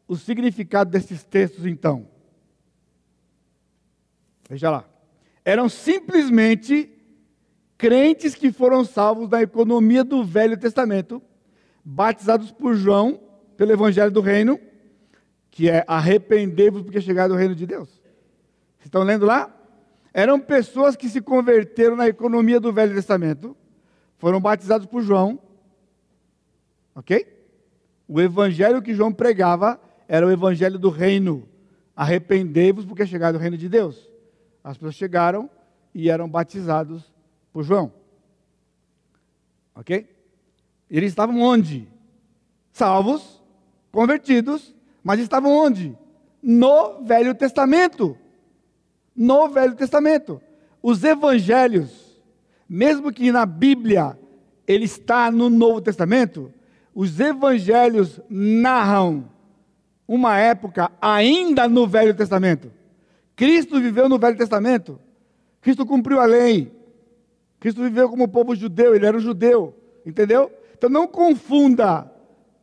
o 0.08 0.16
significado 0.16 0.90
desses 0.90 1.22
textos 1.22 1.66
então? 1.66 2.08
Veja 4.48 4.70
lá. 4.70 4.84
Eram 5.44 5.68
simplesmente 5.68 6.90
crentes 7.78 8.34
que 8.34 8.52
foram 8.52 8.84
salvos 8.84 9.28
da 9.28 9.40
economia 9.42 10.02
do 10.02 10.24
Velho 10.24 10.58
Testamento, 10.58 11.22
batizados 11.84 12.50
por 12.50 12.74
João 12.74 13.20
pelo 13.56 13.72
Evangelho 13.72 14.10
do 14.10 14.20
Reino 14.20 14.58
que 15.50 15.68
é 15.68 15.84
arrependei-vos 15.86 16.82
porque 16.82 17.00
chegado 17.00 17.32
o 17.32 17.36
reino 17.36 17.54
de 17.54 17.66
Deus. 17.66 17.88
Vocês 17.88 18.86
estão 18.86 19.02
lendo 19.02 19.26
lá? 19.26 19.54
Eram 20.12 20.40
pessoas 20.40 20.96
que 20.96 21.08
se 21.08 21.20
converteram 21.20 21.96
na 21.96 22.08
economia 22.08 22.60
do 22.60 22.72
Velho 22.72 22.94
Testamento, 22.94 23.56
foram 24.18 24.40
batizados 24.40 24.86
por 24.86 25.02
João, 25.02 25.38
ok? 26.94 27.26
O 28.06 28.20
evangelho 28.20 28.82
que 28.82 28.94
João 28.94 29.12
pregava 29.12 29.80
era 30.08 30.26
o 30.26 30.30
evangelho 30.30 30.78
do 30.78 30.90
reino. 30.90 31.48
Arrependei-vos 31.94 32.84
porque 32.84 33.02
é 33.02 33.06
chegado 33.06 33.36
o 33.36 33.38
reino 33.38 33.56
de 33.56 33.68
Deus. 33.68 34.10
As 34.64 34.76
pessoas 34.76 34.94
chegaram 34.96 35.48
e 35.94 36.10
eram 36.10 36.28
batizados 36.28 37.12
por 37.52 37.62
João. 37.62 37.92
Ok? 39.74 40.08
Eles 40.90 41.10
estavam 41.10 41.40
onde? 41.40 41.88
Salvos, 42.72 43.40
convertidos 43.92 44.74
mas 45.02 45.20
estavam 45.20 45.52
onde? 45.52 45.96
No 46.42 47.02
Velho 47.04 47.34
Testamento. 47.34 48.16
no 49.14 49.48
Velho 49.48 49.74
Testamento. 49.74 50.40
Os 50.82 51.04
evangelhos, 51.04 52.20
mesmo 52.68 53.12
que 53.12 53.30
na 53.30 53.44
Bíblia 53.44 54.18
ele 54.66 54.84
está 54.84 55.30
no 55.30 55.50
Novo 55.50 55.80
Testamento, 55.80 56.52
os 56.94 57.20
evangelhos 57.20 58.20
narram 58.30 59.28
uma 60.06 60.38
época 60.38 60.90
ainda 61.00 61.68
no 61.68 61.86
Velho 61.86 62.14
Testamento. 62.14 62.72
Cristo 63.36 63.80
viveu 63.80 64.08
no 64.08 64.18
Velho 64.18 64.36
Testamento. 64.36 64.98
Cristo 65.60 65.84
cumpriu 65.86 66.20
a 66.20 66.24
lei. 66.24 66.72
Cristo 67.58 67.82
viveu 67.82 68.08
como 68.08 68.26
povo 68.26 68.54
judeu, 68.54 68.94
ele 68.94 69.06
era 69.06 69.16
um 69.16 69.20
judeu, 69.20 69.74
entendeu? 70.04 70.50
Então 70.76 70.88
não 70.88 71.06
confunda 71.06 72.10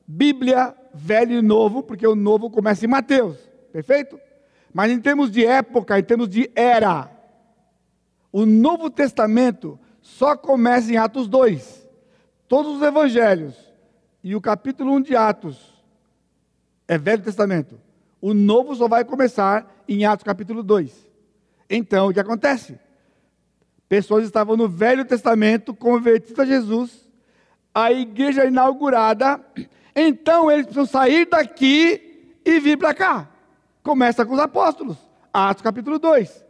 Bíblia, 0.07 0.73
Velho 0.97 1.33
e 1.33 1.41
Novo, 1.41 1.83
porque 1.83 2.07
o 2.07 2.15
Novo 2.15 2.49
começa 2.49 2.83
em 2.85 2.89
Mateus, 2.89 3.37
perfeito? 3.71 4.19
Mas 4.73 4.91
em 4.91 4.99
termos 4.99 5.31
de 5.31 5.45
época, 5.45 5.97
em 5.97 6.03
termos 6.03 6.27
de 6.27 6.51
era, 6.55 7.09
o 8.31 8.45
Novo 8.45 8.89
Testamento 8.89 9.79
só 10.01 10.35
começa 10.35 10.91
em 10.91 10.97
Atos 10.97 11.27
2. 11.27 11.87
Todos 12.47 12.77
os 12.77 12.81
evangelhos 12.81 13.55
e 14.23 14.35
o 14.35 14.41
capítulo 14.41 14.93
1 14.93 15.01
de 15.01 15.15
Atos 15.15 15.83
é 16.87 16.97
Velho 16.97 17.23
Testamento. 17.23 17.79
O 18.19 18.33
Novo 18.33 18.75
só 18.75 18.87
vai 18.87 19.05
começar 19.05 19.83
em 19.87 20.05
Atos 20.05 20.23
capítulo 20.23 20.63
2. 20.63 21.07
Então, 21.69 22.07
o 22.07 22.13
que 22.13 22.19
acontece? 22.19 22.79
Pessoas 23.87 24.25
estavam 24.25 24.57
no 24.57 24.67
Velho 24.67 25.05
Testamento, 25.05 25.73
convertidas 25.73 26.39
a 26.39 26.45
Jesus, 26.45 27.07
a 27.73 27.91
igreja 27.91 28.45
inaugurada, 28.45 29.39
então 29.99 30.51
eles 30.51 30.67
precisam 30.67 30.85
sair 30.85 31.25
daqui 31.25 32.29
e 32.45 32.59
vir 32.59 32.77
para 32.77 32.93
cá. 32.93 33.27
Começa 33.81 34.23
com 34.23 34.35
os 34.35 34.39
apóstolos, 34.39 34.95
Atos 35.33 35.63
capítulo 35.63 35.97
2. 35.97 36.45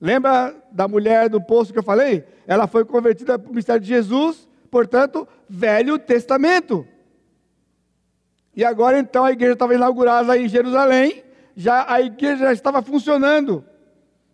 Lembra 0.00 0.56
da 0.72 0.88
mulher 0.88 1.28
do 1.28 1.42
poço 1.42 1.74
que 1.74 1.78
eu 1.78 1.82
falei? 1.82 2.24
Ela 2.46 2.66
foi 2.66 2.86
convertida 2.86 3.38
para 3.38 3.50
o 3.50 3.54
mistério 3.54 3.82
de 3.82 3.88
Jesus, 3.88 4.48
portanto, 4.70 5.28
Velho 5.46 5.98
Testamento. 5.98 6.88
E 8.56 8.64
agora 8.64 8.98
então 8.98 9.26
a 9.26 9.32
igreja 9.32 9.52
estava 9.52 9.74
inaugurada 9.74 10.38
em 10.38 10.48
Jerusalém, 10.48 11.22
já 11.54 11.84
a 11.86 12.00
igreja 12.00 12.46
já 12.46 12.52
estava 12.54 12.80
funcionando. 12.80 13.62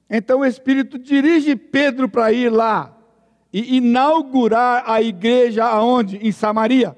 Então 0.09 0.41
o 0.41 0.45
Espírito 0.47 1.01
dirige 1.01 1.57
Pedro 1.57 2.09
para 2.09 2.31
ir 2.31 2.49
lá 2.49 2.97
e 3.53 3.79
inaugurar 3.79 4.85
a 4.87 5.03
igreja 5.03 5.65
aonde? 5.65 6.17
Em 6.19 6.31
Samaria. 6.31 6.97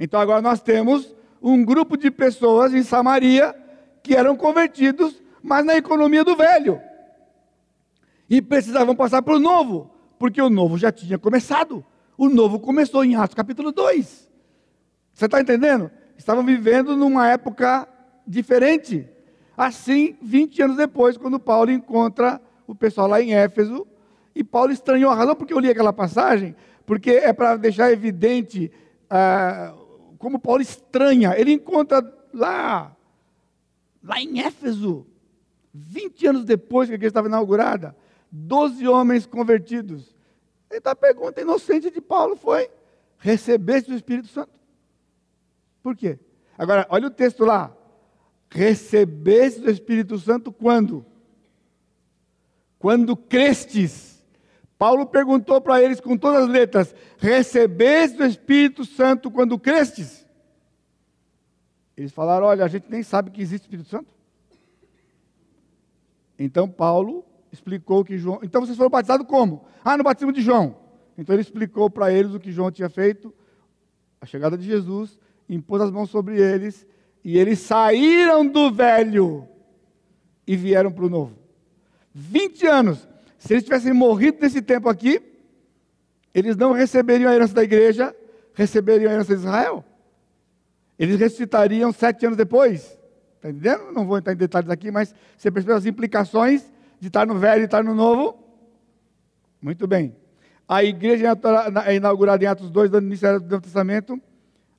Então 0.00 0.18
agora 0.18 0.40
nós 0.40 0.62
temos 0.62 1.14
um 1.42 1.62
grupo 1.62 1.94
de 1.94 2.10
pessoas 2.10 2.72
em 2.72 2.82
Samaria 2.82 3.54
que 4.02 4.16
eram 4.16 4.34
convertidos, 4.34 5.22
mas 5.42 5.62
na 5.62 5.76
economia 5.76 6.24
do 6.24 6.34
velho. 6.34 6.80
E 8.28 8.40
precisavam 8.40 8.96
passar 8.96 9.20
para 9.20 9.34
o 9.34 9.38
novo, 9.38 9.90
porque 10.18 10.40
o 10.40 10.48
novo 10.48 10.78
já 10.78 10.90
tinha 10.90 11.18
começado. 11.18 11.84
O 12.16 12.30
novo 12.30 12.58
começou 12.58 13.04
em 13.04 13.14
Atos 13.14 13.34
capítulo 13.34 13.70
2. 13.72 14.30
Você 15.12 15.26
está 15.26 15.38
entendendo? 15.38 15.90
Estavam 16.16 16.42
vivendo 16.44 16.96
numa 16.96 17.28
época 17.28 17.86
diferente. 18.26 19.06
Assim, 19.54 20.16
20 20.22 20.62
anos 20.62 20.76
depois, 20.78 21.18
quando 21.18 21.38
Paulo 21.38 21.70
encontra 21.70 22.40
o 22.66 22.74
pessoal 22.74 23.06
lá 23.06 23.20
em 23.20 23.34
Éfeso, 23.34 23.86
e 24.34 24.42
Paulo 24.42 24.72
estranhou 24.72 25.10
a 25.10 25.14
razão 25.14 25.36
porque 25.36 25.52
eu 25.52 25.58
li 25.58 25.68
aquela 25.68 25.92
passagem, 25.92 26.56
porque 26.86 27.10
é 27.10 27.32
para 27.34 27.56
deixar 27.56 27.92
evidente 27.92 28.72
ah, 29.10 29.74
como 30.20 30.38
Paulo 30.38 30.62
estranha. 30.62 31.34
Ele 31.36 31.50
encontra 31.50 32.00
lá, 32.32 32.96
lá 34.00 34.20
em 34.20 34.40
Éfeso, 34.40 35.04
20 35.74 36.26
anos 36.28 36.44
depois 36.44 36.88
que 36.88 36.92
a 36.92 36.94
igreja 36.94 37.10
estava 37.10 37.26
inaugurada, 37.26 37.96
12 38.30 38.86
homens 38.86 39.26
convertidos. 39.26 40.14
Então 40.70 40.92
a 40.92 40.96
pergunta 40.96 41.40
inocente 41.40 41.90
de 41.90 42.00
Paulo 42.00 42.36
foi: 42.36 42.70
recebeste 43.18 43.90
o 43.90 43.96
Espírito 43.96 44.28
Santo? 44.28 44.52
Por 45.82 45.96
quê? 45.96 46.20
Agora, 46.56 46.86
olha 46.88 47.08
o 47.08 47.10
texto 47.10 47.44
lá 47.44 47.74
recebeste 48.50 49.60
o 49.60 49.70
Espírito 49.70 50.18
Santo 50.18 50.52
quando? 50.52 51.06
Quando 52.78 53.16
crestes. 53.16 54.09
Paulo 54.80 55.04
perguntou 55.04 55.60
para 55.60 55.82
eles 55.82 56.00
com 56.00 56.16
todas 56.16 56.44
as 56.44 56.48
letras: 56.48 56.94
recebeste 57.18 58.22
o 58.22 58.24
Espírito 58.24 58.86
Santo 58.86 59.30
quando 59.30 59.58
crestes? 59.58 60.26
Eles 61.94 62.10
falaram: 62.12 62.46
olha, 62.46 62.64
a 62.64 62.68
gente 62.68 62.86
nem 62.88 63.02
sabe 63.02 63.30
que 63.30 63.42
existe 63.42 63.64
Espírito 63.64 63.90
Santo. 63.90 64.08
Então 66.38 66.66
Paulo 66.66 67.22
explicou 67.52 68.02
que 68.02 68.16
João. 68.16 68.40
Então 68.42 68.62
vocês 68.62 68.74
foram 68.74 68.88
batizados 68.88 69.26
como? 69.26 69.66
Ah, 69.84 69.98
no 69.98 70.02
batismo 70.02 70.32
de 70.32 70.40
João. 70.40 70.74
Então 71.18 71.34
ele 71.34 71.42
explicou 71.42 71.90
para 71.90 72.10
eles 72.10 72.32
o 72.32 72.40
que 72.40 72.50
João 72.50 72.70
tinha 72.70 72.88
feito, 72.88 73.34
a 74.18 74.24
chegada 74.24 74.56
de 74.56 74.64
Jesus, 74.64 75.18
impôs 75.46 75.82
as 75.82 75.90
mãos 75.90 76.08
sobre 76.08 76.40
eles 76.40 76.86
e 77.22 77.36
eles 77.36 77.58
saíram 77.58 78.46
do 78.46 78.72
velho 78.72 79.46
e 80.46 80.56
vieram 80.56 80.90
para 80.90 81.04
o 81.04 81.10
novo. 81.10 81.36
20 82.14 82.66
anos. 82.66 83.09
Se 83.40 83.54
eles 83.54 83.64
tivessem 83.64 83.92
morrido 83.92 84.38
nesse 84.40 84.60
tempo 84.62 84.88
aqui, 84.88 85.20
eles 86.32 86.56
não 86.56 86.72
receberiam 86.72 87.30
a 87.30 87.34
herança 87.34 87.54
da 87.54 87.64
igreja, 87.64 88.14
receberiam 88.54 89.10
a 89.10 89.14
herança 89.14 89.34
de 89.34 89.40
Israel. 89.40 89.84
Eles 90.98 91.18
ressuscitariam 91.18 91.90
sete 91.90 92.26
anos 92.26 92.36
depois. 92.36 92.96
Está 93.36 93.48
entendendo? 93.48 93.92
Não 93.92 94.06
vou 94.06 94.18
entrar 94.18 94.34
em 94.34 94.36
detalhes 94.36 94.68
aqui, 94.68 94.90
mas 94.90 95.14
você 95.36 95.50
percebeu 95.50 95.76
as 95.76 95.86
implicações 95.86 96.70
de 97.00 97.06
estar 97.08 97.26
no 97.26 97.34
velho 97.34 97.62
e 97.62 97.64
estar 97.64 97.82
no 97.82 97.94
novo? 97.94 98.38
Muito 99.60 99.86
bem. 99.86 100.14
A 100.68 100.84
igreja 100.84 101.36
é 101.86 101.94
inaugurada 101.96 102.44
em 102.44 102.46
Atos 102.46 102.70
2, 102.70 102.90
dando 102.90 103.06
início 103.06 103.26
ao 103.26 103.40
Novo 103.40 103.62
Testamento 103.62 104.20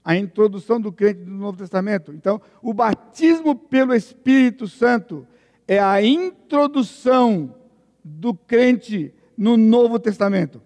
a 0.04 0.16
introdução 0.16 0.80
do 0.80 0.92
crente 0.92 1.22
do 1.22 1.32
Novo 1.32 1.58
Testamento. 1.58 2.12
Então, 2.12 2.42
o 2.62 2.74
batismo 2.74 3.56
pelo 3.56 3.94
Espírito 3.94 4.68
Santo 4.68 5.28
é 5.68 5.80
a 5.80 6.02
introdução 6.02 7.56
do 8.04 8.34
crente 8.34 9.14
no 9.38 9.58
Novo 9.58 10.00
Testamento. 10.00 10.62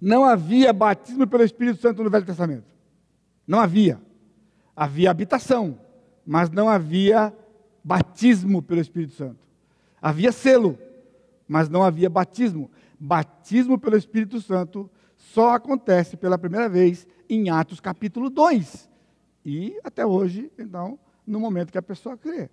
Não 0.00 0.24
havia 0.24 0.72
batismo 0.72 1.26
pelo 1.26 1.44
Espírito 1.44 1.80
Santo 1.80 2.02
no 2.02 2.10
Velho 2.10 2.24
Testamento. 2.24 2.64
Não 3.46 3.60
havia. 3.60 4.00
Havia 4.74 5.10
habitação, 5.10 5.78
mas 6.24 6.50
não 6.50 6.68
havia 6.68 7.34
batismo 7.84 8.62
pelo 8.62 8.80
Espírito 8.80 9.14
Santo. 9.14 9.38
Havia 10.00 10.32
selo, 10.32 10.78
mas 11.46 11.68
não 11.68 11.82
havia 11.82 12.08
batismo. 12.08 12.70
Batismo 12.98 13.78
pelo 13.78 13.96
Espírito 13.96 14.40
Santo 14.40 14.90
só 15.16 15.54
acontece 15.54 16.16
pela 16.16 16.38
primeira 16.38 16.68
vez 16.68 17.06
em 17.28 17.50
Atos 17.50 17.80
capítulo 17.80 18.30
2. 18.30 18.88
E 19.44 19.78
até 19.84 20.04
hoje, 20.06 20.50
então, 20.58 20.98
no 21.26 21.38
momento 21.38 21.72
que 21.72 21.78
a 21.78 21.82
pessoa 21.82 22.16
crê. 22.16 22.48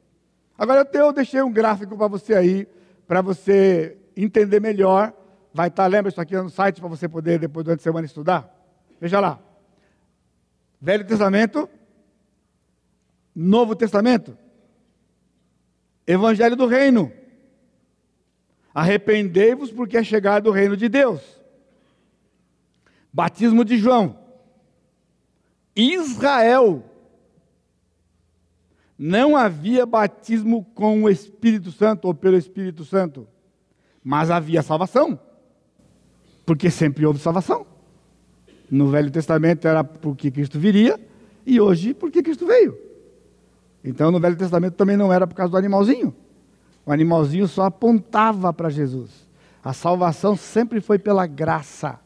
Agora 0.58 0.90
eu 0.94 1.14
deixei 1.14 1.42
um 1.42 1.52
gráfico 1.52 1.96
para 1.96 2.08
você 2.08 2.34
aí, 2.34 2.68
para 3.08 3.22
você 3.22 3.98
entender 4.16 4.60
melhor. 4.60 5.14
Vai 5.54 5.70
estar, 5.70 5.84
tá, 5.84 5.88
lembra 5.88 6.10
isso 6.10 6.22
aqui 6.22 6.36
no 6.36 6.50
site 6.50 6.80
para 6.80 6.90
você 6.90 7.08
poder 7.08 7.40
depois 7.40 7.64
durante 7.64 7.80
a 7.80 7.84
semana 7.84 8.06
estudar? 8.06 8.54
Veja 9.00 9.20
lá. 9.20 9.40
Velho 10.80 11.06
Testamento, 11.06 11.68
Novo 13.34 13.76
Testamento, 13.76 14.38
Evangelho 16.06 16.56
do 16.56 16.68
Reino. 16.68 17.12
Arrependei-vos 18.74 19.72
porque 19.72 19.98
é 19.98 20.04
chegado 20.04 20.48
o 20.48 20.52
reino 20.52 20.78
de 20.78 20.88
Deus. 20.88 21.22
Batismo 23.12 23.66
de 23.66 23.78
João. 23.78 24.20
Israel 25.76 26.84
não 28.98 29.38
havia 29.38 29.86
batismo 29.86 30.66
com 30.74 31.04
o 31.04 31.10
Espírito 31.10 31.72
Santo 31.72 32.06
ou 32.06 32.14
pelo 32.14 32.36
Espírito 32.36 32.84
Santo, 32.84 33.28
mas 34.04 34.32
havia 34.32 34.62
salvação, 34.62 35.20
porque 36.46 36.72
sempre 36.72 37.06
houve 37.06 37.20
salvação. 37.20 37.66
No 38.70 38.88
Velho 38.88 39.12
Testamento 39.12 39.68
era 39.68 39.84
porque 39.84 40.32
Cristo 40.32 40.60
viria, 40.60 41.00
e 41.46 41.62
hoje 41.62 41.94
porque 41.94 42.24
Cristo 42.24 42.48
veio. 42.48 42.78
Então 43.84 44.12
no 44.12 44.20
Velho 44.20 44.36
Testamento 44.36 44.74
também 44.74 44.98
não 44.98 45.14
era 45.14 45.28
por 45.28 45.36
causa 45.36 45.52
do 45.52 45.58
animalzinho. 45.58 46.14
O 46.86 46.92
animalzinho 46.92 47.48
só 47.48 47.64
apontava 47.64 48.52
para 48.52 48.70
Jesus. 48.70 49.28
A 49.64 49.74
salvação 49.74 50.36
sempre 50.36 50.82
foi 50.82 50.98
pela 50.98 51.28
graça. 51.28 52.00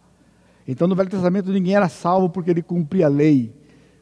Então 0.67 0.87
no 0.87 0.95
Velho 0.95 1.09
Testamento 1.09 1.51
ninguém 1.51 1.75
era 1.75 1.87
salvo 1.87 2.29
porque 2.29 2.51
ele 2.51 2.61
cumpria 2.61 3.05
a 3.05 3.09
lei 3.09 3.53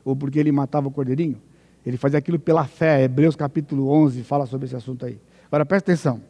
ou 0.04 0.16
porque 0.16 0.40
ele 0.40 0.52
matava 0.52 0.88
o 0.88 0.92
cordeirinho. 0.92 1.42
Ele 1.86 1.98
fazia 1.98 2.20
aquilo 2.20 2.40
pela 2.40 2.66
fé. 2.66 3.04
Hebreus 3.04 3.36
capítulo 3.36 3.90
11 3.90 4.24
fala 4.24 4.46
sobre 4.46 4.66
esse 4.66 4.76
assunto 4.76 5.06
aí. 5.06 5.20
Agora 5.48 5.66
presta 5.66 5.92
atenção. 5.92 6.22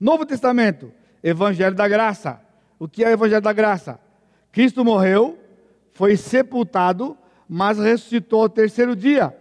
Novo 0.00 0.26
Testamento, 0.26 0.92
Evangelho 1.22 1.74
da 1.74 1.86
Graça. 1.86 2.40
O 2.78 2.88
que 2.88 3.04
é 3.04 3.08
o 3.08 3.12
Evangelho 3.12 3.42
da 3.42 3.52
Graça? 3.52 4.00
Cristo 4.50 4.84
morreu, 4.84 5.38
foi 5.92 6.16
sepultado, 6.16 7.16
mas 7.48 7.78
ressuscitou 7.78 8.42
ao 8.42 8.48
terceiro 8.48 8.96
dia. 8.96 9.36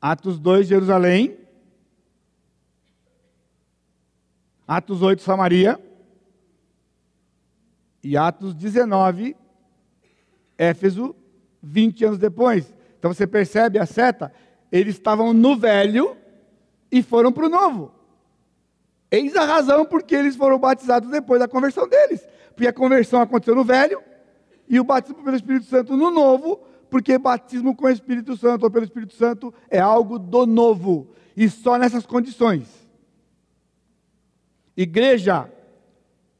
Atos 0.00 0.38
2, 0.40 0.66
Jerusalém. 0.66 1.38
Atos 4.66 5.00
8, 5.00 5.22
Samaria. 5.22 5.80
E 8.02 8.16
Atos 8.16 8.52
19, 8.52 9.36
Éfeso, 10.58 11.14
20 11.62 12.04
anos 12.04 12.18
depois. 12.18 12.74
Então 12.98 13.12
você 13.12 13.26
percebe 13.26 13.78
a 13.78 13.86
seta? 13.86 14.32
Eles 14.70 14.94
estavam 14.94 15.32
no 15.32 15.56
velho 15.56 16.16
e 16.90 17.02
foram 17.02 17.30
para 17.30 17.46
o 17.46 17.48
novo. 17.48 17.92
Eis 19.10 19.36
a 19.36 19.44
razão 19.44 19.84
porque 19.84 20.14
eles 20.14 20.36
foram 20.36 20.58
batizados 20.58 21.10
depois 21.10 21.38
da 21.38 21.46
conversão 21.46 21.86
deles. 21.88 22.26
Porque 22.54 22.66
a 22.66 22.72
conversão 22.72 23.20
aconteceu 23.20 23.54
no 23.54 23.64
velho 23.64 24.02
e 24.68 24.80
o 24.80 24.84
batismo 24.84 25.22
pelo 25.22 25.36
Espírito 25.36 25.66
Santo 25.66 25.96
no 25.96 26.10
novo, 26.10 26.60
porque 26.88 27.18
batismo 27.18 27.76
com 27.76 27.86
o 27.86 27.90
Espírito 27.90 28.36
Santo 28.36 28.64
ou 28.64 28.70
pelo 28.70 28.84
Espírito 28.84 29.14
Santo 29.14 29.52
é 29.70 29.78
algo 29.78 30.18
do 30.18 30.46
novo. 30.46 31.08
E 31.36 31.48
só 31.48 31.76
nessas 31.76 32.06
condições. 32.06 32.68
Igreja, 34.76 35.50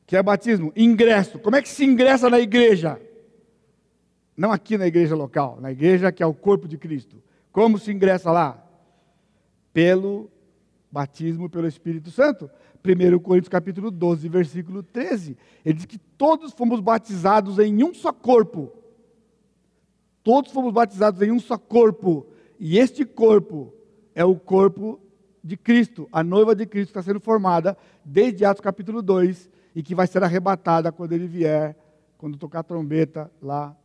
que 0.06 0.16
é 0.16 0.22
batismo, 0.22 0.72
ingresso. 0.74 1.38
Como 1.38 1.56
é 1.56 1.62
que 1.62 1.68
se 1.68 1.84
ingressa 1.84 2.30
na 2.30 2.40
igreja? 2.40 3.00
Não 4.36 4.52
aqui 4.52 4.78
na 4.78 4.86
igreja 4.86 5.14
local, 5.14 5.58
na 5.60 5.70
igreja 5.70 6.12
que 6.12 6.22
é 6.22 6.26
o 6.26 6.34
corpo 6.34 6.66
de 6.66 6.78
Cristo. 6.78 7.22
Como 7.50 7.78
se 7.78 7.92
ingressa 7.92 8.30
lá? 8.30 8.62
Pelo 9.72 10.30
batismo 10.90 11.48
pelo 11.48 11.66
Espírito 11.66 12.10
Santo. 12.10 12.50
1 12.84 13.18
Coríntios 13.20 13.48
capítulo 13.48 13.90
12, 13.90 14.28
versículo 14.28 14.82
13. 14.82 15.36
Ele 15.64 15.74
diz 15.74 15.86
que 15.86 15.98
todos 15.98 16.52
fomos 16.52 16.80
batizados 16.80 17.58
em 17.58 17.82
um 17.84 17.94
só 17.94 18.12
corpo. 18.12 18.72
Todos 20.22 20.52
fomos 20.52 20.72
batizados 20.72 21.22
em 21.22 21.30
um 21.30 21.38
só 21.38 21.56
corpo. 21.56 22.26
E 22.58 22.78
este 22.78 23.04
corpo 23.04 23.72
é 24.14 24.24
o 24.24 24.36
corpo 24.36 25.00
de 25.42 25.56
Cristo, 25.56 26.08
a 26.12 26.22
noiva 26.22 26.54
de 26.54 26.64
Cristo 26.66 26.90
está 26.90 27.02
sendo 27.02 27.18
formada 27.18 27.76
desde 28.04 28.44
Atos 28.44 28.60
capítulo 28.60 29.02
2 29.02 29.50
e 29.74 29.82
que 29.82 29.94
vai 29.94 30.06
ser 30.06 30.22
arrebatada 30.22 30.92
quando 30.92 31.12
ele 31.12 31.26
vier, 31.26 31.76
quando 32.16 32.38
tocar 32.38 32.60
a 32.60 32.62
trombeta 32.62 33.30
lá. 33.40 33.76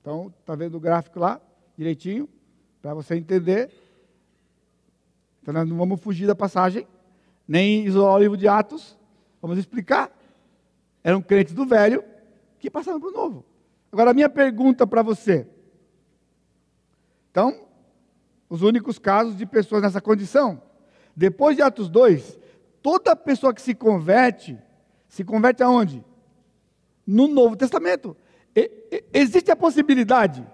Então, 0.00 0.32
está 0.40 0.54
vendo 0.54 0.76
o 0.76 0.80
gráfico 0.80 1.18
lá, 1.18 1.40
direitinho, 1.76 2.28
para 2.80 2.94
você 2.94 3.16
entender. 3.16 3.70
Então, 5.42 5.52
nós 5.52 5.68
não 5.68 5.76
vamos 5.76 6.00
fugir 6.00 6.26
da 6.26 6.34
passagem, 6.34 6.86
nem 7.46 7.84
isolar 7.84 8.14
o 8.14 8.18
livro 8.18 8.36
de 8.36 8.48
Atos, 8.48 8.96
vamos 9.40 9.58
explicar. 9.58 10.10
Eram 11.02 11.20
crentes 11.20 11.54
do 11.54 11.66
velho 11.66 12.04
que 12.58 12.70
passaram 12.70 13.00
para 13.00 13.08
o 13.08 13.12
novo. 13.12 13.44
Agora, 13.92 14.10
a 14.10 14.14
minha 14.14 14.28
pergunta 14.28 14.86
para 14.86 15.02
você. 15.02 15.46
Então, 17.30 17.66
os 18.48 18.62
únicos 18.62 18.98
casos 18.98 19.36
de 19.36 19.46
pessoas 19.46 19.82
nessa 19.82 20.00
condição. 20.00 20.62
Depois 21.14 21.56
de 21.56 21.62
Atos 21.62 21.88
2, 21.88 22.38
toda 22.82 23.14
pessoa 23.14 23.54
que 23.54 23.62
se 23.62 23.74
converte, 23.74 24.58
se 25.08 25.24
converte 25.24 25.62
aonde? 25.62 26.04
No 27.06 27.28
Novo 27.28 27.56
Testamento. 27.56 28.16
Existe 29.12 29.50
a 29.50 29.56
possibilidade 29.56 30.46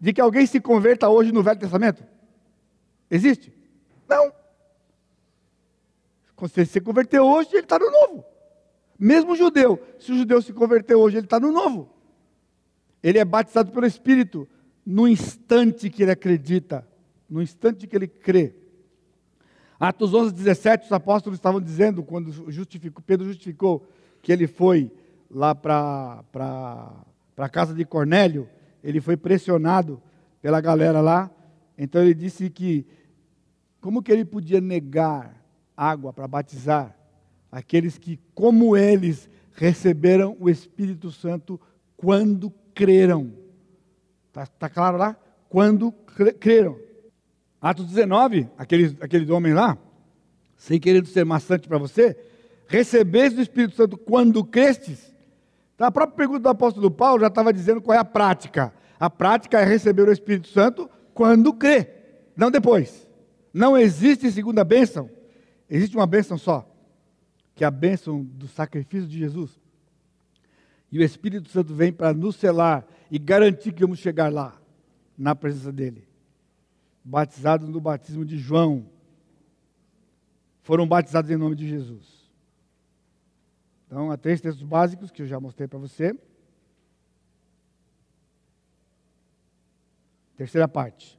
de 0.00 0.12
que 0.12 0.20
alguém 0.20 0.46
se 0.46 0.60
converta 0.60 1.08
hoje 1.08 1.32
no 1.32 1.42
Velho 1.42 1.58
Testamento? 1.58 2.04
Existe? 3.10 3.52
Não. 4.08 4.32
Se 6.48 6.66
se 6.66 6.80
converteu 6.80 7.26
hoje, 7.26 7.50
ele 7.52 7.60
está 7.60 7.78
no 7.78 7.90
Novo. 7.90 8.24
Mesmo 8.98 9.32
o 9.32 9.36
judeu, 9.36 9.82
se 9.98 10.12
o 10.12 10.18
judeu 10.18 10.42
se 10.42 10.52
converteu 10.52 11.00
hoje, 11.00 11.16
ele 11.16 11.26
está 11.26 11.40
no 11.40 11.50
Novo. 11.50 11.88
Ele 13.02 13.18
é 13.18 13.24
batizado 13.24 13.72
pelo 13.72 13.86
Espírito 13.86 14.48
no 14.84 15.06
instante 15.06 15.90
que 15.90 16.02
ele 16.02 16.10
acredita, 16.10 16.86
no 17.28 17.42
instante 17.42 17.86
que 17.86 17.94
ele 17.94 18.08
crê. 18.08 18.54
Atos 19.78 20.12
11, 20.12 20.34
17, 20.34 20.86
os 20.86 20.92
apóstolos 20.92 21.38
estavam 21.38 21.60
dizendo, 21.60 22.02
quando 22.02 22.32
justificou, 22.50 23.02
Pedro 23.06 23.26
justificou 23.26 23.86
que 24.20 24.32
ele 24.32 24.46
foi 24.46 24.90
lá 25.30 25.54
para 25.54 26.24
a 27.44 27.48
casa 27.48 27.74
de 27.74 27.84
Cornélio, 27.84 28.48
ele 28.82 29.00
foi 29.00 29.16
pressionado 29.16 30.00
pela 30.40 30.60
galera 30.60 31.00
lá, 31.00 31.30
então 31.76 32.02
ele 32.02 32.14
disse 32.14 32.50
que, 32.50 32.86
como 33.80 34.02
que 34.02 34.10
ele 34.10 34.24
podia 34.24 34.60
negar 34.60 35.42
água 35.76 36.12
para 36.12 36.26
batizar 36.26 36.96
aqueles 37.50 37.96
que, 37.98 38.18
como 38.34 38.76
eles, 38.76 39.28
receberam 39.52 40.36
o 40.40 40.48
Espírito 40.50 41.10
Santo 41.10 41.60
quando 41.96 42.52
creram? 42.74 43.32
Está 44.28 44.46
tá 44.46 44.68
claro 44.68 44.96
lá? 44.96 45.16
Quando 45.48 45.92
creram. 46.40 46.78
Atos 47.60 47.86
19, 47.86 48.48
aquele, 48.56 48.96
aquele 49.00 49.30
homem 49.32 49.52
lá, 49.52 49.76
sem 50.56 50.78
querer 50.78 51.04
ser 51.06 51.24
maçante 51.24 51.68
para 51.68 51.78
você, 51.78 52.16
recebeste 52.68 53.38
o 53.38 53.42
Espírito 53.42 53.74
Santo 53.74 53.96
quando 53.96 54.44
crestes? 54.44 55.12
Então, 55.78 55.86
a 55.86 55.92
própria 55.92 56.16
pergunta 56.16 56.40
do 56.40 56.48
apóstolo 56.48 56.90
Paulo 56.90 57.20
já 57.20 57.28
estava 57.28 57.52
dizendo 57.52 57.80
qual 57.80 57.94
é 57.94 58.00
a 58.00 58.04
prática. 58.04 58.74
A 58.98 59.08
prática 59.08 59.60
é 59.60 59.64
receber 59.64 60.08
o 60.08 60.10
Espírito 60.10 60.48
Santo 60.48 60.90
quando 61.14 61.54
crê, 61.54 61.88
não 62.36 62.50
depois. 62.50 63.06
Não 63.54 63.78
existe 63.78 64.28
segunda 64.32 64.64
bênção. 64.64 65.08
Existe 65.70 65.96
uma 65.96 66.06
bênção 66.06 66.36
só, 66.36 66.68
que 67.54 67.62
é 67.62 67.66
a 67.68 67.70
bênção 67.70 68.24
do 68.24 68.48
sacrifício 68.48 69.06
de 69.06 69.18
Jesus. 69.18 69.60
E 70.90 70.98
o 70.98 71.02
Espírito 71.02 71.48
Santo 71.48 71.72
vem 71.72 71.92
para 71.92 72.12
nos 72.12 72.34
selar 72.34 72.84
e 73.08 73.16
garantir 73.16 73.70
que 73.70 73.82
vamos 73.82 74.00
chegar 74.00 74.32
lá, 74.32 74.60
na 75.16 75.34
presença 75.36 75.70
dEle 75.70 76.08
batizados 77.08 77.66
no 77.70 77.80
batismo 77.80 78.22
de 78.22 78.36
João, 78.36 78.84
foram 80.60 80.86
batizados 80.86 81.30
em 81.30 81.36
nome 81.38 81.56
de 81.56 81.66
Jesus. 81.66 82.17
Então, 83.88 84.10
há 84.10 84.18
três 84.18 84.38
textos 84.38 84.62
básicos 84.62 85.10
que 85.10 85.22
eu 85.22 85.26
já 85.26 85.40
mostrei 85.40 85.66
para 85.66 85.78
você. 85.78 86.14
Terceira 90.36 90.68
parte, 90.68 91.18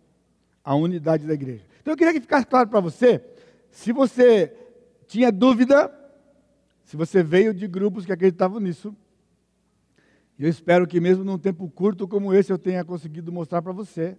a 0.63 0.76
unidade 0.76 1.26
da 1.26 1.34
igreja. 1.34 1.65
Então, 1.82 1.93
eu 1.93 1.97
queria 1.97 2.13
que 2.13 2.22
ficasse 2.22 2.45
claro 2.45 2.70
para 2.70 2.80
você, 2.80 3.26
se 3.72 3.91
você 3.91 4.55
tinha 5.07 5.32
dúvida, 5.32 5.91
se 6.84 6.95
você 6.95 7.24
veio 7.24 7.55
de 7.55 7.67
grupos 7.67 8.05
que 8.05 8.11
acreditavam 8.11 8.59
nisso, 8.59 8.95
eu 10.38 10.47
espero 10.47 10.86
que 10.86 11.01
mesmo 11.01 11.24
num 11.24 11.39
tempo 11.39 11.67
curto 11.72 12.07
como 12.07 12.32
esse 12.32 12.53
eu 12.53 12.57
tenha 12.59 12.86
conseguido 12.86 13.32
mostrar 13.32 13.63
para 13.63 13.74
você 13.74 14.15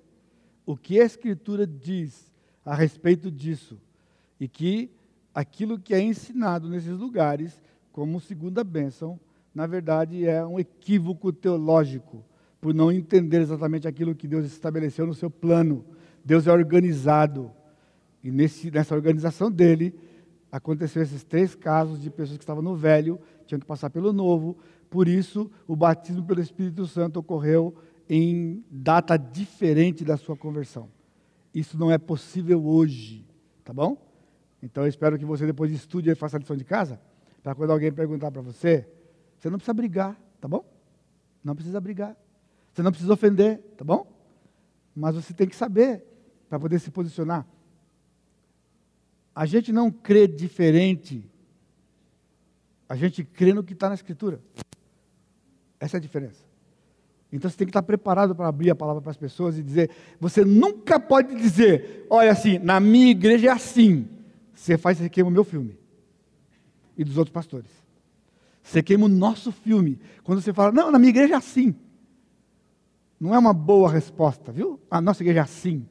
o 0.66 0.76
que 0.76 1.00
a 1.00 1.04
Escritura 1.04 1.64
diz 1.64 2.32
a 2.64 2.74
respeito 2.74 3.30
disso 3.30 3.80
e 4.40 4.48
que 4.48 4.90
aquilo 5.32 5.78
que 5.78 5.94
é 5.94 6.00
ensinado 6.00 6.68
nesses 6.68 6.98
lugares 6.98 7.62
como 7.92 8.20
segunda 8.20 8.62
bênção, 8.62 9.18
na 9.54 9.66
verdade 9.66 10.26
é 10.26 10.44
um 10.44 10.58
equívoco 10.58 11.32
teológico, 11.32 12.24
por 12.60 12.74
não 12.74 12.92
entender 12.92 13.40
exatamente 13.40 13.88
aquilo 13.88 14.14
que 14.14 14.28
Deus 14.28 14.44
estabeleceu 14.44 15.06
no 15.06 15.14
seu 15.14 15.30
plano. 15.30 15.84
Deus 16.24 16.46
é 16.46 16.52
organizado. 16.52 17.50
E 18.22 18.30
nesse, 18.30 18.70
nessa 18.70 18.94
organização 18.94 19.50
dele, 19.50 19.94
aconteceu 20.52 21.02
esses 21.02 21.24
três 21.24 21.54
casos 21.54 22.00
de 22.00 22.10
pessoas 22.10 22.36
que 22.36 22.44
estavam 22.44 22.62
no 22.62 22.76
velho, 22.76 23.18
tinham 23.46 23.58
que 23.58 23.66
passar 23.66 23.88
pelo 23.88 24.12
novo. 24.12 24.58
Por 24.90 25.08
isso, 25.08 25.50
o 25.66 25.74
batismo 25.74 26.24
pelo 26.24 26.40
Espírito 26.40 26.86
Santo 26.86 27.18
ocorreu 27.18 27.74
em 28.08 28.64
data 28.70 29.16
diferente 29.16 30.04
da 30.04 30.16
sua 30.16 30.36
conversão. 30.36 30.88
Isso 31.54 31.78
não 31.78 31.90
é 31.90 31.96
possível 31.96 32.64
hoje, 32.66 33.24
tá 33.64 33.72
bom? 33.72 33.96
Então 34.62 34.84
eu 34.84 34.88
espero 34.88 35.18
que 35.18 35.24
você 35.24 35.46
depois 35.46 35.72
estude 35.72 36.10
e 36.10 36.14
faça 36.14 36.36
a 36.36 36.40
lição 36.40 36.56
de 36.56 36.64
casa, 36.64 37.00
para 37.42 37.54
quando 37.54 37.70
alguém 37.70 37.92
perguntar 37.92 38.30
para 38.30 38.42
você, 38.42 38.86
você 39.38 39.48
não 39.48 39.58
precisa 39.58 39.74
brigar, 39.74 40.20
tá 40.40 40.46
bom? 40.46 40.64
Não 41.42 41.54
precisa 41.54 41.80
brigar. 41.80 42.16
Você 42.72 42.82
não 42.82 42.90
precisa 42.90 43.12
ofender, 43.12 43.58
tá 43.76 43.84
bom? 43.84 44.06
Mas 44.94 45.14
você 45.14 45.32
tem 45.32 45.48
que 45.48 45.56
saber 45.56 46.04
para 46.48 46.58
poder 46.60 46.78
se 46.78 46.90
posicionar. 46.90 47.46
A 49.34 49.46
gente 49.46 49.72
não 49.72 49.90
crê 49.90 50.26
diferente. 50.26 51.24
A 52.88 52.94
gente 52.94 53.24
crê 53.24 53.54
no 53.54 53.64
que 53.64 53.72
está 53.72 53.88
na 53.88 53.94
Escritura. 53.94 54.40
Essa 55.78 55.96
é 55.96 55.98
a 55.98 56.00
diferença. 56.00 56.44
Então 57.32 57.48
você 57.48 57.56
tem 57.56 57.66
que 57.66 57.70
estar 57.70 57.82
preparado 57.82 58.34
para 58.34 58.48
abrir 58.48 58.70
a 58.70 58.74
palavra 58.74 59.00
para 59.00 59.12
as 59.12 59.16
pessoas 59.16 59.56
e 59.56 59.62
dizer. 59.62 59.90
Você 60.18 60.44
nunca 60.44 61.00
pode 61.00 61.34
dizer, 61.36 62.06
olha 62.10 62.32
assim, 62.32 62.58
na 62.58 62.80
minha 62.80 63.10
igreja 63.10 63.48
é 63.48 63.50
assim. 63.50 64.06
Você 64.52 64.76
faz, 64.76 64.98
você 64.98 65.08
queima 65.08 65.30
o 65.30 65.32
meu 65.32 65.44
filme. 65.44 65.79
E 67.00 67.04
dos 67.04 67.16
outros 67.16 67.32
pastores. 67.32 67.70
Você 68.62 68.82
queima 68.82 69.06
o 69.06 69.08
nosso 69.08 69.50
filme. 69.50 69.98
Quando 70.22 70.42
você 70.42 70.52
fala, 70.52 70.70
não, 70.70 70.90
na 70.90 70.98
minha 70.98 71.08
igreja 71.08 71.32
é 71.32 71.36
assim. 71.38 71.74
Não 73.18 73.34
é 73.34 73.38
uma 73.38 73.54
boa 73.54 73.90
resposta, 73.90 74.52
viu? 74.52 74.78
A 74.90 75.00
nossa 75.00 75.22
igreja 75.22 75.40
é 75.40 75.42
assim. 75.42 75.88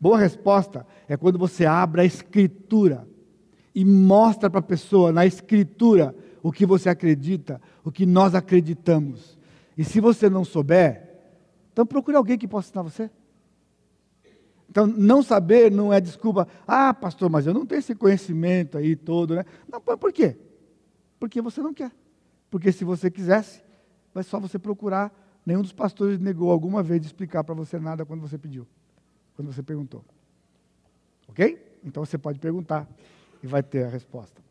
Boa 0.00 0.16
resposta 0.16 0.86
é 1.08 1.16
quando 1.16 1.40
você 1.40 1.66
abre 1.66 2.02
a 2.02 2.04
escritura 2.04 3.04
e 3.74 3.84
mostra 3.84 4.48
para 4.48 4.60
a 4.60 4.62
pessoa 4.62 5.10
na 5.10 5.26
escritura 5.26 6.14
o 6.40 6.52
que 6.52 6.64
você 6.64 6.88
acredita, 6.88 7.60
o 7.82 7.90
que 7.90 8.06
nós 8.06 8.32
acreditamos. 8.32 9.36
E 9.76 9.82
se 9.82 10.00
você 10.00 10.30
não 10.30 10.44
souber, 10.44 11.16
então 11.72 11.84
procure 11.84 12.16
alguém 12.16 12.38
que 12.38 12.46
possa 12.46 12.68
ensinar 12.68 12.82
você. 12.82 13.10
Então, 14.68 14.86
não 14.86 15.22
saber 15.22 15.70
não 15.70 15.92
é 15.92 16.00
desculpa. 16.00 16.48
Ah, 16.66 16.92
pastor, 16.92 17.30
mas 17.30 17.46
eu 17.46 17.54
não 17.54 17.64
tenho 17.64 17.78
esse 17.78 17.94
conhecimento 17.94 18.76
aí 18.76 18.96
todo, 18.96 19.34
né? 19.34 19.44
Não, 19.70 19.80
por 19.80 20.12
quê? 20.12 20.36
Porque 21.18 21.40
você 21.40 21.60
não 21.60 21.72
quer. 21.72 21.92
Porque 22.50 22.72
se 22.72 22.84
você 22.84 23.10
quisesse, 23.10 23.62
vai 24.12 24.22
só 24.22 24.38
você 24.38 24.58
procurar. 24.58 25.12
Nenhum 25.44 25.62
dos 25.62 25.72
pastores 25.72 26.18
negou 26.18 26.50
alguma 26.50 26.82
vez 26.82 27.00
de 27.00 27.06
explicar 27.06 27.44
para 27.44 27.54
você 27.54 27.78
nada 27.78 28.04
quando 28.04 28.20
você 28.20 28.38
pediu, 28.38 28.66
quando 29.34 29.52
você 29.52 29.62
perguntou. 29.62 30.04
Ok? 31.28 31.78
Então 31.84 32.04
você 32.04 32.16
pode 32.16 32.38
perguntar 32.38 32.88
e 33.42 33.46
vai 33.46 33.62
ter 33.62 33.84
a 33.84 33.88
resposta. 33.88 34.42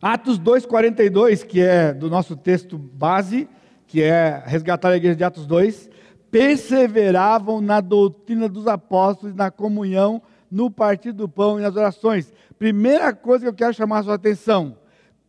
Atos 0.00 0.38
2,42, 0.40 1.46
que 1.46 1.60
é 1.60 1.94
do 1.94 2.10
nosso 2.10 2.36
texto 2.36 2.76
base, 2.76 3.48
que 3.86 4.02
é 4.02 4.42
resgatar 4.44 4.88
a 4.88 4.96
igreja 4.96 5.14
de 5.14 5.22
Atos 5.22 5.46
2, 5.46 5.88
perseveravam 6.32 7.60
na 7.60 7.82
doutrina 7.82 8.48
dos 8.48 8.66
apóstolos, 8.66 9.34
na 9.34 9.50
comunhão, 9.50 10.22
no 10.50 10.70
partir 10.70 11.12
do 11.12 11.28
pão 11.28 11.60
e 11.60 11.62
nas 11.62 11.76
orações. 11.76 12.32
Primeira 12.58 13.12
coisa 13.12 13.44
que 13.44 13.48
eu 13.50 13.54
quero 13.54 13.74
chamar 13.74 13.98
a 13.98 14.02
sua 14.04 14.14
atenção: 14.14 14.78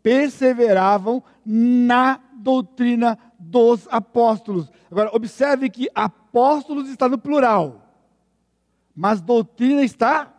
perseveravam 0.01 1.21
na 1.45 2.21
doutrina 2.37 3.19
dos 3.37 3.85
apóstolos. 3.91 4.71
Agora, 4.89 5.13
observe 5.13 5.69
que 5.69 5.89
apóstolos 5.93 6.87
está 6.87 7.09
no 7.09 7.17
plural, 7.17 7.85
mas 8.95 9.19
doutrina 9.19 9.83
está 9.83 10.33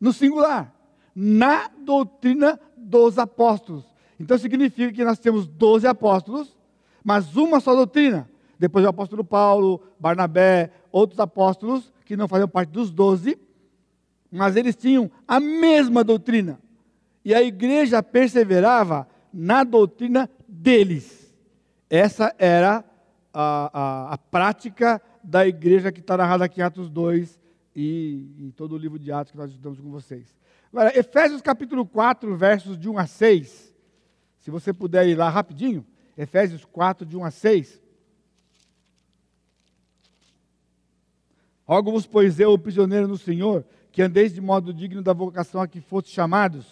no 0.00 0.12
singular. 0.12 0.72
Na 1.12 1.68
doutrina 1.68 2.60
dos 2.76 3.18
apóstolos. 3.18 3.84
Então 4.20 4.38
significa 4.38 4.92
que 4.92 5.04
nós 5.04 5.18
temos 5.18 5.48
12 5.48 5.88
apóstolos, 5.88 6.56
mas 7.02 7.36
uma 7.36 7.58
só 7.58 7.74
doutrina. 7.74 8.29
Depois 8.60 8.84
o 8.84 8.88
apóstolo 8.88 9.24
Paulo, 9.24 9.80
Barnabé, 9.98 10.70
outros 10.92 11.18
apóstolos 11.18 11.90
que 12.04 12.14
não 12.14 12.28
faziam 12.28 12.46
parte 12.46 12.68
dos 12.68 12.90
12, 12.90 13.38
mas 14.30 14.54
eles 14.54 14.76
tinham 14.76 15.10
a 15.26 15.40
mesma 15.40 16.04
doutrina. 16.04 16.60
E 17.24 17.34
a 17.34 17.42
igreja 17.42 18.02
perseverava 18.02 19.08
na 19.32 19.64
doutrina 19.64 20.28
deles. 20.46 21.34
Essa 21.88 22.34
era 22.38 22.84
a, 23.32 23.70
a, 23.72 24.12
a 24.12 24.18
prática 24.18 25.00
da 25.24 25.46
igreja 25.46 25.90
que 25.90 26.00
está 26.00 26.18
narrada 26.18 26.44
aqui 26.44 26.60
em 26.60 26.62
Atos 26.62 26.90
2 26.90 27.40
e 27.74 28.26
em 28.38 28.50
todo 28.50 28.74
o 28.74 28.78
livro 28.78 28.98
de 28.98 29.10
Atos 29.10 29.32
que 29.32 29.38
nós 29.38 29.50
estudamos 29.50 29.80
com 29.80 29.90
vocês. 29.90 30.36
Agora, 30.70 30.94
Efésios 30.98 31.40
capítulo 31.40 31.86
4, 31.86 32.36
versos 32.36 32.78
de 32.78 32.90
1 32.90 32.98
a 32.98 33.06
6. 33.06 33.74
Se 34.38 34.50
você 34.50 34.70
puder 34.70 35.08
ir 35.08 35.14
lá 35.14 35.30
rapidinho. 35.30 35.86
Efésios 36.14 36.66
4, 36.66 37.06
de 37.06 37.16
1 37.16 37.24
a 37.24 37.30
6. 37.30 37.80
Rogo-vos, 41.70 42.04
pois 42.04 42.40
eu, 42.40 42.52
o 42.52 42.58
prisioneiro 42.58 43.06
no 43.06 43.16
Senhor, 43.16 43.64
que 43.92 44.02
andeis 44.02 44.34
de 44.34 44.40
modo 44.40 44.74
digno 44.74 45.00
da 45.00 45.12
vocação 45.12 45.60
a 45.60 45.68
que 45.68 45.80
fostes 45.80 46.12
chamados, 46.12 46.66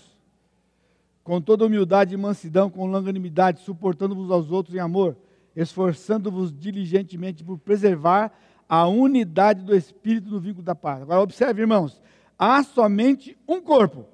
com 1.23 1.41
toda 1.41 1.65
humildade 1.65 2.15
e 2.15 2.17
mansidão, 2.17 2.69
com 2.69 2.85
longanimidade, 2.85 3.61
suportando-vos 3.61 4.29
aos 4.29 4.51
outros 4.51 4.75
em 4.75 4.81
amor, 4.81 5.17
esforçando-vos 5.55 6.53
diligentemente 6.53 7.45
por 7.45 7.61
preservar 7.61 8.33
a 8.69 8.89
unidade 8.89 9.63
do 9.63 9.73
Espírito 9.73 10.31
no 10.31 10.41
vínculo 10.41 10.65
da 10.65 10.75
paz. 10.75 11.03
Agora, 11.03 11.21
observe, 11.21 11.61
irmãos, 11.61 12.03
há 12.37 12.61
somente 12.65 13.39
um 13.47 13.61
corpo 13.61 14.05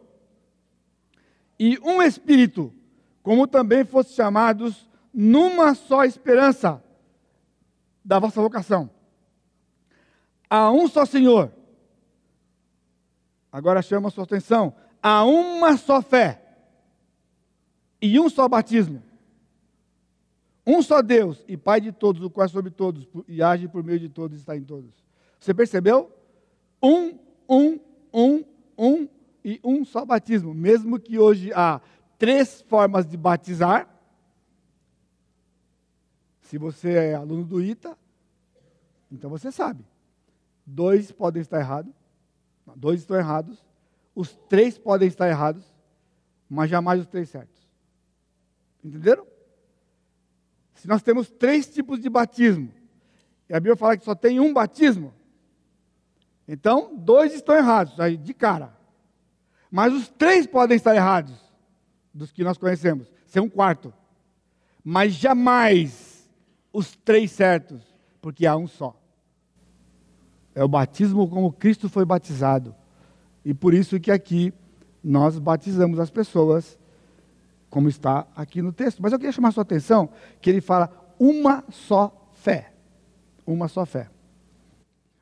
e 1.59 1.79
um 1.83 2.03
espírito, 2.03 2.71
como 3.23 3.47
também 3.47 3.87
fossem 3.87 4.17
chamados 4.17 4.87
numa 5.15 5.75
só 5.75 6.05
esperança 6.05 6.85
da 8.05 8.19
vossa 8.19 8.39
vocação. 8.43 8.91
Há 10.49 10.71
um 10.71 10.89
só 10.89 11.05
Senhor. 11.05 11.53
Agora 13.51 13.83
chama 13.83 14.09
a 14.09 14.11
sua 14.11 14.25
atenção. 14.25 14.75
Há 15.03 15.25
uma 15.25 15.77
só 15.77 16.03
fé 16.03 16.43
e 18.01 18.19
um 18.19 18.29
só 18.29 18.49
batismo. 18.49 19.03
Um 20.67 20.83
só 20.83 21.03
Deus 21.03 21.45
e 21.47 21.57
Pai 21.57 21.81
de 21.81 21.93
todos, 21.93 22.23
o 22.23 22.31
qual 22.31 22.47
é 22.47 22.49
sobre 22.49 22.71
todos 22.71 23.07
e 23.29 23.43
age 23.43 23.69
por 23.69 23.85
meio 23.85 24.01
de 24.01 24.09
todos 24.09 24.37
e 24.37 24.41
está 24.41 24.57
em 24.57 24.65
todos. 24.65 24.91
Você 25.39 25.53
percebeu? 25.53 26.11
Um, 26.83 27.19
um, 27.49 27.79
um, 28.13 28.45
um 28.79 29.09
e 29.45 29.61
um 29.63 29.85
só 29.85 30.05
batismo. 30.05 30.55
Mesmo 30.55 30.99
que 30.99 31.19
hoje 31.19 31.53
há 31.55 31.81
três 32.19 32.63
formas 32.63 33.07
de 33.07 33.17
batizar. 33.17 33.89
Se 36.41 36.57
você 36.57 36.95
é 36.95 37.15
aluno 37.15 37.45
do 37.45 37.61
ITA, 37.61 37.97
então 39.13 39.29
você 39.29 39.53
sabe. 39.53 39.85
Dois 40.67 41.13
podem 41.13 41.43
estar 41.43 41.61
errados. 41.61 41.95
Dois 42.77 43.01
estão 43.01 43.17
errados. 43.17 43.65
Os 44.15 44.35
três 44.49 44.79
podem 44.79 45.09
estar 45.09 45.29
errados, 45.29 45.65
mas 46.49 46.71
jamais 46.71 47.01
os 47.01 47.07
três 47.07 47.29
certos. 47.29 47.69
Entenderam? 48.83 49.27
Se 50.75 50.87
nós 50.87 51.03
temos 51.03 51.31
três 51.31 51.67
tipos 51.67 52.01
de 52.01 52.09
batismo, 52.09 52.73
e 53.49 53.55
a 53.55 53.61
Bíblia 53.61 53.77
fala 53.77 53.97
que 53.97 54.05
só 54.05 54.15
tem 54.15 54.39
um 54.39 54.53
batismo, 54.53 55.13
então, 56.47 56.95
dois 56.95 57.35
estão 57.35 57.57
errados, 57.57 57.99
aí 57.99 58.17
de 58.17 58.35
cara. 58.35 58.77
Mas 59.71 59.93
os 59.93 60.09
três 60.09 60.47
podem 60.47 60.77
estar 60.77 60.95
errados, 60.95 61.35
dos 62.13 62.31
que 62.31 62.45
nós 62.45 62.59
conhecemos, 62.59 63.11
ser 63.27 63.41
um 63.41 63.49
quarto. 63.49 63.93
Mas 64.85 65.15
jamais 65.15 66.31
os 66.73 66.95
três 66.97 67.33
certos, 67.33 67.83
porque 68.21 68.47
há 68.47 68.57
um 68.57 68.67
só. 68.67 69.01
É 70.55 70.63
o 70.63 70.69
batismo 70.69 71.29
como 71.29 71.53
Cristo 71.53 71.89
foi 71.89 72.05
batizado. 72.05 72.75
E 73.45 73.53
por 73.53 73.75
isso 73.75 73.99
que 73.99 74.11
aqui 74.11 74.53
nós 75.03 75.39
batizamos 75.39 75.99
as 75.99 76.11
pessoas, 76.11 76.79
como 77.69 77.89
está 77.89 78.27
aqui 78.35 78.63
no 78.63 78.73
texto. 78.73 79.03
Mas 79.03 79.13
eu 79.13 79.19
queria 79.19 79.33
chamar 79.33 79.49
a 79.49 79.53
sua 79.53 79.63
atenção 79.63 80.09
que 80.41 80.49
ele 80.49 80.61
fala 80.61 80.91
uma 81.19 81.65
só 81.69 82.31
fé. 82.33 82.73
Uma 83.47 83.69
só 83.69 83.85
fé. 83.85 84.09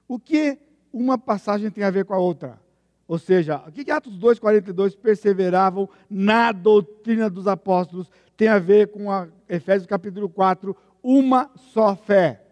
O 0.07 0.19
que 0.19 0.59
uma 0.93 1.17
passagem 1.17 1.71
tem 1.71 1.83
a 1.83 1.91
ver 1.91 2.05
com 2.05 2.15
a 2.15 2.19
outra. 2.19 2.61
Ou 3.09 3.19
seja, 3.19 3.63
o 3.67 3.73
que 3.73 3.91
Atos 3.91 4.19
2,42 4.19 4.97
perseveravam 4.97 5.89
na 6.09 6.53
doutrina 6.53 7.29
dos 7.29 7.47
apóstolos 7.47 8.11
tem 8.37 8.49
a 8.49 8.59
ver 8.59 8.89
com 8.89 9.11
a 9.11 9.29
Efésios 9.49 9.87
capítulo 9.87 10.29
4, 10.29 10.77
uma 11.03 11.51
só 11.57 11.97
fé. 11.97 12.43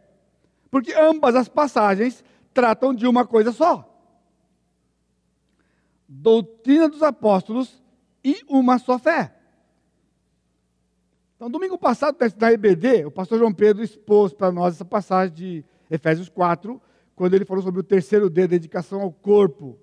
Porque 0.70 0.92
ambas 0.92 1.34
as 1.34 1.48
passagens 1.48 2.24
tratam 2.52 2.94
de 2.94 3.06
uma 3.06 3.26
coisa 3.26 3.52
só. 3.52 3.86
Doutrina 6.08 6.88
dos 6.88 7.02
apóstolos 7.02 7.82
e 8.24 8.42
uma 8.48 8.78
só 8.78 8.98
fé. 8.98 9.34
Então, 11.36 11.50
domingo 11.50 11.78
passado, 11.78 12.18
na 12.38 12.52
EBD, 12.52 13.06
o 13.06 13.10
pastor 13.10 13.38
João 13.38 13.52
Pedro 13.52 13.82
expôs 13.82 14.32
para 14.34 14.52
nós 14.52 14.74
essa 14.74 14.84
passagem 14.84 15.34
de 15.34 15.64
Efésios 15.90 16.28
4, 16.28 16.80
quando 17.16 17.34
ele 17.34 17.46
falou 17.46 17.62
sobre 17.62 17.80
o 17.80 17.84
terceiro 17.84 18.28
D, 18.28 18.46
dedicação 18.46 19.00
ao 19.00 19.10
corpo. 19.10 19.78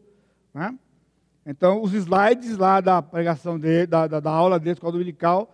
Né? 0.53 0.77
Então, 1.45 1.81
os 1.81 1.93
slides 1.93 2.57
lá 2.57 2.79
da 2.79 3.01
pregação 3.01 3.57
dele, 3.57 3.87
da, 3.87 4.05
da, 4.05 4.19
da 4.19 4.29
aula 4.29 4.59
dele, 4.59 4.73
escola 4.73 4.91
dominical, 4.91 5.51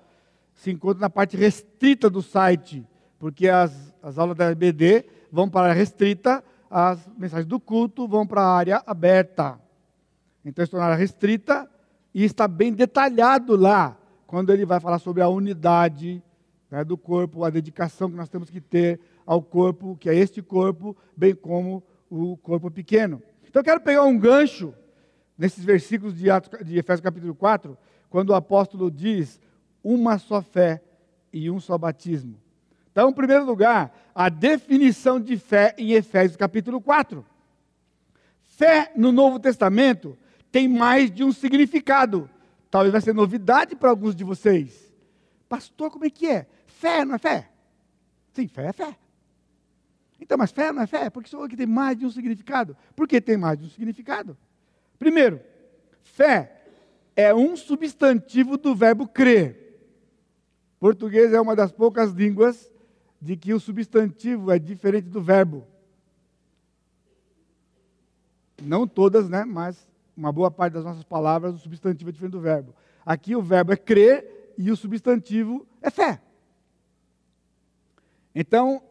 se 0.53 0.72
encontram 0.72 1.01
na 1.01 1.09
parte 1.09 1.38
restrita 1.38 2.09
do 2.09 2.22
site, 2.22 2.86
porque 3.18 3.47
as, 3.47 3.93
as 4.01 4.18
aulas 4.18 4.36
da 4.36 4.51
EBD 4.51 5.05
vão 5.32 5.49
para 5.49 5.72
a 5.72 5.74
restrita, 5.74 6.43
as 6.76 7.07
mensagens 7.15 7.45
do 7.45 7.59
culto 7.59 8.07
vão 8.07 8.26
para 8.26 8.41
a 8.41 8.51
área 8.51 8.82
aberta. 8.88 9.59
Então, 10.43 10.63
estão 10.63 10.80
na 10.80 10.88
área 10.88 10.97
restrita 10.97 11.69
e 12.11 12.24
está 12.24 12.47
bem 12.47 12.74
detalhado 12.74 13.55
lá, 13.55 13.95
quando 14.26 14.51
ele 14.51 14.65
vai 14.65 14.80
falar 14.80 14.97
sobre 14.97 15.21
a 15.21 15.30
unidade 15.30 16.24
né, 16.71 16.84
do 16.84 16.97
corpo, 16.97 17.43
a 17.43 17.51
dedicação 17.51 18.09
que 18.09 18.17
nós 18.17 18.28
temos 18.28 18.49
que 18.49 18.59
ter 18.59 18.99
ao 19.24 19.39
corpo, 19.39 19.95
que 19.97 20.09
é 20.09 20.15
este 20.15 20.41
corpo, 20.41 20.97
bem 21.15 21.36
como 21.36 21.84
o 22.09 22.36
corpo 22.38 22.71
pequeno. 22.71 23.21
Então 23.47 23.59
eu 23.59 23.63
quero 23.63 23.80
pegar 23.80 24.03
um 24.05 24.17
gancho 24.17 24.74
nesses 25.38 25.63
versículos 25.63 26.17
de, 26.17 26.32
Atos, 26.32 26.65
de 26.65 26.80
Efésios 26.80 27.03
capítulo 27.03 27.36
4, 27.36 27.78
quando 28.09 28.32
o 28.32 28.36
apóstolo 28.36 28.89
diz 28.89 29.39
uma 29.84 30.17
só 30.17 30.41
fé 30.41 30.82
e 31.32 31.51
um 31.51 31.59
só 31.59 31.78
batismo. 31.78 32.36
Então, 32.93 33.09
em 33.09 33.13
primeiro 33.13 33.43
lugar, 33.43 33.91
a 34.13 34.29
definição 34.29 35.19
de 35.19 35.35
fé 35.35 35.73
em 35.79 35.93
Efésios 35.93 36.37
capítulo 36.37 36.79
4. 36.79 37.25
Fé 38.43 38.91
no 38.95 39.11
Novo 39.11 39.39
Testamento 39.39 40.15
tem 40.51 40.67
mais 40.67 41.09
de 41.09 41.23
um 41.23 41.31
significado. 41.31 42.29
Talvez 42.69 42.91
vai 42.91 43.01
ser 43.01 43.15
novidade 43.15 43.75
para 43.75 43.89
alguns 43.89 44.15
de 44.15 44.23
vocês. 44.23 44.93
Pastor, 45.49 45.89
como 45.89 46.05
é 46.05 46.09
que 46.11 46.29
é? 46.29 46.45
Fé 46.67 47.03
não 47.03 47.15
é 47.15 47.17
fé? 47.17 47.49
Sim, 48.31 48.47
fé 48.47 48.67
é 48.67 48.73
fé. 48.73 48.95
Então, 50.21 50.37
mas 50.37 50.51
fé 50.51 50.71
não 50.71 50.83
é 50.83 50.87
fé? 50.87 51.09
Porque 51.09 51.27
isso 51.27 51.41
aqui 51.41 51.57
tem 51.57 51.65
mais 51.65 51.97
de 51.97 52.05
um 52.05 52.11
significado. 52.11 52.77
Por 52.95 53.07
que 53.07 53.19
tem 53.19 53.37
mais 53.37 53.57
de 53.57 53.65
um 53.65 53.69
significado? 53.69 54.37
Primeiro, 54.99 55.41
fé 56.03 56.61
é 57.15 57.33
um 57.33 57.55
substantivo 57.55 58.55
do 58.55 58.75
verbo 58.75 59.07
crer. 59.07 59.81
Português 60.79 61.33
é 61.33 61.41
uma 61.41 61.55
das 61.55 61.71
poucas 61.71 62.11
línguas 62.11 62.71
de 63.24 63.38
que 63.38 63.53
o 63.53 63.59
substantivo 63.59 64.51
é 64.51 64.59
diferente 64.59 65.07
do 65.07 65.21
verbo. 65.21 65.65
Não 68.61 68.86
todas, 68.86 69.30
né? 69.30 69.45
Mas 69.45 69.88
uma 70.15 70.30
boa 70.30 70.51
parte 70.51 70.74
das 70.74 70.84
nossas 70.84 71.05
palavras, 71.05 71.55
o 71.55 71.57
substantivo 71.57 72.09
é 72.09 72.11
diferente 72.11 72.34
do 72.34 72.41
verbo. 72.41 72.76
Aqui 73.05 73.34
o 73.34 73.41
verbo 73.41 73.71
é 73.71 73.78
crer 73.78 74.53
e 74.57 74.69
o 74.69 74.76
substantivo 74.76 75.65
é 75.82 75.89
fé. 75.89 76.21
Então, 78.36 78.84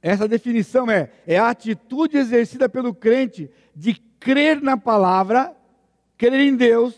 essa 0.00 0.28
definição 0.28 0.88
é, 0.88 1.10
é 1.26 1.36
a 1.36 1.50
atitude 1.50 2.16
exercida 2.16 2.68
pelo 2.68 2.94
crente 2.94 3.50
de 3.74 3.94
crer 4.20 4.62
na 4.62 4.76
palavra, 4.76 5.52
crer 6.16 6.42
em 6.42 6.54
Deus, 6.54 6.94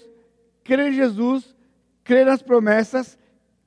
crer 0.62 0.89
em 0.89 0.93
Jesus, 0.93 1.57
crer 2.05 2.26
nas 2.26 2.43
promessas, 2.43 3.18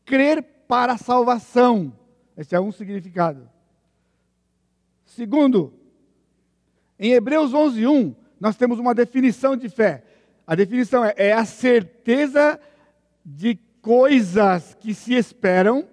crer 0.05 0.43
para 0.67 0.93
a 0.93 0.97
salvação. 0.97 1.99
Esse 2.37 2.55
é 2.55 2.59
um 2.59 2.71
significado. 2.71 3.49
Segundo, 5.05 5.73
em 6.97 7.13
Hebreus 7.13 7.53
11:1, 7.53 8.15
nós 8.39 8.55
temos 8.55 8.79
uma 8.79 8.95
definição 8.95 9.57
de 9.57 9.69
fé. 9.69 10.03
A 10.47 10.55
definição 10.55 11.03
é, 11.03 11.13
é 11.17 11.33
a 11.33 11.45
certeza 11.45 12.59
de 13.25 13.59
coisas 13.81 14.75
que 14.79 14.93
se 14.93 15.13
esperam 15.13 15.87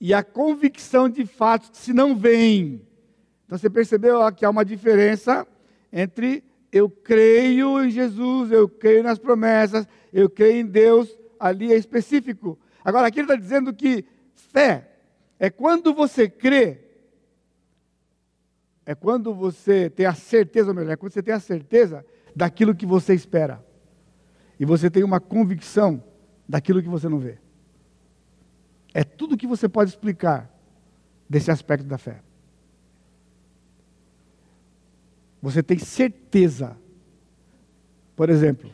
e 0.00 0.12
a 0.12 0.22
convicção 0.22 1.08
de 1.08 1.26
fatos 1.26 1.70
que 1.70 1.78
se 1.78 1.92
não 1.92 2.14
veem. 2.14 2.82
Então 3.46 3.58
você 3.58 3.68
percebeu 3.68 4.20
que 4.32 4.44
há 4.44 4.50
uma 4.50 4.64
diferença 4.64 5.46
entre 5.92 6.42
eu 6.70 6.88
creio 6.88 7.84
em 7.84 7.90
Jesus, 7.90 8.50
eu 8.50 8.68
creio 8.68 9.02
nas 9.02 9.18
promessas, 9.18 9.86
eu 10.12 10.30
creio 10.30 10.60
em 10.60 10.66
Deus, 10.66 11.16
ali 11.38 11.72
é 11.72 11.76
específico. 11.76 12.58
Agora 12.84 13.08
aqui 13.08 13.20
ele 13.20 13.26
está 13.26 13.36
dizendo 13.36 13.74
que 13.74 14.04
fé 14.34 14.91
é 15.38 15.50
quando 15.50 15.94
você 15.94 16.28
crê, 16.28 16.80
é 18.84 18.94
quando 18.94 19.34
você 19.34 19.88
tem 19.90 20.06
a 20.06 20.14
certeza, 20.14 20.70
ou 20.70 20.74
melhor, 20.74 20.92
é 20.92 20.96
quando 20.96 21.12
você 21.12 21.22
tem 21.22 21.34
a 21.34 21.40
certeza 21.40 22.04
daquilo 22.34 22.74
que 22.74 22.86
você 22.86 23.14
espera. 23.14 23.64
E 24.58 24.64
você 24.64 24.90
tem 24.90 25.02
uma 25.02 25.20
convicção 25.20 26.02
daquilo 26.48 26.82
que 26.82 26.88
você 26.88 27.08
não 27.08 27.18
vê. 27.18 27.38
É 28.94 29.02
tudo 29.02 29.36
que 29.36 29.46
você 29.46 29.68
pode 29.68 29.90
explicar 29.90 30.50
desse 31.28 31.50
aspecto 31.50 31.86
da 31.86 31.98
fé. 31.98 32.22
Você 35.40 35.62
tem 35.62 35.78
certeza. 35.78 36.76
Por 38.14 38.30
exemplo, 38.30 38.70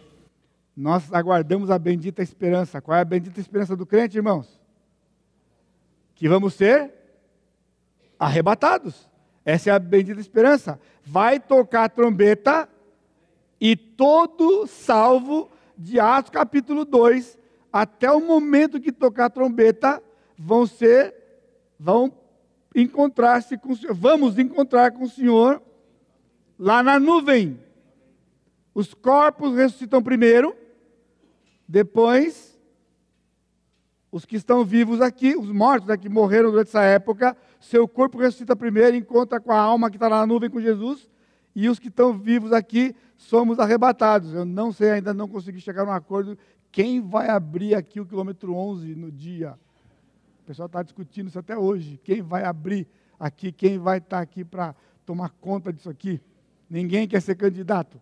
nós 0.76 1.12
aguardamos 1.12 1.70
a 1.70 1.78
bendita 1.78 2.22
esperança. 2.22 2.80
Qual 2.80 2.96
é 2.96 3.00
a 3.00 3.04
bendita 3.04 3.40
esperança 3.40 3.74
do 3.74 3.86
crente, 3.86 4.16
irmãos? 4.16 4.57
Que 6.18 6.28
vamos 6.28 6.54
ser 6.54 6.92
arrebatados. 8.18 9.08
Essa 9.44 9.70
é 9.70 9.72
a 9.72 9.78
bendita 9.78 10.20
esperança. 10.20 10.78
Vai 11.02 11.38
tocar 11.38 11.84
a 11.84 11.88
trombeta 11.88 12.68
e 13.60 13.76
todo 13.76 14.66
salvo 14.66 15.50
de 15.76 16.00
Atos 16.00 16.30
capítulo 16.30 16.84
2, 16.84 17.38
até 17.72 18.10
o 18.10 18.20
momento 18.20 18.80
que 18.80 18.90
tocar 18.90 19.26
a 19.26 19.30
trombeta, 19.30 20.02
vão 20.36 20.66
ser, 20.66 21.14
vão 21.78 22.12
encontrar-se 22.74 23.56
com 23.56 23.72
o 23.72 23.76
Senhor, 23.76 23.94
vamos 23.94 24.38
encontrar 24.38 24.90
com 24.90 25.04
o 25.04 25.08
Senhor 25.08 25.62
lá 26.58 26.82
na 26.82 26.98
nuvem. 26.98 27.60
Os 28.74 28.92
corpos 28.92 29.54
ressuscitam 29.54 30.02
primeiro, 30.02 30.56
depois 31.66 32.57
os 34.10 34.24
que 34.24 34.36
estão 34.36 34.64
vivos 34.64 35.00
aqui, 35.00 35.36
os 35.36 35.50
mortos 35.50 35.90
aqui 35.90 36.08
morreram 36.08 36.50
durante 36.50 36.68
essa 36.68 36.82
época, 36.82 37.36
seu 37.60 37.86
corpo 37.86 38.18
ressuscita 38.18 38.56
primeiro, 38.56 38.96
encontra 38.96 39.40
com 39.40 39.52
a 39.52 39.58
alma 39.58 39.90
que 39.90 39.96
está 39.96 40.08
na 40.08 40.26
nuvem 40.26 40.48
com 40.48 40.60
Jesus, 40.60 41.08
e 41.54 41.68
os 41.68 41.78
que 41.78 41.88
estão 41.88 42.12
vivos 42.16 42.52
aqui 42.52 42.94
somos 43.16 43.58
arrebatados. 43.58 44.32
Eu 44.32 44.44
não 44.44 44.72
sei, 44.72 44.92
ainda 44.92 45.12
não 45.12 45.28
consegui 45.28 45.60
chegar 45.60 45.84
num 45.84 45.92
acordo 45.92 46.38
quem 46.70 47.00
vai 47.00 47.28
abrir 47.28 47.74
aqui 47.74 48.00
o 48.00 48.06
quilômetro 48.06 48.54
11 48.54 48.94
no 48.94 49.10
dia 49.10 49.56
pessoal 50.48 50.64
está 50.66 50.82
discutindo 50.82 51.28
isso 51.28 51.38
até 51.38 51.56
hoje. 51.58 52.00
Quem 52.02 52.22
vai 52.22 52.42
abrir 52.42 52.88
aqui, 53.20 53.52
quem 53.52 53.78
vai 53.78 53.98
estar 53.98 54.16
tá 54.16 54.22
aqui 54.22 54.42
para 54.42 54.74
tomar 55.04 55.28
conta 55.28 55.70
disso 55.70 55.90
aqui? 55.90 56.22
Ninguém 56.70 57.06
quer 57.06 57.20
ser 57.20 57.34
candidato. 57.34 58.00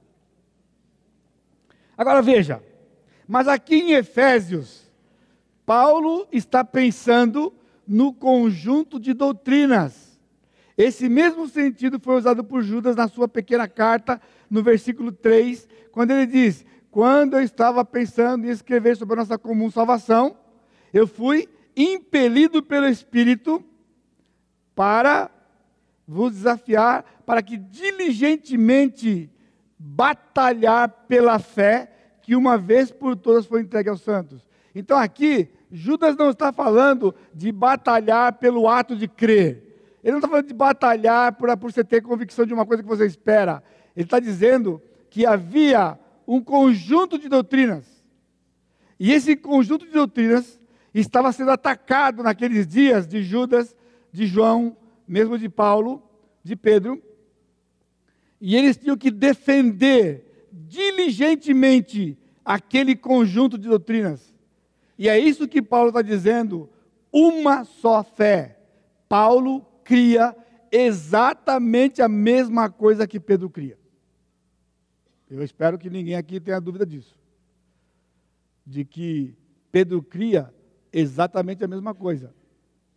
Agora 1.99 2.23
veja, 2.23 2.63
mas 3.27 3.49
aqui 3.49 3.75
em 3.75 3.93
Efésios, 3.95 4.86
Paulo 5.67 6.29
está 6.31 6.65
pensando 6.65 7.53
no 7.87 8.15
conjunto 8.15 9.01
de 9.01 9.13
doutrinas. 9.13 10.19
Esse 10.79 11.09
mesmo 11.09 11.49
sentido 11.49 11.99
foi 11.99 12.17
usado 12.17 12.45
por 12.45 12.63
Judas 12.63 12.95
na 12.95 13.09
sua 13.09 13.27
pequena 13.27 13.67
carta, 13.67 14.21
no 14.49 14.63
versículo 14.63 15.11
3, 15.11 15.69
quando 15.91 16.13
ele 16.13 16.27
diz: 16.27 16.65
Quando 16.91 17.35
eu 17.35 17.43
estava 17.43 17.85
pensando 17.85 18.47
em 18.47 18.51
escrever 18.51 18.97
sobre 18.97 19.15
a 19.15 19.17
nossa 19.17 19.37
comum 19.37 19.71
salvação, 19.71 20.37
eu 20.95 21.07
fui 21.07 21.49
impelido 21.77 22.63
pelo 22.63 22.87
Espírito 22.89 23.63
para 24.75 25.31
vos 26.07 26.33
desafiar 26.33 27.05
para 27.27 27.43
que 27.43 27.57
diligentemente 27.57 29.29
batalhar 29.79 30.89
pela 31.09 31.39
fé 31.39 31.91
que 32.23 32.37
uma 32.37 32.57
vez 32.57 32.91
por 32.91 33.17
todas 33.17 33.47
foi 33.47 33.63
entregue 33.63 33.89
aos 33.89 34.03
santos. 34.03 34.47
Então 34.75 34.99
aqui, 34.99 35.49
Judas 35.71 36.17
não 36.17 36.31
está 36.31 36.53
falando 36.53 37.15
de 37.35 37.51
batalhar 37.51 38.35
pelo 38.35 38.69
ato 38.69 38.95
de 38.95 39.09
crer. 39.09 39.67
Ele 40.03 40.13
não 40.13 40.19
está 40.19 40.29
falando 40.29 40.47
de 40.47 40.55
batalhar 40.55 41.33
por, 41.33 41.57
por 41.57 41.73
você 41.73 41.83
ter 41.83 42.01
convicção 42.03 42.47
de 42.47 42.55
uma 42.55 42.65
coisa 42.65 42.83
que 42.83 42.89
você 42.89 43.07
espera. 43.07 43.63
Ele 43.97 44.05
está 44.05 44.21
dizendo 44.21 44.81
que 45.11 45.27
havia 45.27 45.99
um 46.27 46.41
conjunto 46.41 47.19
de 47.19 47.29
doutrinas. 47.29 47.85
E 48.99 49.13
esse 49.13 49.37
conjunto 49.37 49.85
de 49.85 49.93
doutrinas 49.93 50.61
estava 50.95 51.33
sendo 51.33 51.51
atacado 51.51 52.23
naqueles 52.23 52.67
dias 52.67 53.07
de 53.07 53.23
Judas, 53.23 53.75
de 54.13 54.27
João, 54.27 54.77
mesmo 55.07 55.39
de 55.39 55.49
Paulo, 55.49 56.03
de 56.43 56.57
Pedro, 56.57 57.03
e 58.41 58.57
eles 58.57 58.77
tinham 58.77 58.97
que 58.97 59.11
defender 59.11 60.49
diligentemente 60.53 62.19
aquele 62.45 62.95
conjunto 62.95 63.59
de 63.59 63.69
doutrinas. 63.69 64.33
E 64.99 65.09
é 65.09 65.19
isso 65.19 65.49
que 65.49 65.61
Paulo 65.61 65.89
está 65.89 66.03
dizendo: 66.03 66.69
uma 67.13 67.65
só 67.65 68.03
fé. 68.03 68.59
Paulo 69.09 69.65
cria 69.85 70.37
exatamente 70.71 72.03
a 72.03 72.09
mesma 72.09 72.69
coisa 72.69 73.07
que 73.07 73.21
Pedro 73.21 73.49
cria. 73.49 73.79
Eu 75.29 75.43
espero 75.43 75.79
que 75.79 75.91
ninguém 75.91 76.15
aqui 76.15 76.41
tenha 76.41 76.61
dúvida 76.61 76.87
disso. 76.87 77.19
De 78.65 78.85
que 78.85 79.37
Pedro 79.71 80.03
cria 80.03 80.53
exatamente 80.93 81.65
a 81.65 81.69
mesma 81.69 81.95
coisa 81.95 82.35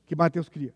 que 0.06 0.16
Mateus 0.16 0.50
cria. 0.50 0.74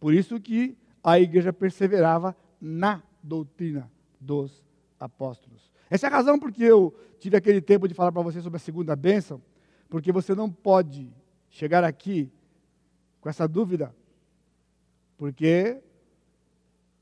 Por 0.00 0.12
isso 0.12 0.40
que 0.40 0.76
a 1.02 1.18
igreja 1.18 1.52
perseverava 1.52 2.36
na 2.60 3.02
doutrina 3.22 3.90
dos 4.20 4.62
apóstolos. 4.98 5.70
Essa 5.90 6.06
é 6.06 6.10
a 6.10 6.16
razão 6.16 6.38
porque 6.38 6.62
eu 6.62 6.94
tive 7.18 7.36
aquele 7.36 7.60
tempo 7.60 7.86
de 7.86 7.94
falar 7.94 8.12
para 8.12 8.22
você 8.22 8.40
sobre 8.40 8.56
a 8.56 8.60
segunda 8.60 8.96
bênção, 8.96 9.40
porque 9.94 10.10
você 10.10 10.34
não 10.34 10.50
pode 10.50 11.08
chegar 11.48 11.84
aqui 11.84 12.28
com 13.20 13.28
essa 13.28 13.46
dúvida, 13.46 13.94
porque 15.16 15.80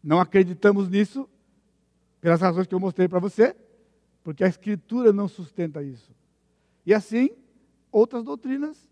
não 0.05 0.21
acreditamos 0.21 0.91
nisso, 0.91 1.27
pelas 2.21 2.43
razões 2.43 2.67
que 2.67 2.75
eu 2.75 2.79
mostrei 2.79 3.09
para 3.09 3.19
você, 3.19 3.57
porque 4.23 4.45
a 4.45 4.47
Escritura 4.47 5.11
não 5.11 5.27
sustenta 5.27 5.83
isso. 5.83 6.15
E 6.85 6.93
assim, 6.93 7.31
outras 7.91 8.23
doutrinas 8.25 8.87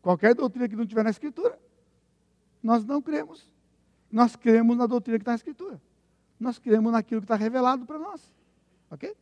Qualquer 0.00 0.34
doutrina 0.34 0.66
que 0.66 0.74
não 0.74 0.86
tiver 0.86 1.02
na 1.02 1.10
Escritura, 1.10 1.60
nós 2.62 2.86
não 2.86 3.02
cremos. 3.02 3.52
Nós 4.10 4.34
cremos 4.34 4.78
na 4.78 4.86
doutrina 4.86 5.18
que 5.18 5.22
está 5.22 5.32
na 5.32 5.36
Escritura. 5.36 5.78
Nós 6.40 6.58
cremos 6.58 6.90
naquilo 6.90 7.20
que 7.20 7.26
está 7.26 7.36
revelado 7.36 7.84
para 7.84 7.98
nós. 7.98 8.34
Ok? 8.90 9.14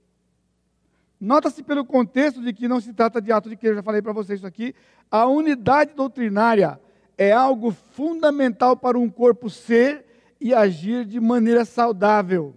Nota-se 1.24 1.62
pelo 1.62 1.84
contexto 1.84 2.42
de 2.42 2.52
que 2.52 2.68
não 2.68 2.80
se 2.80 2.92
trata 2.92 3.20
de 3.20 3.32
ato 3.32 3.48
de 3.48 3.56
que 3.56 3.66
eu 3.66 3.74
já 3.74 3.82
falei 3.82 4.02
para 4.02 4.12
vocês 4.12 4.40
isso 4.40 4.46
aqui. 4.46 4.74
A 5.10 5.26
unidade 5.26 5.94
doutrinária 5.94 6.80
é 7.16 7.32
algo 7.32 7.70
fundamental 7.70 8.76
para 8.76 8.98
um 8.98 9.08
corpo 9.08 9.48
ser 9.48 10.04
e 10.40 10.52
agir 10.52 11.04
de 11.04 11.18
maneira 11.18 11.64
saudável. 11.64 12.54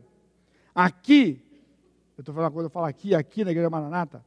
Aqui, 0.75 1.41
eu 2.17 2.21
estou 2.21 2.35
falando 2.35 2.51
quando 2.51 2.65
eu 2.65 2.69
falo 2.69 2.85
aqui, 2.85 3.15
aqui 3.15 3.45
na 3.45 3.51
Igreja 3.51 3.69
Maranata, 3.69 4.25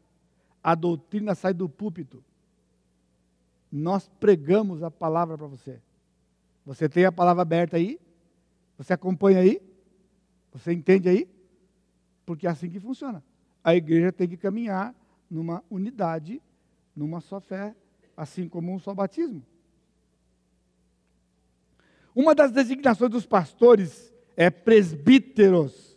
a 0.63 0.75
doutrina 0.75 1.35
sai 1.35 1.53
do 1.53 1.69
púlpito 1.69 2.25
nós 3.71 4.09
pregamos 4.19 4.83
a 4.83 4.91
palavra 4.91 5.39
para 5.39 5.47
você. 5.47 5.81
Você 6.67 6.89
tem 6.89 7.05
a 7.05 7.13
palavra 7.13 7.43
aberta 7.43 7.77
aí? 7.77 8.01
Você 8.77 8.93
acompanha 8.93 9.41
aí? 9.41 9.63
Você 10.53 10.73
entende 10.73 11.09
aí? 11.09 11.29
Porque 12.27 12.47
é 12.47 12.51
assim 12.51 12.69
que 12.69 12.81
funciona. 12.81 13.23
A 13.63 13.75
igreja 13.75 14.13
tem 14.13 14.29
que 14.29 14.37
caminhar 14.37 14.95
numa 15.31 15.63
unidade, 15.71 16.43
numa 16.97 17.21
só 17.21 17.41
fé, 17.41 17.75
assim 18.17 18.49
como 18.49 18.73
um 18.73 18.79
só 18.79 18.95
batismo. 18.95 19.43
Uma 22.15 22.35
das 22.35 22.51
designações 22.51 23.11
dos 23.11 23.27
pastores 23.27 24.13
é 24.37 24.51
presbíteros, 24.51 25.97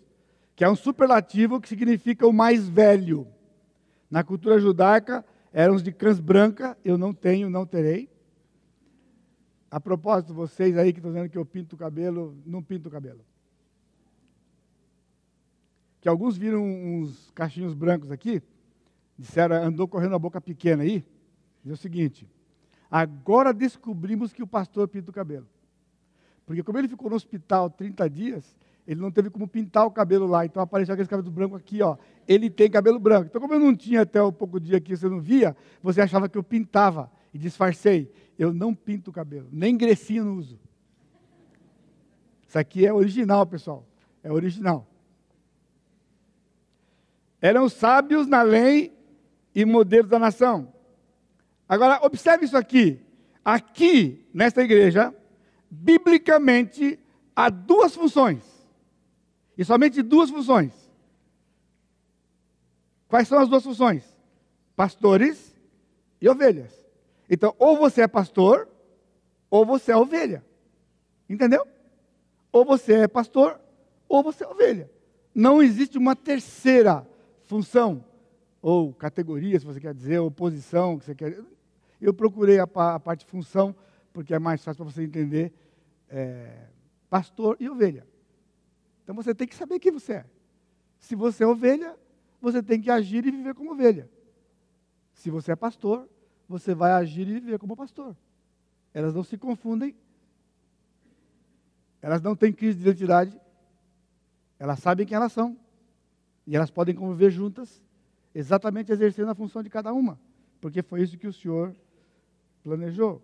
que 0.55 0.64
é 0.64 0.70
um 0.70 0.76
superlativo 0.76 1.59
que 1.59 1.68
significa 1.68 2.28
o 2.28 2.34
mais 2.34 2.68
velho. 2.68 3.28
Na 4.09 4.24
cultura 4.24 4.59
judaica, 4.59 5.26
eram 5.51 5.76
os 5.76 5.84
de 5.84 5.91
cãs 5.91 6.20
branca, 6.20 6.78
eu 6.84 6.97
não 6.97 7.14
tenho, 7.14 7.49
não 7.49 7.66
terei. 7.66 8.09
A 9.72 9.80
propósito, 9.80 10.34
vocês 10.34 10.78
aí 10.78 10.93
que 10.93 10.99
estão 10.99 11.11
dizendo 11.11 11.30
que 11.30 11.38
eu 11.38 11.45
pinto 11.45 11.76
o 11.76 11.80
cabelo, 11.80 12.38
não 12.45 12.61
pinto 12.61 12.89
o 12.89 12.91
cabelo. 12.91 13.26
Que 16.04 16.10
alguns 16.10 16.36
viram 16.36 16.62
uns 16.62 17.32
cachinhos 17.32 17.74
brancos 17.74 18.12
aqui, 18.12 18.43
disseram, 19.18 19.56
andou 19.56 19.88
correndo 19.88 20.16
a 20.16 20.20
boca 20.20 20.41
pequena 20.41 20.84
aí, 20.84 21.01
diz 21.64 21.76
o 21.76 21.82
seguinte, 21.82 22.28
agora 22.91 23.54
descobrimos 23.54 24.34
que 24.34 24.43
o 24.43 24.47
pastor 24.47 24.86
pinta 24.89 25.12
o 25.12 25.14
cabelo. 25.14 25.47
Porque 26.45 26.62
como 26.62 26.78
ele 26.78 26.89
ficou 26.89 27.10
no 27.10 27.16
hospital 27.16 27.70
30 27.70 28.10
dias, 28.10 28.54
ele 28.86 28.99
não 28.99 29.10
teve 29.10 29.30
como 29.30 29.47
pintar 29.47 29.86
o 29.86 29.91
cabelo 29.91 30.28
lá, 30.28 30.45
então 30.45 30.62
apareceu 30.62 30.91
aquele 30.91 31.08
cabelo 31.08 31.32
branco 31.32 31.56
aqui, 31.56 31.82
ó. 31.82 31.95
Ele 32.28 32.49
tem 32.49 32.70
cabelo 32.70 32.99
branco. 32.99 33.28
Então, 33.28 33.39
como 33.39 33.54
eu 33.54 33.60
não 33.62 33.74
tinha 33.74 34.01
até 34.01 34.22
o 34.22 34.30
pouco 34.30 34.60
dia 34.60 34.82
que 34.82 34.97
você 34.97 35.08
não 35.08 35.22
via, 35.22 35.56
você 35.82 36.01
achava 36.01 36.28
que 36.28 36.38
eu 36.38 36.43
pintava 36.43 37.10
e 37.34 37.38
disfarcei. 37.38 38.12
Eu 38.38 38.54
não 38.54 38.76
pinto 38.76 39.10
o 39.10 39.14
cabelo, 39.14 39.47
nem 39.54 39.78
grecinho 39.78 40.26
não 40.26 40.36
uso. 40.36 40.60
Isso 42.45 42.60
aqui 42.60 42.86
é 42.86 42.91
original, 42.91 43.47
pessoal. 43.47 43.88
É 44.22 44.30
original. 44.30 44.86
Eram 47.44 47.68
sábios 47.68 48.26
na 48.26 48.41
lei 48.41 48.98
e 49.54 49.66
modelos 49.66 50.10
da 50.10 50.18
nação. 50.18 50.74
Agora, 51.68 52.00
observe 52.02 52.46
isso 52.46 52.56
aqui. 52.56 53.02
Aqui, 53.44 54.26
nesta 54.34 54.62
igreja, 54.62 55.14
biblicamente, 55.70 56.98
há 57.36 57.50
duas 57.50 57.94
funções. 57.94 58.46
E 59.58 59.66
somente 59.66 60.02
duas 60.02 60.30
funções. 60.30 60.72
Quais 63.10 63.28
são 63.28 63.39
as 63.39 63.50
duas 63.50 63.64
funções? 63.66 64.06
Pastores 64.74 65.54
e 66.22 66.30
ovelhas. 66.30 66.74
Então, 67.30 67.54
ou 67.60 67.76
você 67.76 68.04
é 68.04 68.08
pastor, 68.08 68.70
ou 69.50 69.66
você 69.66 69.91
é 69.91 69.98
ovelha. 69.98 70.46
Entendeu? 71.30 71.68
Ou 72.54 72.64
você 72.64 73.00
é 73.00 73.08
pastor, 73.10 73.60
ou 74.08 74.24
você 74.24 74.46
é 74.46 74.48
ovelha. 74.48 74.89
Não 75.36 75.62
existe 75.62 75.98
uma 75.98 76.16
terceira 76.16 77.06
função, 77.54 78.04
ou 78.60 78.91
categoria, 78.91 79.60
se 79.60 79.66
você 79.66 79.80
quer 79.80 79.93
dizer, 79.93 80.18
ou 80.18 80.32
posição, 80.32 80.97
que 80.97 81.06
você 81.06 81.14
quer. 81.14 81.39
Eu 82.01 82.12
procurei 82.12 82.58
a, 82.60 82.64
a 82.64 82.99
parte 82.99 83.26
função, 83.26 83.76
porque 84.12 84.34
é 84.34 84.39
mais 84.39 84.64
fácil 84.64 84.84
para 84.84 84.91
você 84.91 85.04
entender 85.04 85.54
é, 86.10 86.66
pastor 87.12 87.56
e 87.60 87.70
ovelha. 87.70 88.08
Então 89.04 89.14
você 89.14 89.36
tem 89.36 89.47
que 89.47 89.54
saber 89.54 89.78
quem 89.78 89.91
você 89.91 90.14
é. 90.14 90.26
Se 90.97 91.14
você 91.14 91.43
é 91.43 91.47
ovelha, 91.47 91.95
você 92.41 92.64
tem 92.64 92.82
que 92.82 92.89
agir 92.89 93.24
e 93.24 93.30
viver 93.30 93.54
como 93.54 93.74
ovelha. 93.74 94.10
Se 95.14 95.30
você 95.30 95.51
é 95.51 95.56
pastor, 95.56 96.10
você 96.49 96.74
vai 96.74 96.91
agir 96.93 97.28
e 97.28 97.39
viver 97.39 97.60
como 97.60 97.78
pastor. 97.78 98.18
Elas 98.95 99.14
não 99.14 99.24
se 99.24 99.38
confundem. 99.38 99.95
Elas 102.01 102.20
não 102.20 102.36
têm 102.36 102.51
crise 102.51 102.80
de 102.80 102.89
identidade. 102.89 103.39
Elas 104.58 104.80
sabem 104.80 105.06
quem 105.06 105.16
elas 105.16 105.32
são. 105.32 105.56
E 106.46 106.56
elas 106.56 106.70
podem 106.70 106.94
conviver 106.94 107.32
juntas, 107.32 107.82
exatamente 108.34 108.91
exercendo 108.91 109.30
a 109.30 109.36
função 109.36 109.64
de 109.64 109.70
cada 109.70 109.94
uma. 109.94 110.20
Porque 110.60 110.82
foi 110.82 111.02
isso 111.02 111.18
que 111.18 111.28
o 111.28 111.34
Senhor 111.34 111.76
planejou. 112.64 113.22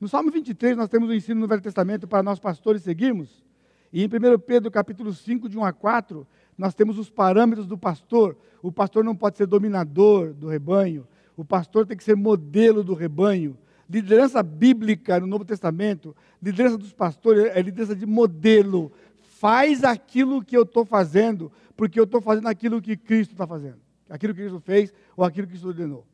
No 0.00 0.08
Salmo 0.08 0.30
23, 0.30 0.76
nós 0.76 0.88
temos 0.88 1.08
o 1.08 1.12
um 1.12 1.14
ensino 1.14 1.40
no 1.40 1.48
Velho 1.48 1.62
Testamento 1.62 2.06
para 2.06 2.22
nós 2.22 2.38
pastores 2.38 2.82
seguirmos. 2.82 3.44
E 3.92 4.02
em 4.02 4.06
1 4.06 4.38
Pedro 4.40 4.70
capítulo 4.70 5.12
5, 5.12 5.48
de 5.48 5.58
1 5.58 5.64
a 5.64 5.72
4, 5.72 6.26
nós 6.56 6.74
temos 6.74 6.98
os 6.98 7.08
parâmetros 7.08 7.66
do 7.66 7.78
pastor. 7.78 8.36
O 8.62 8.70
pastor 8.70 9.04
não 9.04 9.16
pode 9.16 9.36
ser 9.36 9.46
dominador 9.46 10.34
do 10.34 10.48
rebanho. 10.48 11.06
O 11.36 11.44
pastor 11.44 11.86
tem 11.86 11.96
que 11.96 12.04
ser 12.04 12.16
modelo 12.16 12.82
do 12.82 12.94
rebanho. 12.94 13.56
Liderança 13.88 14.42
bíblica 14.42 15.20
no 15.20 15.26
Novo 15.26 15.44
Testamento, 15.44 16.14
liderança 16.42 16.76
dos 16.76 16.92
pastores 16.92 17.44
é 17.44 17.62
liderança 17.62 17.94
de 17.94 18.04
modelo. 18.04 18.90
Faz 19.38 19.84
aquilo 19.84 20.42
que 20.42 20.56
eu 20.56 20.62
estou 20.62 20.84
fazendo, 20.84 21.52
porque 21.76 22.00
eu 22.00 22.04
estou 22.04 22.20
fazendo 22.20 22.48
aquilo 22.48 22.80
que 22.80 22.96
Cristo 22.96 23.32
está 23.32 23.46
fazendo. 23.46 23.78
Aquilo 24.08 24.34
que 24.34 24.40
Cristo 24.40 24.60
fez 24.60 24.92
ou 25.16 25.24
aquilo 25.24 25.46
que 25.46 25.52
Cristo 25.52 25.68
ordenou. 25.68 26.06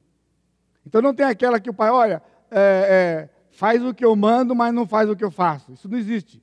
Então 0.86 1.00
não 1.00 1.14
tem 1.14 1.24
aquela 1.24 1.60
que 1.60 1.70
o 1.70 1.74
pai, 1.74 1.90
olha, 1.90 2.22
é, 2.50 2.58
é, 2.58 3.30
faz 3.50 3.84
o 3.84 3.94
que 3.94 4.04
eu 4.04 4.14
mando, 4.16 4.54
mas 4.54 4.74
não 4.74 4.86
faz 4.86 5.08
o 5.08 5.16
que 5.16 5.24
eu 5.24 5.30
faço. 5.30 5.72
Isso 5.72 5.88
não 5.88 5.96
existe. 5.96 6.42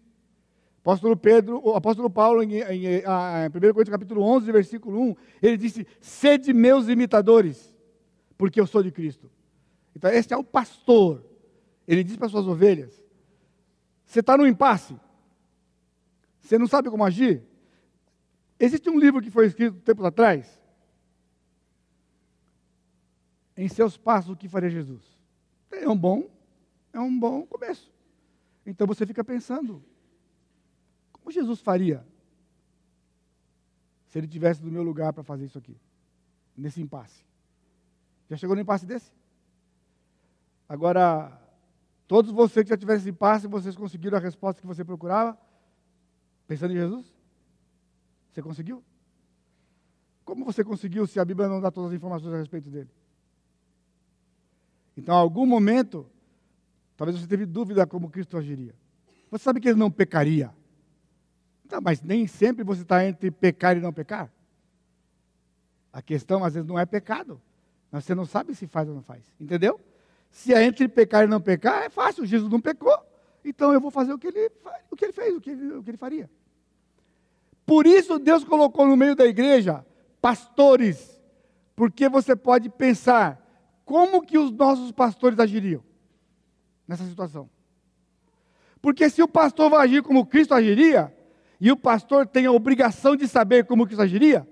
Apóstolo 0.80 1.18
Pedro, 1.18 1.62
o 1.64 1.76
apóstolo 1.76 2.10
Paulo, 2.10 2.42
em, 2.42 2.62
em, 2.62 2.86
em 2.86 3.00
1 3.00 3.52
Coríntios 3.52 3.90
capítulo 3.90 4.24
11, 4.24 4.52
versículo 4.52 5.02
1, 5.12 5.16
ele 5.42 5.58
disse, 5.58 5.86
sede 6.00 6.54
meus 6.54 6.88
imitadores, 6.88 7.78
porque 8.38 8.60
eu 8.60 8.66
sou 8.66 8.82
de 8.82 8.92
Cristo. 8.92 9.30
Então, 9.96 10.10
esse 10.10 10.34
é 10.34 10.38
o 10.38 10.44
pastor. 10.44 11.26
Ele 11.86 12.04
diz 12.04 12.16
para 12.16 12.30
suas 12.30 12.48
ovelhas, 12.48 13.04
você 14.06 14.22
está 14.22 14.38
no 14.38 14.48
impasse, 14.48 14.96
você 16.40 16.58
não 16.58 16.68
sabe 16.68 16.90
como 16.90 17.04
agir? 17.04 17.44
Existe 18.60 18.90
um 18.90 19.00
livro 19.00 19.22
que 19.22 19.32
foi 19.32 19.46
escrito 19.46 19.80
tempos 19.80 20.04
atrás, 20.04 20.60
em 23.56 23.68
seus 23.70 23.96
passos 23.96 24.32
o 24.32 24.36
que 24.36 24.50
faria 24.50 24.70
Jesus. 24.70 25.02
É 25.72 25.88
um 25.88 25.98
bom, 25.98 26.30
é 26.92 27.00
um 27.00 27.18
bom 27.18 27.46
começo. 27.46 27.92
Então 28.66 28.86
você 28.86 29.06
fica 29.06 29.24
pensando, 29.24 29.84
como 31.14 31.32
Jesus 31.32 31.62
faria 31.62 32.06
se 34.08 34.18
ele 34.18 34.28
tivesse 34.28 34.64
no 34.64 34.72
meu 34.72 34.84
lugar 34.84 35.14
para 35.14 35.24
fazer 35.24 35.46
isso 35.46 35.58
aqui? 35.58 35.78
Nesse 36.58 36.82
impasse. 36.82 37.24
Já 38.30 38.36
chegou 38.36 38.56
no 38.56 38.62
impasse 38.62 38.86
desse? 38.86 39.12
Agora, 40.68 41.32
todos 42.08 42.32
vocês 42.32 42.64
que 42.64 42.70
já 42.70 42.78
tiveram 42.78 43.00
esse 43.00 43.10
impasse, 43.10 43.48
vocês 43.48 43.76
conseguiram 43.76 44.18
a 44.18 44.22
resposta 44.22 44.62
que 44.62 44.68
você 44.68 44.84
procurava? 44.84 45.38
Pensando 46.48 46.74
em 46.74 46.78
Jesus? 46.78 47.19
Você 48.32 48.42
conseguiu? 48.42 48.84
Como 50.24 50.46
você 50.46 50.64
conseguiu 50.64 51.08
se 51.08 51.20
a 51.20 51.26
Bíblia 51.26 51.48
não 51.48 51.60
dá 51.60 51.72
todas 51.72 51.92
as 51.92 51.98
informações 51.98 52.34
a 52.34 52.38
respeito 52.38 52.70
dele? 52.70 52.90
Então, 54.96 55.16
em 55.16 55.18
algum 55.18 55.46
momento, 55.46 56.06
talvez 56.96 57.20
você 57.20 57.28
teve 57.28 57.46
dúvida 57.46 57.88
como 57.88 58.10
Cristo 58.10 58.38
agiria. 58.38 58.76
Você 59.32 59.44
sabe 59.44 59.60
que 59.60 59.70
ele 59.70 59.80
não 59.80 59.90
pecaria. 59.90 60.54
Tá, 61.68 61.80
mas 61.80 62.02
nem 62.02 62.28
sempre 62.28 62.64
você 62.64 62.82
está 62.82 63.06
entre 63.06 63.32
pecar 63.32 63.78
e 63.78 63.80
não 63.80 63.94
pecar. 63.94 64.32
A 65.92 66.02
questão, 66.02 66.44
às 66.44 66.54
vezes, 66.54 66.68
não 66.68 66.78
é 66.78 66.86
pecado. 66.86 67.42
Mas 67.92 68.06
você 68.06 68.14
não 68.14 68.26
sabe 68.26 68.54
se 68.54 68.68
faz 68.68 68.88
ou 68.88 68.96
não 68.96 69.02
faz. 69.02 69.24
Entendeu? 69.40 69.80
Se 70.30 70.54
é 70.54 70.64
entre 70.64 70.88
pecar 70.88 71.24
e 71.24 71.28
não 71.28 71.42
pecar, 71.42 71.84
é 71.84 71.90
fácil. 71.90 72.26
Jesus 72.26 72.52
não 72.52 72.62
pecou. 72.62 72.98
Então 73.44 73.74
eu 73.74 73.82
vou 73.82 73.90
fazer 73.90 74.14
o 74.14 74.20
que 74.20 74.28
ele, 74.28 74.52
o 74.92 74.96
que 74.96 75.06
ele 75.06 75.14
fez, 75.14 75.36
o 75.36 75.42
que 75.42 75.50
ele, 75.50 75.74
o 75.74 75.84
que 75.84 75.90
ele 75.90 75.98
faria. 75.98 76.30
Por 77.70 77.86
isso 77.86 78.18
Deus 78.18 78.44
colocou 78.44 78.88
no 78.88 78.98
meio 78.98 79.16
da 79.16 79.28
igreja 79.28 79.86
pastores. 80.20 81.22
Porque 81.76 82.10
você 82.10 82.36
pode 82.36 82.68
pensar 82.68 83.40
como 83.86 84.24
que 84.24 84.40
os 84.40 84.50
nossos 84.50 84.92
pastores 84.92 85.38
agiriam 85.38 85.84
nessa 86.88 87.06
situação. 87.06 87.48
Porque 88.82 89.08
se 89.08 89.22
o 89.22 89.28
pastor 89.28 89.70
vai 89.70 89.86
agir 89.86 90.02
como 90.02 90.26
Cristo 90.26 90.56
agiria, 90.56 91.14
e 91.62 91.72
o 91.72 91.78
pastor 91.78 92.26
tem 92.26 92.48
a 92.48 92.52
obrigação 92.52 93.16
de 93.16 93.28
saber 93.28 93.66
como 93.66 93.86
isso 93.88 94.02
agiria, 94.02 94.48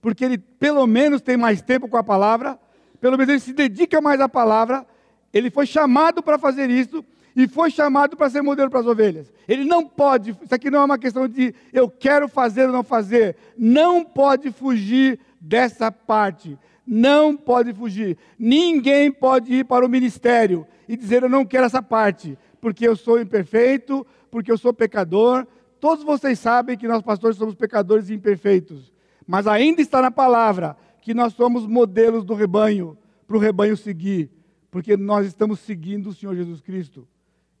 porque 0.00 0.24
ele 0.24 0.36
pelo 0.36 0.84
menos 0.88 1.20
tem 1.20 1.36
mais 1.36 1.62
tempo 1.62 1.86
com 1.86 1.96
a 1.96 2.02
palavra, 2.02 2.58
pelo 3.00 3.16
menos 3.16 3.30
ele 3.30 3.40
se 3.40 3.52
dedica 3.52 4.00
mais 4.00 4.20
à 4.20 4.28
palavra, 4.28 4.84
ele 5.32 5.52
foi 5.52 5.66
chamado 5.66 6.20
para 6.20 6.36
fazer 6.36 6.68
isso 6.68 7.04
e 7.36 7.46
foi 7.46 7.70
chamado 7.70 8.16
para 8.16 8.30
ser 8.30 8.42
modelo 8.42 8.70
para 8.70 8.80
as 8.80 8.86
ovelhas. 8.86 9.32
Ele 9.46 9.64
não 9.64 9.86
pode, 9.86 10.30
isso 10.42 10.54
aqui 10.54 10.70
não 10.70 10.80
é 10.80 10.84
uma 10.84 10.98
questão 10.98 11.28
de 11.28 11.54
eu 11.72 11.88
quero 11.88 12.26
fazer 12.26 12.66
ou 12.66 12.72
não 12.72 12.82
fazer, 12.82 13.36
não 13.56 14.02
pode 14.02 14.50
fugir 14.50 15.20
dessa 15.40 15.92
parte. 15.92 16.58
Não 16.88 17.36
pode 17.36 17.72
fugir. 17.74 18.16
Ninguém 18.38 19.10
pode 19.10 19.52
ir 19.52 19.64
para 19.64 19.84
o 19.84 19.88
ministério 19.88 20.64
e 20.88 20.96
dizer 20.96 21.22
eu 21.22 21.28
não 21.28 21.44
quero 21.44 21.66
essa 21.66 21.82
parte, 21.82 22.38
porque 22.60 22.86
eu 22.86 22.94
sou 22.94 23.20
imperfeito, 23.20 24.06
porque 24.30 24.52
eu 24.52 24.56
sou 24.56 24.72
pecador, 24.72 25.46
Todos 25.80 26.04
vocês 26.04 26.38
sabem 26.38 26.76
que 26.76 26.88
nós 26.88 27.02
pastores 27.02 27.36
somos 27.36 27.54
pecadores 27.54 28.08
e 28.08 28.14
imperfeitos, 28.14 28.92
mas 29.26 29.46
ainda 29.46 29.82
está 29.82 30.00
na 30.00 30.10
palavra 30.10 30.76
que 31.00 31.12
nós 31.12 31.34
somos 31.34 31.66
modelos 31.66 32.24
do 32.24 32.34
rebanho, 32.34 32.96
para 33.26 33.36
o 33.36 33.40
rebanho 33.40 33.76
seguir, 33.76 34.30
porque 34.70 34.96
nós 34.96 35.26
estamos 35.26 35.60
seguindo 35.60 36.08
o 36.08 36.12
Senhor 36.12 36.34
Jesus 36.34 36.60
Cristo. 36.60 37.06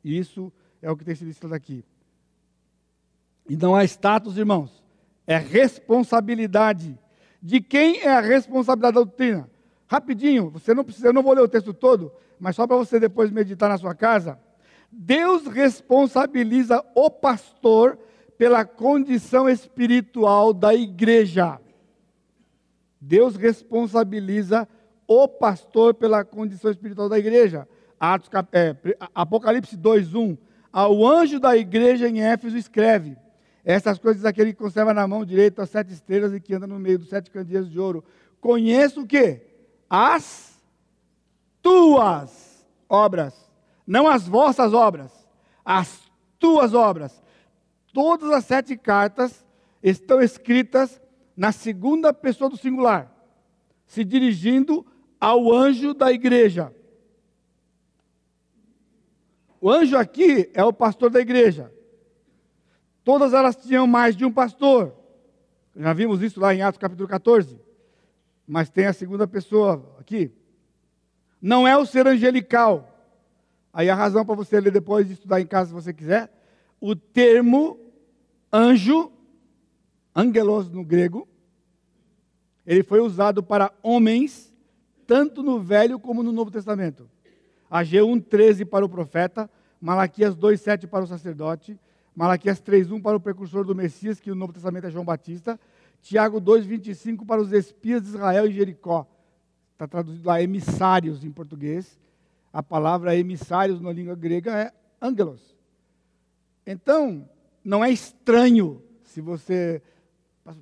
Isso 0.06 0.52
é 0.80 0.88
o 0.88 0.96
que 0.96 1.04
tem 1.04 1.16
sido 1.16 1.30
escrito 1.30 1.52
aqui. 1.52 1.84
E 3.48 3.56
não 3.56 3.74
há 3.74 3.84
status, 3.84 4.36
irmãos, 4.36 4.84
é 5.26 5.36
responsabilidade. 5.36 6.96
De 7.42 7.60
quem 7.60 8.00
é 8.02 8.12
a 8.12 8.20
responsabilidade 8.20 8.94
da 8.94 9.00
doutrina? 9.00 9.50
Rapidinho, 9.88 10.50
você 10.50 10.72
não 10.72 10.84
precisa, 10.84 11.08
eu 11.08 11.12
não 11.12 11.24
vou 11.24 11.32
ler 11.32 11.42
o 11.42 11.48
texto 11.48 11.74
todo, 11.74 12.12
mas 12.38 12.54
só 12.54 12.68
para 12.68 12.76
você 12.76 13.00
depois 13.00 13.32
meditar 13.32 13.68
na 13.68 13.78
sua 13.78 13.96
casa. 13.96 14.38
Deus 14.92 15.46
responsabiliza 15.48 16.84
o 16.94 17.10
pastor 17.10 17.98
pela 18.38 18.64
condição 18.64 19.48
espiritual 19.48 20.52
da 20.52 20.72
igreja. 20.72 21.60
Deus 23.00 23.34
responsabiliza 23.34 24.68
o 25.06 25.26
pastor 25.26 25.94
pela 25.94 26.24
condição 26.24 26.70
espiritual 26.70 27.08
da 27.08 27.18
igreja. 27.18 27.68
Atos, 27.98 28.30
é, 28.52 28.76
Apocalipse 29.14 29.76
2:1. 29.76 30.36
Ao 30.72 31.06
anjo 31.06 31.40
da 31.40 31.56
igreja 31.56 32.08
em 32.08 32.20
Éfeso 32.20 32.56
escreve: 32.56 33.16
Essas 33.64 33.98
coisas 33.98 34.24
aquele 34.24 34.52
que 34.52 34.58
conserva 34.58 34.92
na 34.92 35.06
mão 35.06 35.24
direita 35.24 35.62
as 35.62 35.70
sete 35.70 35.92
estrelas 35.92 36.32
e 36.32 36.40
que 36.40 36.54
anda 36.54 36.66
no 36.66 36.78
meio 36.78 36.98
dos 36.98 37.08
sete 37.08 37.30
candeeiros 37.30 37.70
de 37.70 37.80
ouro. 37.80 38.04
Conheço 38.40 39.02
o 39.02 39.06
quê? 39.06 39.42
As 39.88 40.60
tuas 41.62 42.66
obras, 42.88 43.34
não 43.86 44.06
as 44.06 44.28
vossas 44.28 44.72
obras, 44.72 45.12
as 45.64 46.00
tuas 46.38 46.74
obras. 46.74 47.22
Todas 47.92 48.30
as 48.30 48.44
sete 48.44 48.76
cartas 48.76 49.44
estão 49.82 50.20
escritas 50.20 51.00
na 51.36 51.52
segunda 51.52 52.12
pessoa 52.12 52.50
do 52.50 52.56
singular, 52.56 53.12
se 53.86 54.04
dirigindo 54.04 54.84
ao 55.20 55.52
anjo 55.52 55.94
da 55.94 56.12
igreja. 56.12 56.72
O 59.60 59.70
anjo 59.70 59.96
aqui 59.96 60.50
é 60.54 60.62
o 60.64 60.72
pastor 60.72 61.10
da 61.10 61.20
igreja. 61.20 61.72
Todas 63.04 63.32
elas 63.32 63.56
tinham 63.56 63.86
mais 63.86 64.16
de 64.16 64.24
um 64.24 64.32
pastor. 64.32 64.94
Já 65.74 65.92
vimos 65.92 66.22
isso 66.22 66.40
lá 66.40 66.54
em 66.54 66.62
Atos 66.62 66.78
capítulo 66.78 67.08
14. 67.08 67.60
Mas 68.46 68.70
tem 68.70 68.86
a 68.86 68.92
segunda 68.92 69.26
pessoa 69.26 69.96
aqui. 69.98 70.30
Não 71.40 71.66
é 71.66 71.76
o 71.76 71.86
ser 71.86 72.06
angelical. 72.06 72.92
Aí 73.72 73.90
a 73.90 73.94
razão 73.94 74.24
para 74.24 74.34
você 74.34 74.60
ler 74.60 74.72
depois 74.72 75.08
e 75.08 75.12
estudar 75.12 75.40
em 75.40 75.46
casa 75.46 75.68
se 75.68 75.74
você 75.74 75.92
quiser. 75.92 76.32
O 76.80 76.96
termo 76.96 77.78
anjo, 78.52 79.12
angelos 80.14 80.70
no 80.70 80.84
grego, 80.84 81.28
ele 82.66 82.82
foi 82.82 83.00
usado 83.00 83.42
para 83.42 83.72
homens, 83.82 84.52
tanto 85.06 85.42
no 85.42 85.60
Velho 85.60 85.98
como 86.00 86.22
no 86.22 86.32
Novo 86.32 86.50
Testamento. 86.50 87.08
Ageu 87.70 88.06
1,13 88.08 88.64
para 88.64 88.84
o 88.84 88.88
profeta, 88.88 89.50
Malaquias 89.80 90.36
2,7 90.36 90.86
para 90.86 91.04
o 91.04 91.06
sacerdote, 91.06 91.78
Malaquias 92.14 92.60
3,1 92.62 93.02
para 93.02 93.16
o 93.16 93.20
precursor 93.20 93.64
do 93.64 93.74
Messias, 93.74 94.20
que 94.20 94.30
no 94.30 94.36
Novo 94.36 94.52
Testamento 94.52 94.86
é 94.86 94.90
João 94.90 95.04
Batista, 95.04 95.58
Tiago 96.00 96.40
2,25 96.40 97.26
para 97.26 97.40
os 97.40 97.52
espias 97.52 98.02
de 98.02 98.08
Israel 98.08 98.46
e 98.46 98.52
Jericó. 98.52 99.06
Está 99.72 99.86
traduzido 99.86 100.26
lá 100.26 100.40
emissários 100.40 101.24
em 101.24 101.30
português. 101.30 101.98
A 102.52 102.62
palavra 102.62 103.14
emissários 103.14 103.80
na 103.80 103.92
língua 103.92 104.14
grega 104.14 104.56
é 104.56 104.72
angelos. 105.02 105.54
Então, 106.66 107.28
não 107.62 107.84
é 107.84 107.90
estranho 107.90 108.82
se 109.02 109.20
você 109.20 109.82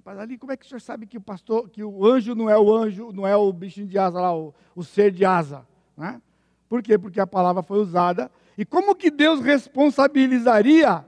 mas 0.02 0.18
ali 0.18 0.38
como 0.38 0.50
é 0.50 0.56
que 0.56 0.64
o 0.64 0.68
senhor 0.68 0.80
sabe 0.80 1.06
que 1.06 1.18
o 1.18 1.20
pastor, 1.20 1.68
que 1.68 1.84
o 1.84 2.06
anjo 2.06 2.34
não 2.34 2.48
é 2.48 2.58
o 2.58 2.74
anjo, 2.74 3.12
não 3.12 3.26
é 3.26 3.36
o 3.36 3.52
bichinho 3.52 3.86
de 3.86 3.98
asa 3.98 4.18
lá, 4.18 4.34
o, 4.34 4.54
o 4.74 4.82
ser 4.82 5.12
de 5.12 5.26
asa? 5.26 5.66
Né? 5.94 6.22
Por 6.68 6.82
quê? 6.82 6.98
Porque 6.98 7.20
a 7.20 7.26
palavra 7.26 7.62
foi 7.62 7.78
usada. 7.78 8.30
E 8.56 8.64
como 8.64 8.94
que 8.94 9.10
Deus 9.10 9.40
responsabilizaria 9.40 11.04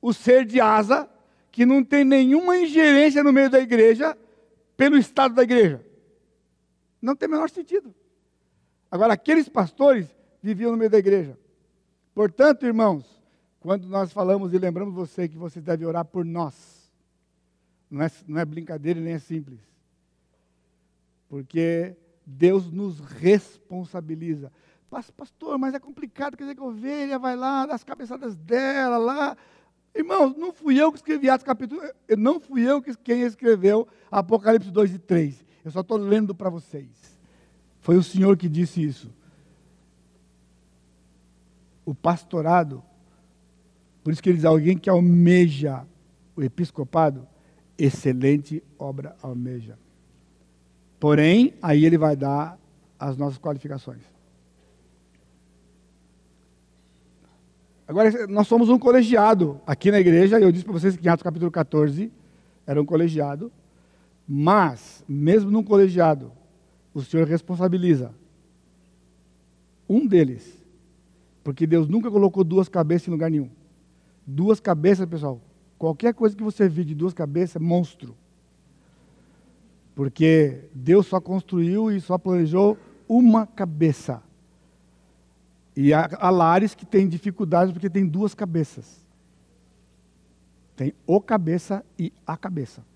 o 0.00 0.12
ser 0.12 0.44
de 0.44 0.60
asa, 0.60 1.08
que 1.50 1.66
não 1.66 1.82
tem 1.82 2.04
nenhuma 2.04 2.56
ingerência 2.56 3.22
no 3.22 3.32
meio 3.32 3.50
da 3.50 3.60
igreja, 3.60 4.16
pelo 4.76 4.96
estado 4.96 5.34
da 5.34 5.42
igreja? 5.42 5.84
Não 7.00 7.16
tem 7.16 7.28
o 7.28 7.32
menor 7.32 7.50
sentido. 7.50 7.94
Agora, 8.90 9.14
aqueles 9.14 9.48
pastores 9.48 10.06
viviam 10.42 10.72
no 10.72 10.76
meio 10.76 10.90
da 10.90 10.98
igreja. 10.98 11.38
Portanto, 12.14 12.66
irmãos, 12.66 13.04
quando 13.60 13.86
nós 13.88 14.12
falamos 14.12 14.52
e 14.52 14.58
lembramos 14.58 14.94
você 14.94 15.28
que 15.28 15.36
você 15.36 15.60
deve 15.60 15.84
orar 15.84 16.04
por 16.04 16.24
nós, 16.24 16.90
não 17.90 18.02
é, 18.02 18.10
não 18.26 18.40
é 18.40 18.44
brincadeira 18.44 19.00
nem 19.00 19.14
é 19.14 19.18
simples. 19.18 19.60
Porque 21.28 21.96
Deus 22.28 22.70
nos 22.70 23.00
responsabiliza. 23.00 24.52
Pastor, 25.16 25.58
mas 25.58 25.72
é 25.74 25.78
complicado, 25.78 26.36
quer 26.36 26.44
dizer 26.44 26.54
que 26.54 26.60
a 26.60 26.64
ovelha 26.64 27.18
vai 27.18 27.34
lá, 27.34 27.64
das 27.64 27.82
cabeçadas 27.82 28.36
dela 28.36 28.98
lá. 28.98 29.36
Irmãos, 29.94 30.36
não 30.36 30.52
fui 30.52 30.80
eu 30.80 30.92
que 30.92 30.98
escrevi 30.98 31.30
Atos 31.30 31.46
capítulo, 31.46 31.80
não 32.18 32.38
fui 32.38 32.68
eu 32.68 32.82
que, 32.82 32.94
quem 32.98 33.22
escreveu 33.22 33.88
Apocalipse 34.10 34.70
2 34.70 34.94
e 34.94 34.98
3. 34.98 35.44
Eu 35.64 35.70
só 35.70 35.80
estou 35.80 35.96
lendo 35.96 36.34
para 36.34 36.50
vocês. 36.50 37.18
Foi 37.80 37.96
o 37.96 38.02
Senhor 38.02 38.36
que 38.36 38.48
disse 38.48 38.82
isso. 38.82 39.10
O 41.84 41.94
pastorado, 41.94 42.82
por 44.04 44.12
isso 44.12 44.22
que 44.22 44.28
ele 44.28 44.36
diz, 44.36 44.44
alguém 44.44 44.76
que 44.76 44.90
almeja 44.90 45.86
o 46.36 46.42
episcopado, 46.42 47.26
excelente 47.78 48.62
obra 48.78 49.16
almeja. 49.22 49.78
Porém, 50.98 51.54
aí 51.62 51.84
ele 51.84 51.96
vai 51.96 52.16
dar 52.16 52.58
as 52.98 53.16
nossas 53.16 53.38
qualificações. 53.38 54.02
Agora, 57.86 58.26
nós 58.26 58.46
somos 58.46 58.68
um 58.68 58.78
colegiado 58.78 59.60
aqui 59.66 59.90
na 59.90 59.98
igreja, 59.98 60.38
eu 60.38 60.52
disse 60.52 60.64
para 60.64 60.74
vocês 60.74 60.96
que 60.96 61.06
em 61.06 61.10
Atos 61.10 61.22
capítulo 61.22 61.50
14 61.50 62.12
era 62.66 62.80
um 62.80 62.84
colegiado, 62.84 63.50
mas, 64.26 65.02
mesmo 65.08 65.50
num 65.50 65.62
colegiado, 65.62 66.30
o 66.92 67.00
Senhor 67.00 67.26
responsabiliza 67.26 68.12
um 69.88 70.06
deles, 70.06 70.62
porque 71.42 71.66
Deus 71.66 71.88
nunca 71.88 72.10
colocou 72.10 72.44
duas 72.44 72.68
cabeças 72.68 73.08
em 73.08 73.10
lugar 73.12 73.30
nenhum. 73.30 73.48
Duas 74.26 74.60
cabeças, 74.60 75.08
pessoal, 75.08 75.40
Qualquer 75.78 76.12
coisa 76.12 76.36
que 76.36 76.42
você 76.42 76.68
vir 76.68 76.84
de 76.84 76.94
duas 76.94 77.14
cabeças 77.14 77.56
é 77.56 77.58
monstro. 77.60 78.16
Porque 79.98 80.70
Deus 80.72 81.08
só 81.08 81.20
construiu 81.20 81.90
e 81.90 82.00
só 82.00 82.16
planejou 82.16 82.78
uma 83.08 83.48
cabeça. 83.48 84.22
E 85.74 85.92
há, 85.92 86.30
lares 86.30 86.72
que 86.72 86.86
têm 86.86 87.08
dificuldades 87.08 87.72
porque 87.72 87.90
tem 87.90 88.06
duas 88.06 88.32
cabeças. 88.32 89.04
Tem 90.76 90.94
o 91.04 91.20
cabeça 91.20 91.84
e 91.98 92.12
a 92.24 92.36
cabeça. 92.36 92.86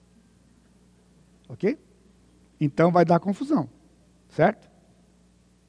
Ok? 1.48 1.76
Então 2.60 2.92
vai 2.92 3.04
dar 3.04 3.18
confusão. 3.18 3.68
Certo? 4.28 4.70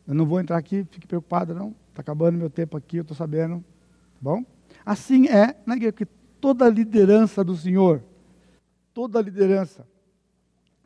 Eu 0.07 0.13
não 0.13 0.27
vou 0.27 0.39
entrar 0.39 0.57
aqui, 0.57 0.85
fique 0.91 1.07
preocupado, 1.07 1.55
não. 1.55 1.73
Está 1.89 2.01
acabando 2.01 2.37
meu 2.37 2.49
tempo 2.51 2.77
aqui, 2.77 2.97
eu 2.97 3.01
estou 3.01 3.17
sabendo. 3.17 3.57
Tá 3.57 4.19
bom? 4.21 4.45
Assim 4.85 5.27
é 5.27 5.55
na 5.65 5.75
igreja, 5.75 5.93
porque 5.93 6.13
toda 6.39 6.65
a 6.65 6.69
liderança 6.69 7.43
do 7.43 7.57
Senhor. 7.57 8.03
Toda 8.93 9.17
a 9.17 9.21
liderança. 9.23 9.91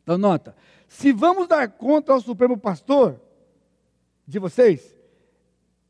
Então, 0.07 0.17
nota: 0.17 0.55
se 0.88 1.11
vamos 1.11 1.49
dar 1.49 1.67
conta 1.67 2.13
ao 2.13 2.21
Supremo 2.21 2.57
Pastor 2.57 3.19
de 4.25 4.39
vocês, 4.39 4.95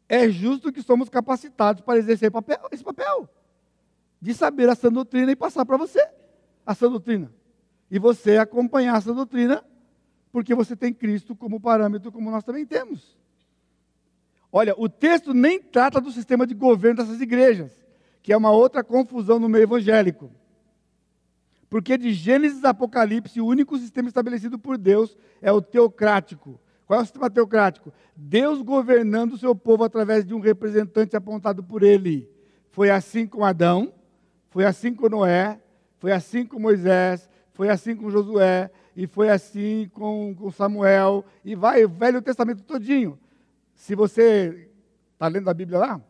é 0.09 0.27
justo 0.27 0.73
que 0.73 0.81
somos 0.81 1.07
capacitados 1.07 1.83
para 1.83 1.99
exercer 1.99 2.31
papel, 2.31 2.57
esse 2.71 2.83
papel 2.83 3.29
de 4.19 4.33
saber 4.33 4.67
a 4.69 4.73
sã 4.73 4.91
doutrina 4.91 5.31
e 5.31 5.35
passar 5.35 5.63
para 5.67 5.77
você 5.77 6.03
a 6.65 6.73
sã 6.73 6.89
doutrina. 6.89 7.31
E 7.91 7.99
você 7.99 8.37
acompanhar 8.37 8.97
essa 8.97 9.13
doutrina, 9.13 9.63
porque 10.31 10.55
você 10.55 10.75
tem 10.75 10.91
Cristo 10.91 11.35
como 11.35 11.59
parâmetro, 11.59 12.11
como 12.11 12.31
nós 12.31 12.43
também 12.43 12.65
temos. 12.65 13.15
Olha, 14.51 14.73
o 14.75 14.89
texto 14.89 15.31
nem 15.31 15.61
trata 15.61 16.01
do 16.01 16.11
sistema 16.11 16.47
de 16.47 16.55
governo 16.55 17.03
dessas 17.03 17.21
igrejas 17.21 17.71
que 18.23 18.33
é 18.33 18.37
uma 18.37 18.51
outra 18.51 18.83
confusão 18.83 19.39
no 19.39 19.47
meio 19.47 19.63
evangélico. 19.63 20.29
Porque 21.69 21.97
de 21.97 22.13
Gênesis 22.13 22.63
a 22.63 22.69
Apocalipse, 22.69 23.41
o 23.41 23.45
único 23.45 23.77
sistema 23.77 24.07
estabelecido 24.07 24.57
por 24.57 24.77
Deus 24.77 25.17
é 25.41 25.51
o 25.51 25.61
teocrático. 25.61 26.59
Qual 26.85 26.99
é 26.99 27.03
o 27.03 27.05
sistema 27.05 27.29
teocrático? 27.29 27.93
Deus 28.15 28.61
governando 28.61 29.33
o 29.33 29.37
seu 29.37 29.53
povo 29.53 29.83
através 29.83 30.25
de 30.25 30.33
um 30.33 30.39
representante 30.39 31.17
apontado 31.17 31.61
por 31.61 31.83
ele. 31.83 32.29
Foi 32.71 32.89
assim 32.89 33.27
com 33.27 33.43
Adão, 33.43 33.93
foi 34.49 34.63
assim 34.63 34.93
com 34.93 35.09
Noé, 35.09 35.59
foi 35.97 36.13
assim 36.13 36.45
com 36.45 36.59
Moisés, 36.59 37.29
foi 37.51 37.69
assim 37.69 37.95
com 37.95 38.09
Josué, 38.09 38.71
e 38.95 39.05
foi 39.05 39.29
assim 39.29 39.89
com, 39.93 40.33
com 40.35 40.49
Samuel, 40.49 41.25
e 41.43 41.55
vai 41.55 41.83
o 41.83 41.89
Velho 41.89 42.21
Testamento 42.21 42.63
todinho. 42.63 43.19
Se 43.75 43.93
você 43.93 44.69
está 45.13 45.27
lendo 45.27 45.49
a 45.49 45.53
Bíblia 45.53 45.79
lá, 45.79 46.01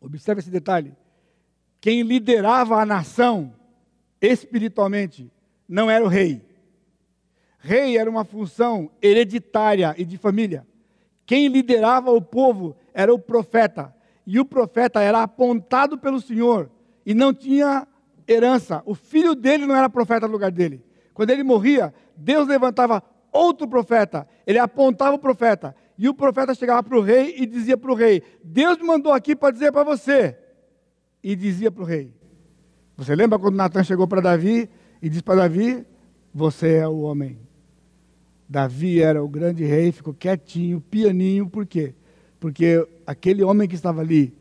observe 0.00 0.40
esse 0.40 0.50
detalhe. 0.50 0.94
Quem 1.80 2.02
liderava 2.02 2.80
a 2.80 2.84
nação 2.84 3.54
espiritualmente 4.20 5.30
não 5.68 5.90
era 5.90 6.04
o 6.04 6.08
rei. 6.08 6.42
Rei 7.58 7.98
era 7.98 8.08
uma 8.08 8.24
função 8.24 8.90
hereditária 9.00 9.94
e 9.96 10.04
de 10.04 10.16
família. 10.16 10.66
Quem 11.26 11.48
liderava 11.48 12.10
o 12.10 12.20
povo 12.20 12.76
era 12.92 13.12
o 13.12 13.18
profeta. 13.18 13.94
E 14.26 14.40
o 14.40 14.44
profeta 14.44 15.00
era 15.00 15.22
apontado 15.22 15.98
pelo 15.98 16.20
Senhor 16.20 16.70
e 17.04 17.14
não 17.14 17.32
tinha 17.32 17.86
herança. 18.26 18.82
O 18.86 18.94
filho 18.94 19.34
dele 19.34 19.66
não 19.66 19.76
era 19.76 19.90
profeta 19.90 20.26
no 20.26 20.32
lugar 20.32 20.50
dele. 20.50 20.84
Quando 21.12 21.30
ele 21.30 21.42
morria, 21.42 21.92
Deus 22.16 22.48
levantava 22.48 23.02
outro 23.32 23.68
profeta. 23.68 24.26
Ele 24.46 24.58
apontava 24.58 25.16
o 25.16 25.18
profeta. 25.18 25.74
E 25.98 26.08
o 26.08 26.14
profeta 26.14 26.54
chegava 26.54 26.82
para 26.82 26.96
o 26.96 27.02
rei 27.02 27.34
e 27.36 27.44
dizia 27.44 27.76
para 27.76 27.92
o 27.92 27.94
rei: 27.94 28.22
Deus 28.42 28.78
me 28.78 28.84
mandou 28.84 29.12
aqui 29.12 29.36
para 29.36 29.52
dizer 29.52 29.70
para 29.70 29.84
você 29.84 30.38
e 31.22 31.36
dizia 31.36 31.70
para 31.70 31.82
o 31.82 31.86
rei: 31.86 32.12
Você 33.00 33.16
lembra 33.16 33.38
quando 33.38 33.56
Natan 33.56 33.82
chegou 33.82 34.06
para 34.06 34.20
Davi 34.20 34.68
e 35.00 35.08
disse 35.08 35.22
para 35.22 35.36
Davi: 35.36 35.86
Você 36.34 36.74
é 36.74 36.86
o 36.86 37.00
homem. 37.00 37.38
Davi 38.46 39.00
era 39.00 39.24
o 39.24 39.26
grande 39.26 39.64
rei, 39.64 39.90
ficou 39.90 40.12
quietinho, 40.12 40.82
pianinho, 40.82 41.48
por 41.48 41.64
quê? 41.64 41.94
Porque 42.38 42.86
aquele 43.06 43.42
homem 43.42 43.66
que 43.66 43.74
estava 43.74 44.02
ali, 44.02 44.34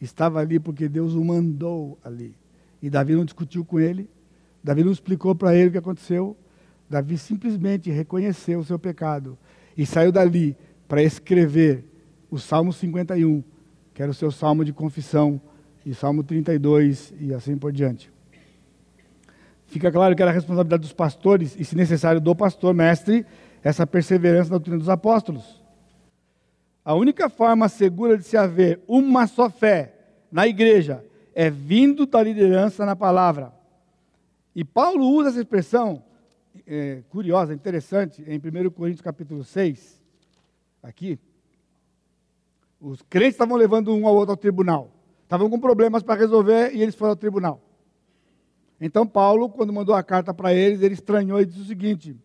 estava 0.00 0.40
ali 0.40 0.58
porque 0.58 0.88
Deus 0.88 1.12
o 1.12 1.22
mandou 1.22 1.98
ali. 2.02 2.34
E 2.80 2.88
Davi 2.88 3.14
não 3.14 3.22
discutiu 3.22 3.66
com 3.66 3.78
ele, 3.78 4.08
Davi 4.64 4.82
não 4.82 4.92
explicou 4.92 5.34
para 5.34 5.54
ele 5.54 5.68
o 5.68 5.72
que 5.72 5.78
aconteceu. 5.78 6.34
Davi 6.88 7.18
simplesmente 7.18 7.90
reconheceu 7.90 8.60
o 8.60 8.64
seu 8.64 8.78
pecado 8.78 9.36
e 9.76 9.84
saiu 9.84 10.10
dali 10.10 10.56
para 10.88 11.02
escrever 11.02 11.84
o 12.30 12.38
Salmo 12.38 12.72
51, 12.72 13.44
que 13.92 14.00
era 14.00 14.10
o 14.10 14.14
seu 14.14 14.30
salmo 14.30 14.64
de 14.64 14.72
confissão, 14.72 15.38
e 15.86 15.94
Salmo 15.94 16.24
32 16.24 17.14
e 17.20 17.32
assim 17.32 17.56
por 17.56 17.70
diante. 17.70 18.12
Fica 19.66 19.90
claro 19.92 20.16
que 20.16 20.20
era 20.20 20.32
a 20.32 20.34
responsabilidade 20.34 20.82
dos 20.82 20.92
pastores 20.92 21.54
e, 21.56 21.64
se 21.64 21.76
necessário, 21.76 22.20
do 22.20 22.34
pastor 22.34 22.74
mestre, 22.74 23.24
essa 23.62 23.86
perseverança 23.86 24.50
na 24.50 24.56
doutrina 24.56 24.78
dos 24.78 24.88
apóstolos. 24.88 25.62
A 26.84 26.92
única 26.94 27.28
forma 27.28 27.68
segura 27.68 28.18
de 28.18 28.24
se 28.24 28.36
haver 28.36 28.80
uma 28.88 29.28
só 29.28 29.48
fé 29.48 29.94
na 30.30 30.46
igreja 30.46 31.04
é 31.32 31.48
vindo 31.48 32.04
da 32.04 32.20
liderança 32.20 32.84
na 32.84 32.96
palavra. 32.96 33.52
E 34.56 34.64
Paulo 34.64 35.06
usa 35.06 35.28
essa 35.28 35.38
expressão 35.38 36.02
é, 36.66 37.02
curiosa, 37.10 37.54
interessante, 37.54 38.24
em 38.26 38.38
1 38.38 38.70
Coríntios 38.70 39.02
capítulo 39.02 39.44
6, 39.44 40.02
aqui. 40.82 41.16
Os 42.80 43.02
crentes 43.02 43.34
estavam 43.34 43.56
levando 43.56 43.94
um 43.94 44.06
ao 44.06 44.14
outro 44.14 44.32
ao 44.32 44.36
tribunal. 44.36 44.95
Estavam 45.26 45.50
com 45.50 45.58
problemas 45.58 46.04
para 46.04 46.20
resolver 46.20 46.72
e 46.72 46.80
eles 46.80 46.94
foram 46.94 47.10
ao 47.10 47.16
tribunal. 47.16 47.60
Então 48.80 49.04
Paulo, 49.04 49.50
quando 49.50 49.72
mandou 49.72 49.92
a 49.92 50.02
carta 50.02 50.32
para 50.32 50.54
eles, 50.54 50.82
ele 50.82 50.94
estranhou 50.94 51.40
e 51.40 51.44
disse 51.44 51.62
o 51.62 51.64
seguinte: 51.64 52.16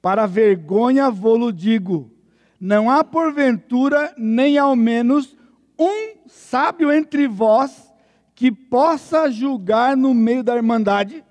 Para 0.00 0.24
vergonha 0.24 1.10
vou-lo 1.10 1.52
digo, 1.52 2.12
não 2.60 2.88
há 2.88 3.02
porventura 3.02 4.14
nem 4.16 4.56
ao 4.56 4.76
menos 4.76 5.36
um 5.76 6.28
sábio 6.28 6.92
entre 6.92 7.26
vós 7.26 7.92
que 8.36 8.52
possa 8.52 9.28
julgar 9.28 9.96
no 9.96 10.14
meio 10.14 10.44
da 10.44 10.54
irmandade? 10.54 11.24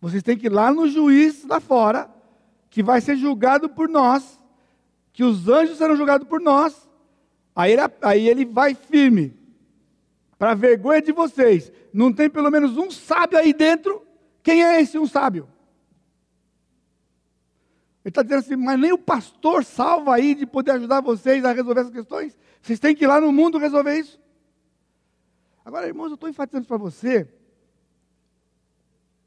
Vocês 0.00 0.24
têm 0.24 0.36
que 0.36 0.46
ir 0.46 0.52
lá 0.52 0.72
no 0.72 0.88
juiz 0.88 1.44
lá 1.44 1.60
fora, 1.60 2.10
que 2.68 2.82
vai 2.82 3.00
ser 3.00 3.14
julgado 3.14 3.68
por 3.68 3.88
nós, 3.88 4.40
que 5.12 5.22
os 5.22 5.48
anjos 5.48 5.78
serão 5.78 5.94
julgados 5.94 6.26
por 6.26 6.40
nós. 6.40 6.87
Aí 7.58 7.72
ele, 7.72 7.82
aí 8.02 8.28
ele 8.28 8.44
vai 8.44 8.72
firme. 8.72 9.36
Para 10.38 10.54
vergonha 10.54 11.02
de 11.02 11.10
vocês, 11.10 11.72
não 11.92 12.12
tem 12.12 12.30
pelo 12.30 12.52
menos 12.52 12.76
um 12.76 12.88
sábio 12.88 13.36
aí 13.36 13.52
dentro? 13.52 14.06
Quem 14.44 14.62
é 14.62 14.80
esse 14.80 14.96
um 14.96 15.08
sábio? 15.08 15.48
Ele 18.04 18.10
está 18.12 18.22
dizendo 18.22 18.38
assim, 18.38 18.54
mas 18.54 18.78
nem 18.78 18.92
o 18.92 18.98
pastor 18.98 19.64
salva 19.64 20.14
aí 20.14 20.36
de 20.36 20.46
poder 20.46 20.70
ajudar 20.70 21.00
vocês 21.00 21.44
a 21.44 21.50
resolver 21.50 21.80
essas 21.80 21.92
questões. 21.92 22.38
Vocês 22.62 22.78
têm 22.78 22.94
que 22.94 23.02
ir 23.02 23.08
lá 23.08 23.20
no 23.20 23.32
mundo 23.32 23.58
resolver 23.58 23.98
isso. 23.98 24.20
Agora, 25.64 25.88
irmãos, 25.88 26.10
eu 26.10 26.14
estou 26.14 26.28
enfatizando 26.28 26.68
para 26.68 26.76
você, 26.76 27.28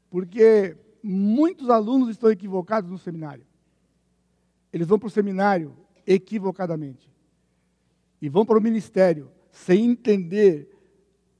porque 0.08 0.74
muitos 1.02 1.68
alunos 1.68 2.08
estão 2.08 2.30
equivocados 2.30 2.90
no 2.90 2.96
seminário. 2.96 3.44
Eles 4.72 4.88
vão 4.88 4.98
para 4.98 5.08
o 5.08 5.10
seminário 5.10 5.76
equivocadamente. 6.06 7.11
E 8.22 8.28
vão 8.28 8.46
para 8.46 8.56
o 8.56 8.62
ministério 8.62 9.28
sem 9.50 9.84
entender 9.84 10.68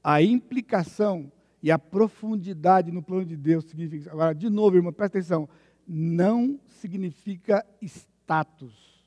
a 0.03 0.21
implicação 0.21 1.31
e 1.63 1.71
a 1.71 1.79
profundidade 1.79 2.91
no 2.91 3.01
plano 3.01 3.25
de 3.25 3.37
Deus. 3.37 3.65
Agora, 4.11 4.35
de 4.35 4.49
novo, 4.49 4.75
irmão, 4.75 4.91
presta 4.91 5.17
atenção 5.17 5.47
não 5.87 6.59
significa 6.67 7.65
status. 7.81 9.03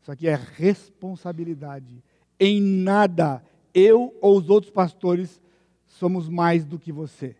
Isso 0.00 0.12
aqui 0.12 0.28
é 0.28 0.34
responsabilidade. 0.34 2.02
Em 2.38 2.60
nada 2.60 3.42
eu 3.74 4.14
ou 4.20 4.38
os 4.38 4.48
outros 4.48 4.72
pastores 4.72 5.40
somos 5.86 6.28
mais 6.28 6.64
do 6.64 6.78
que 6.78 6.92
você. 6.92 7.36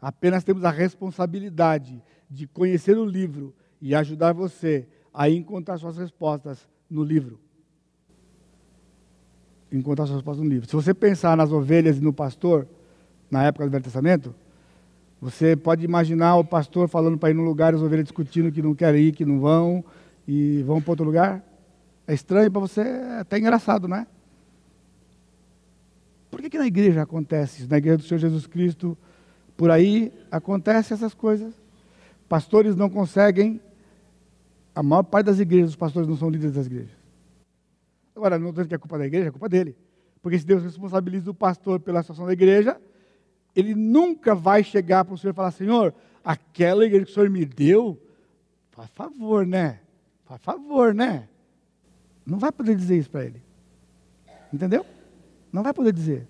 Apenas 0.00 0.42
temos 0.42 0.64
a 0.64 0.70
responsabilidade 0.70 2.02
de 2.28 2.46
conhecer 2.46 2.96
o 2.98 3.04
livro 3.04 3.54
e 3.80 3.94
ajudar 3.94 4.32
você 4.32 4.88
a 5.14 5.28
encontrar 5.28 5.78
suas 5.78 5.96
respostas 5.96 6.68
no 6.90 7.04
livro. 7.04 7.38
Encontrar 9.72 10.06
suas 10.06 10.18
respostas 10.18 10.44
no 10.44 10.50
livro. 10.50 10.68
Se 10.68 10.74
você 10.74 10.92
pensar 10.92 11.36
nas 11.36 11.50
ovelhas 11.50 11.98
e 11.98 12.00
no 12.00 12.12
pastor, 12.12 12.66
na 13.30 13.44
época 13.44 13.64
do 13.64 13.70
Velho 13.70 13.82
Testamento, 13.82 14.34
você 15.20 15.56
pode 15.56 15.84
imaginar 15.84 16.36
o 16.36 16.44
pastor 16.44 16.88
falando 16.88 17.16
para 17.16 17.30
ir 17.30 17.34
num 17.34 17.44
lugar, 17.44 17.74
as 17.74 17.80
ovelhas 17.80 18.04
discutindo 18.04 18.52
que 18.52 18.60
não 18.60 18.74
querem 18.74 19.04
ir, 19.04 19.12
que 19.12 19.24
não 19.24 19.40
vão, 19.40 19.84
e 20.26 20.62
vão 20.64 20.82
para 20.82 20.90
outro 20.90 21.04
lugar? 21.04 21.42
É 22.06 22.12
estranho 22.12 22.50
para 22.50 22.60
você, 22.60 22.80
é 22.80 23.20
até 23.20 23.38
engraçado, 23.38 23.88
não 23.88 23.96
é? 23.96 24.06
Por 26.30 26.40
que, 26.40 26.50
que 26.50 26.58
na 26.58 26.66
igreja 26.66 27.02
acontece 27.02 27.60
isso? 27.60 27.70
Na 27.70 27.78
igreja 27.78 27.98
do 27.98 28.02
Senhor 28.02 28.18
Jesus 28.18 28.46
Cristo, 28.46 28.96
por 29.56 29.70
aí 29.70 30.12
acontecem 30.30 30.94
essas 30.94 31.14
coisas. 31.14 31.54
Pastores 32.28 32.74
não 32.74 32.90
conseguem, 32.90 33.60
a 34.74 34.82
maior 34.82 35.02
parte 35.02 35.26
das 35.26 35.38
igrejas, 35.38 35.70
os 35.70 35.76
pastores 35.76 36.08
não 36.08 36.16
são 36.16 36.30
líderes 36.30 36.54
das 36.54 36.66
igrejas. 36.66 37.01
Agora, 38.14 38.38
não 38.38 38.50
estou 38.50 38.62
dizendo 38.62 38.68
que 38.68 38.74
é 38.74 38.78
culpa 38.78 38.98
da 38.98 39.06
igreja, 39.06 39.28
é 39.28 39.30
culpa 39.30 39.48
dele. 39.48 39.76
Porque 40.20 40.38
se 40.38 40.46
Deus 40.46 40.62
responsabiliza 40.62 41.30
o 41.30 41.34
pastor 41.34 41.80
pela 41.80 42.02
situação 42.02 42.26
da 42.26 42.32
igreja, 42.32 42.80
ele 43.56 43.74
nunca 43.74 44.34
vai 44.34 44.62
chegar 44.62 45.04
para 45.04 45.14
o 45.14 45.18
Senhor 45.18 45.32
e 45.32 45.36
falar: 45.36 45.50
Senhor, 45.50 45.94
aquela 46.24 46.84
igreja 46.84 47.06
que 47.06 47.10
o 47.10 47.14
Senhor 47.14 47.28
me 47.28 47.44
deu, 47.44 48.00
faz 48.70 48.88
favor, 48.90 49.46
né? 49.46 49.80
Faz 50.24 50.40
favor, 50.42 50.94
né? 50.94 51.28
Não 52.24 52.38
vai 52.38 52.52
poder 52.52 52.76
dizer 52.76 52.96
isso 52.96 53.10
para 53.10 53.24
ele. 53.24 53.42
Entendeu? 54.52 54.86
Não 55.52 55.62
vai 55.62 55.74
poder 55.74 55.92
dizer. 55.92 56.28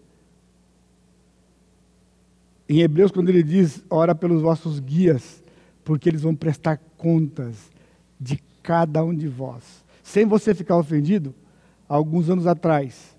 Em 2.68 2.80
Hebreus, 2.80 3.12
quando 3.12 3.28
ele 3.28 3.42
diz: 3.42 3.84
ora 3.90 4.14
pelos 4.14 4.40
vossos 4.40 4.80
guias, 4.80 5.42
porque 5.84 6.08
eles 6.08 6.22
vão 6.22 6.34
prestar 6.34 6.78
contas 6.96 7.70
de 8.18 8.42
cada 8.62 9.04
um 9.04 9.14
de 9.14 9.28
vós. 9.28 9.84
Sem 10.02 10.24
você 10.24 10.54
ficar 10.54 10.76
ofendido, 10.76 11.34
alguns 11.96 12.30
anos 12.30 12.46
atrás, 12.46 13.14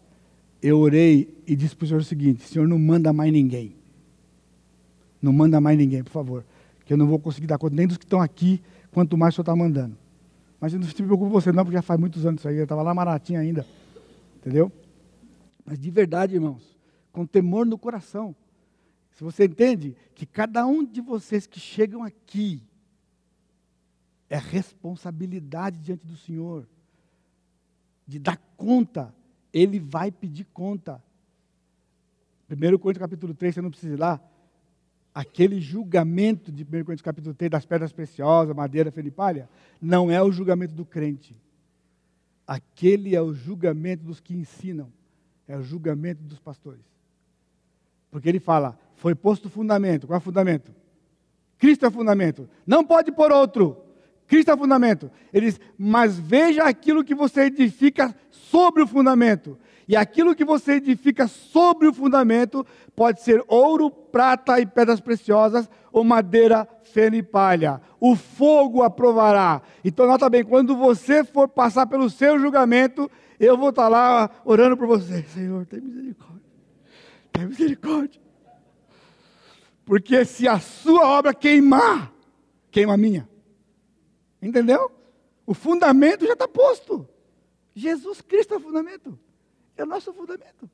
eu 0.61 0.79
orei 0.79 1.37
e 1.45 1.55
disse 1.55 1.75
para 1.75 1.85
o 1.85 1.87
Senhor 1.87 2.01
o 2.01 2.03
seguinte: 2.03 2.43
Senhor, 2.43 2.67
não 2.67 2.79
manda 2.79 3.13
mais 3.13 3.31
ninguém. 3.31 3.75
Não 5.21 5.31
manda 5.31 5.61
mais 5.61 5.77
ninguém, 5.77 6.03
por 6.03 6.11
favor. 6.11 6.45
Que 6.85 6.93
eu 6.93 6.97
não 6.97 7.07
vou 7.07 7.19
conseguir 7.19 7.47
dar 7.47 7.57
conta 7.57 7.75
nem 7.75 7.87
dos 7.87 7.97
que 7.97 8.03
estão 8.03 8.19
aqui, 8.19 8.61
quanto 8.91 9.17
mais 9.17 9.33
o 9.33 9.35
senhor 9.35 9.43
está 9.43 9.55
mandando. 9.55 9.95
Mas 10.59 10.73
não 10.73 10.83
se 10.83 10.93
preocupe 10.93 11.25
com 11.25 11.29
você, 11.29 11.51
não, 11.51 11.63
porque 11.63 11.77
já 11.77 11.81
faz 11.81 11.99
muitos 11.99 12.25
anos 12.25 12.41
isso 12.41 12.47
aí. 12.47 12.57
Eu 12.57 12.63
estava 12.63 12.81
lá 12.81 12.93
Maratinha 12.93 13.39
ainda. 13.39 13.65
Entendeu? 14.37 14.71
Mas 15.65 15.79
de 15.79 15.89
verdade, 15.89 16.33
irmãos, 16.33 16.77
com 17.11 17.25
temor 17.25 17.65
no 17.65 17.77
coração. 17.77 18.35
Se 19.11 19.23
você 19.23 19.45
entende 19.45 19.95
que 20.13 20.25
cada 20.25 20.65
um 20.65 20.83
de 20.83 20.99
vocês 20.99 21.47
que 21.47 21.59
chegam 21.59 22.03
aqui 22.03 22.61
é 24.29 24.37
responsabilidade 24.37 25.77
diante 25.79 26.05
do 26.05 26.17
Senhor 26.17 26.67
de 28.07 28.19
dar 28.19 28.37
conta. 28.57 29.13
Ele 29.51 29.79
vai 29.79 30.11
pedir 30.11 30.45
conta. 30.45 31.01
1 32.49 32.77
Coríntios 32.77 32.99
capítulo 33.01 33.33
3, 33.33 33.55
você 33.55 33.61
não 33.61 33.69
precisa 33.69 33.93
ir 33.93 33.99
lá 33.99 34.21
aquele 35.13 35.61
julgamento 35.61 36.51
de 36.51 36.63
1 36.63 36.65
Coríntios 36.65 37.01
capítulo 37.01 37.35
3 37.35 37.51
das 37.51 37.65
pedras 37.65 37.93
preciosas, 37.93 38.55
madeira, 38.55 38.91
felipalha, 38.91 39.47
não 39.81 40.09
é 40.09 40.21
o 40.21 40.31
julgamento 40.31 40.73
do 40.73 40.83
crente. 40.83 41.35
Aquele 42.47 43.15
é 43.15 43.21
o 43.21 43.33
julgamento 43.33 44.03
dos 44.03 44.19
que 44.19 44.33
ensinam, 44.33 44.91
é 45.47 45.55
o 45.55 45.61
julgamento 45.61 46.23
dos 46.23 46.39
pastores. 46.39 46.83
Porque 48.09 48.27
ele 48.27 48.39
fala, 48.39 48.77
foi 48.95 49.13
posto 49.13 49.49
fundamento. 49.49 50.07
Qual 50.07 50.15
é 50.15 50.17
o 50.17 50.21
fundamento? 50.21 50.73
Cristo 51.57 51.85
é 51.85 51.87
o 51.87 51.91
fundamento. 51.91 52.49
Não 52.65 52.83
pode 52.83 53.11
pôr 53.11 53.31
outro. 53.31 53.82
Cristo 54.27 54.51
é 54.51 54.53
o 54.53 54.57
fundamento. 54.57 55.11
Ele 55.33 55.47
diz, 55.47 55.59
mas 55.77 56.17
veja 56.17 56.63
aquilo 56.63 57.03
que 57.03 57.15
você 57.15 57.43
edifica 57.43 58.15
sobre 58.29 58.81
o 58.81 58.87
fundamento. 58.87 59.57
E 59.87 59.95
aquilo 59.95 60.35
que 60.35 60.45
você 60.45 60.73
edifica 60.73 61.27
sobre 61.27 61.87
o 61.87 61.93
fundamento 61.93 62.65
pode 62.95 63.21
ser 63.21 63.43
ouro, 63.47 63.89
prata 63.89 64.59
e 64.59 64.65
pedras 64.65 65.01
preciosas, 65.01 65.69
ou 65.91 66.03
madeira, 66.03 66.67
feno 66.83 67.15
e 67.15 67.23
palha. 67.23 67.81
O 67.99 68.15
fogo 68.15 68.81
aprovará. 68.81 69.61
Então, 69.83 70.07
nota 70.07 70.29
bem, 70.29 70.43
quando 70.43 70.75
você 70.75 71.23
for 71.23 71.47
passar 71.47 71.85
pelo 71.85 72.09
seu 72.09 72.39
julgamento, 72.39 73.11
eu 73.39 73.57
vou 73.57 73.69
estar 73.69 73.89
lá 73.89 74.29
orando 74.45 74.77
por 74.77 74.87
você. 74.87 75.23
Senhor, 75.33 75.65
tem 75.65 75.81
misericórdia. 75.81 76.41
Tem 77.31 77.45
misericórdia. 77.45 78.21
Porque 79.85 80.23
se 80.23 80.47
a 80.47 80.59
sua 80.59 81.05
obra 81.05 81.33
queimar, 81.33 82.13
queima 82.71 82.93
a 82.93 82.97
minha. 82.97 83.27
Entendeu? 84.43 84.91
O 85.45 85.53
fundamento 85.53 86.25
já 86.25 86.33
está 86.33 86.47
posto. 86.47 87.07
Jesus 87.73 88.21
Cristo 88.21 88.53
é 88.53 88.57
o 88.57 88.59
fundamento. 88.59 89.17
É 89.77 89.83
o 89.83 89.87
nosso 89.87 90.13
fundamento. 90.13 90.69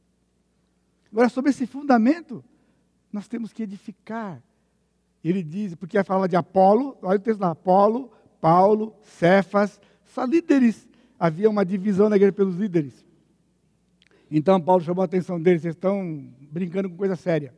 Agora, 1.12 1.30
sobre 1.30 1.52
esse 1.52 1.66
fundamento, 1.66 2.44
nós 3.12 3.28
temos 3.28 3.54
que 3.54 3.64
edificar. 3.64 4.42
Ele 5.24 5.44
diz, 5.44 5.76
porque 5.76 6.04
fala 6.04 6.28
de 6.28 6.36
Apolo, 6.36 6.98
olha 7.02 7.18
o 7.18 7.22
texto 7.22 7.42
lá, 7.42 7.52
Apolo, 7.52 8.12
Paulo, 8.42 8.96
Cefas, 9.02 9.80
só 10.06 10.24
líderes. 10.24 10.88
Havia 11.20 11.50
uma 11.50 11.66
divisão 11.66 12.10
na 12.10 12.16
igreja 12.16 12.32
pelos 12.32 12.56
líderes. 12.56 13.06
Então 14.32 14.62
Paulo 14.62 14.84
chamou 14.84 15.02
a 15.02 15.06
atenção 15.06 15.42
deles, 15.42 15.62
vocês 15.62 15.76
estão 15.76 16.32
brincando 16.40 16.90
com 16.90 16.96
coisa 16.96 17.16
séria. 17.16 17.54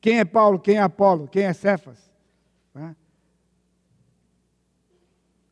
Quem 0.00 0.20
é 0.20 0.24
Paulo? 0.24 0.58
Quem 0.58 0.76
é 0.76 0.80
Apolo? 0.80 1.26
Quem 1.26 1.44
é 1.44 1.52
Cefas? 1.52 1.98
Né? 2.74 2.94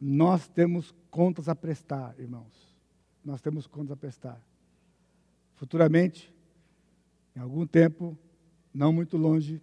Nós 0.00 0.48
temos 0.48 0.94
contas 1.10 1.48
a 1.48 1.54
prestar, 1.54 2.14
irmãos. 2.18 2.76
Nós 3.24 3.40
temos 3.40 3.66
contas 3.66 3.92
a 3.92 3.96
prestar. 3.96 4.40
Futuramente, 5.54 6.32
em 7.34 7.40
algum 7.40 7.66
tempo, 7.66 8.16
não 8.72 8.92
muito 8.92 9.16
longe, 9.16 9.62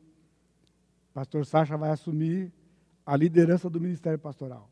pastor 1.14 1.45
Sacha 1.45 1.77
vai 1.77 1.91
assumir 1.91 2.51
a 3.05 3.15
liderança 3.15 3.69
do 3.69 3.80
ministério 3.80 4.18
pastoral. 4.18 4.69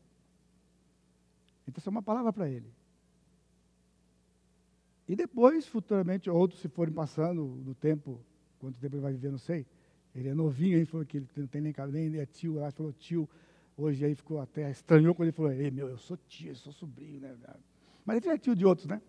Então, 1.66 1.78
isso 1.78 1.88
é 1.88 1.92
uma 1.92 2.02
palavra 2.02 2.32
para 2.32 2.48
ele. 2.48 2.72
E 5.08 5.14
depois, 5.14 5.66
futuramente, 5.66 6.30
outros, 6.30 6.60
se 6.60 6.68
forem 6.68 6.92
passando 6.92 7.44
no 7.44 7.74
tempo, 7.74 8.20
quanto 8.58 8.78
tempo 8.78 8.96
ele 8.96 9.02
vai 9.02 9.12
viver, 9.12 9.30
não 9.30 9.38
sei. 9.38 9.66
Ele 10.14 10.28
é 10.28 10.34
novinho, 10.34 10.78
aí 10.78 10.84
falou 10.84 11.06
que 11.06 11.18
ele 11.18 11.28
não 11.36 11.46
tem 11.46 11.60
nem, 11.60 11.74
nem 12.10 12.20
é 12.20 12.26
tio, 12.26 12.54
lá 12.54 12.70
falou 12.70 12.92
tio. 12.92 13.28
Hoje 13.76 14.04
aí 14.04 14.14
ficou 14.14 14.40
até 14.40 14.70
estranhou 14.70 15.14
quando 15.14 15.28
ele 15.28 15.36
falou, 15.36 15.52
ei 15.52 15.70
meu, 15.70 15.88
eu 15.88 15.98
sou 15.98 16.16
tio, 16.28 16.50
eu 16.50 16.56
sou 16.56 16.72
sobrinho, 16.72 17.20
né? 17.20 17.34
Mas 18.04 18.18
ele 18.18 18.28
é 18.28 18.38
tio 18.38 18.54
de 18.54 18.66
outros, 18.66 18.86
né? 18.86 19.00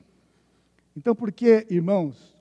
Então, 0.96 1.16
porque, 1.16 1.66
irmãos, 1.70 2.36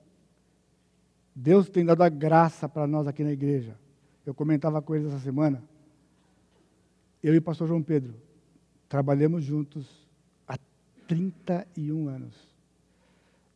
Deus 1.35 1.67
tem 1.69 1.83
dado 1.83 2.01
a 2.01 2.09
graça 2.09 2.69
para 2.69 2.85
nós 2.85 3.07
aqui 3.07 3.23
na 3.23 3.31
igreja. 3.31 3.77
Eu 4.25 4.33
comentava 4.33 4.81
com 4.81 4.95
eles 4.95 5.07
essa 5.07 5.19
semana. 5.19 5.63
Eu 7.21 7.33
e 7.33 7.37
o 7.37 7.41
pastor 7.41 7.67
João 7.67 7.81
Pedro 7.81 8.13
trabalhamos 8.87 9.43
juntos 9.43 10.07
há 10.47 10.57
31 11.07 12.07
anos, 12.07 12.35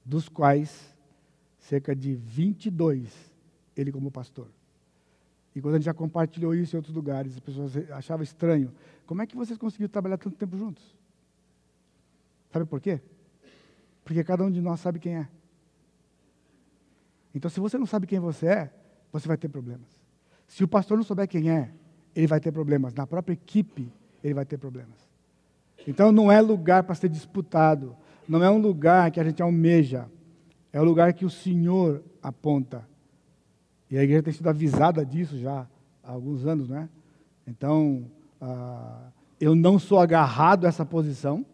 dos 0.03 0.27
quais 0.27 0.95
cerca 1.59 1.95
de 1.95 2.15
22 2.15 3.13
ele 3.75 3.91
como 3.91 4.09
pastor. 4.09 4.47
E 5.57 5.61
quando 5.61 5.73
a 5.73 5.77
gente 5.79 5.85
já 5.85 5.93
compartilhou 5.93 6.53
isso 6.53 6.75
em 6.75 6.77
outros 6.77 6.93
lugares, 6.93 7.33
as 7.33 7.39
pessoas 7.39 7.75
achavam 7.89 8.21
estranho. 8.21 8.71
Como 9.07 9.23
é 9.23 9.25
que 9.25 9.35
vocês 9.35 9.57
conseguiram 9.57 9.89
trabalhar 9.89 10.15
tanto 10.19 10.37
tempo 10.37 10.55
juntos? 10.55 10.95
Sabe 12.51 12.63
por 12.67 12.79
quê? 12.79 13.01
Porque 14.05 14.23
cada 14.23 14.43
um 14.43 14.51
de 14.51 14.61
nós 14.61 14.79
sabe 14.79 14.99
quem 14.99 15.15
é. 15.15 15.27
Então, 17.33 17.49
se 17.49 17.59
você 17.59 17.75
não 17.75 17.87
sabe 17.87 18.05
quem 18.05 18.19
você 18.19 18.45
é, 18.45 18.73
você 19.11 19.27
vai 19.27 19.35
ter 19.35 19.49
problemas. 19.49 19.87
Se 20.47 20.63
o 20.63 20.67
pastor 20.67 20.95
não 20.95 21.03
souber 21.03 21.27
quem 21.27 21.49
é, 21.49 21.71
ele 22.15 22.27
vai 22.27 22.39
ter 22.39 22.51
problemas. 22.51 22.93
Na 22.93 23.07
própria 23.07 23.33
equipe, 23.33 23.91
ele 24.23 24.35
vai 24.35 24.45
ter 24.45 24.59
problemas. 24.59 25.09
Então, 25.87 26.11
não 26.11 26.31
é 26.31 26.39
lugar 26.39 26.83
para 26.83 26.93
ser 26.93 27.09
disputado. 27.09 27.97
Não 28.29 28.43
é 28.43 28.49
um 28.51 28.59
lugar 28.59 29.09
que 29.09 29.19
a 29.19 29.23
gente 29.23 29.41
almeja. 29.41 30.07
É 30.71 30.79
o 30.79 30.83
lugar 30.83 31.13
que 31.13 31.25
o 31.25 31.31
Senhor 31.31 32.03
aponta. 32.21 32.87
E 33.89 33.97
a 33.97 34.03
igreja 34.03 34.23
tem 34.23 34.33
sido 34.33 34.49
avisada 34.49 35.05
disso 35.05 35.37
já 35.37 35.67
há 36.03 36.11
alguns 36.11 36.45
anos, 36.45 36.69
não 36.69 36.77
é? 36.77 36.89
Então, 37.45 38.05
ah, 38.41 39.09
eu 39.39 39.55
não 39.55 39.79
sou 39.79 39.99
agarrado 39.99 40.65
a 40.65 40.67
essa 40.67 40.85
posição. 40.85 41.45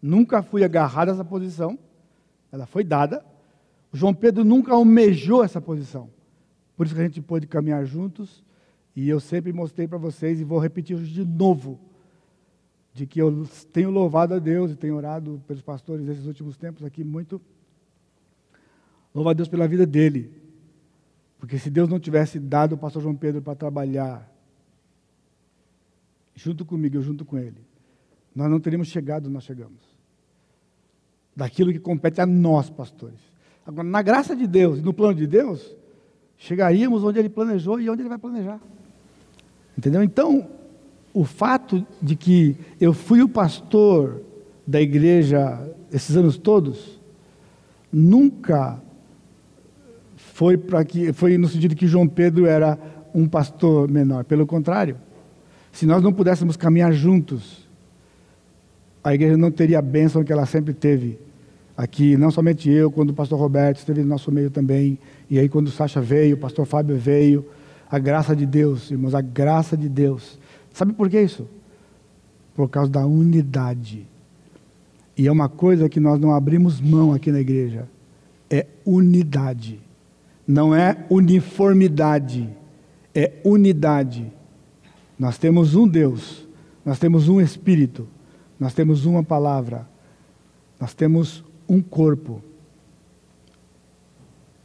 Nunca 0.00 0.42
fui 0.42 0.64
agarrado 0.64 1.10
a 1.10 1.12
essa 1.12 1.24
posição. 1.24 1.78
Ela 2.50 2.66
foi 2.66 2.84
dada. 2.84 3.24
João 3.92 4.14
Pedro 4.14 4.44
nunca 4.44 4.72
almejou 4.72 5.44
essa 5.44 5.60
posição. 5.60 6.08
Por 6.76 6.86
isso 6.86 6.94
que 6.94 7.00
a 7.00 7.04
gente 7.04 7.20
pôde 7.20 7.46
caminhar 7.46 7.84
juntos. 7.84 8.42
E 8.94 9.08
eu 9.08 9.20
sempre 9.20 9.52
mostrei 9.52 9.86
para 9.86 9.98
vocês, 9.98 10.40
e 10.40 10.44
vou 10.44 10.58
repetir 10.58 10.96
de 10.96 11.22
novo, 11.22 11.78
de 12.94 13.06
que 13.06 13.20
eu 13.20 13.46
tenho 13.70 13.90
louvado 13.90 14.32
a 14.32 14.38
Deus 14.38 14.70
e 14.70 14.76
tenho 14.76 14.96
orado 14.96 15.42
pelos 15.46 15.60
pastores 15.60 16.06
nesses 16.06 16.24
últimos 16.24 16.56
tempos 16.56 16.82
aqui 16.82 17.04
muito. 17.04 17.38
Louvo 19.14 19.28
a 19.28 19.34
Deus 19.34 19.48
pela 19.48 19.68
vida 19.68 19.86
dele. 19.86 20.45
Porque 21.46 21.60
se 21.60 21.70
Deus 21.70 21.88
não 21.88 22.00
tivesse 22.00 22.40
dado 22.40 22.72
o 22.74 22.76
pastor 22.76 23.00
João 23.00 23.14
Pedro 23.14 23.40
para 23.40 23.54
trabalhar 23.54 24.28
junto 26.34 26.64
comigo, 26.64 26.96
eu 26.96 27.02
junto 27.02 27.24
com 27.24 27.38
ele, 27.38 27.64
nós 28.34 28.50
não 28.50 28.58
teríamos 28.58 28.88
chegado 28.88 29.26
onde 29.26 29.34
nós 29.34 29.44
chegamos. 29.44 29.78
Daquilo 31.36 31.72
que 31.72 31.78
compete 31.78 32.20
a 32.20 32.26
nós, 32.26 32.68
pastores. 32.68 33.20
Agora, 33.64 33.86
na 33.86 34.02
graça 34.02 34.34
de 34.34 34.44
Deus 34.44 34.80
e 34.80 34.82
no 34.82 34.92
plano 34.92 35.14
de 35.14 35.24
Deus, 35.24 35.72
chegaríamos 36.36 37.04
onde 37.04 37.20
Ele 37.20 37.28
planejou 37.28 37.80
e 37.80 37.88
onde 37.88 38.02
Ele 38.02 38.08
vai 38.08 38.18
planejar. 38.18 38.60
Entendeu? 39.78 40.02
Então, 40.02 40.50
o 41.14 41.24
fato 41.24 41.86
de 42.02 42.16
que 42.16 42.56
eu 42.80 42.92
fui 42.92 43.22
o 43.22 43.28
pastor 43.28 44.20
da 44.66 44.80
igreja 44.82 45.72
esses 45.92 46.16
anos 46.16 46.36
todos, 46.36 47.00
nunca 47.92 48.82
foi 50.36 50.60
que 50.86 51.14
foi 51.14 51.38
no 51.38 51.48
sentido 51.48 51.74
que 51.74 51.86
João 51.86 52.06
Pedro 52.06 52.44
era 52.44 52.78
um 53.14 53.26
pastor 53.26 53.90
menor. 53.90 54.22
Pelo 54.22 54.46
contrário, 54.46 54.98
se 55.72 55.86
nós 55.86 56.02
não 56.02 56.12
pudéssemos 56.12 56.58
caminhar 56.58 56.92
juntos, 56.92 57.66
a 59.02 59.14
igreja 59.14 59.34
não 59.38 59.50
teria 59.50 59.78
a 59.78 59.82
bênção 59.82 60.22
que 60.22 60.30
ela 60.30 60.44
sempre 60.44 60.74
teve 60.74 61.18
aqui, 61.74 62.18
não 62.18 62.30
somente 62.30 62.68
eu, 62.68 62.90
quando 62.90 63.10
o 63.10 63.14
pastor 63.14 63.38
Roberto 63.38 63.78
esteve 63.78 64.02
no 64.02 64.08
nosso 64.08 64.30
meio 64.30 64.50
também, 64.50 64.98
e 65.30 65.38
aí 65.38 65.48
quando 65.48 65.68
o 65.68 65.70
Sacha 65.70 66.02
veio, 66.02 66.36
o 66.36 66.38
pastor 66.38 66.66
Fábio 66.66 66.98
veio, 66.98 67.42
a 67.90 67.98
graça 67.98 68.36
de 68.36 68.44
Deus, 68.44 68.90
irmãos, 68.90 69.14
a 69.14 69.22
graça 69.22 69.74
de 69.74 69.88
Deus. 69.88 70.38
Sabe 70.70 70.92
por 70.92 71.08
que 71.08 71.18
isso? 71.18 71.48
Por 72.54 72.68
causa 72.68 72.90
da 72.90 73.06
unidade. 73.06 74.06
E 75.16 75.26
é 75.26 75.32
uma 75.32 75.48
coisa 75.48 75.88
que 75.88 75.98
nós 75.98 76.20
não 76.20 76.34
abrimos 76.34 76.78
mão 76.78 77.14
aqui 77.14 77.32
na 77.32 77.40
igreja. 77.40 77.88
É 78.50 78.66
unidade. 78.84 79.85
Não 80.46 80.74
é 80.74 81.04
uniformidade. 81.10 82.48
É 83.14 83.32
unidade. 83.44 84.32
Nós 85.18 85.38
temos 85.38 85.74
um 85.74 85.88
Deus. 85.88 86.46
Nós 86.84 86.98
temos 86.98 87.28
um 87.28 87.40
Espírito. 87.40 88.06
Nós 88.58 88.74
temos 88.74 89.04
uma 89.04 89.22
palavra. 89.22 89.88
Nós 90.80 90.94
temos 90.94 91.44
um 91.68 91.80
corpo. 91.80 92.42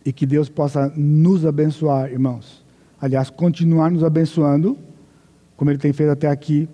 E 0.06 0.12
que 0.12 0.26
Deus 0.26 0.50
possa 0.50 0.90
nos 0.96 1.46
abençoar, 1.46 2.12
irmãos. 2.12 2.64
Aliás, 3.00 3.30
continuar 3.30 3.90
nos 3.90 4.04
abençoando, 4.04 4.78
como 5.56 5.72
Ele 5.72 5.80
tem 5.80 5.94
feito 5.94 6.12
até 6.12 6.28
aqui, 6.28 6.68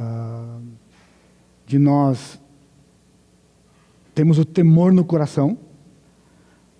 uh, 0.00 0.62
de 1.66 1.78
nós 1.78 2.40
temos 4.14 4.38
o 4.38 4.44
temor 4.44 4.92
no 4.92 5.04
coração. 5.04 5.58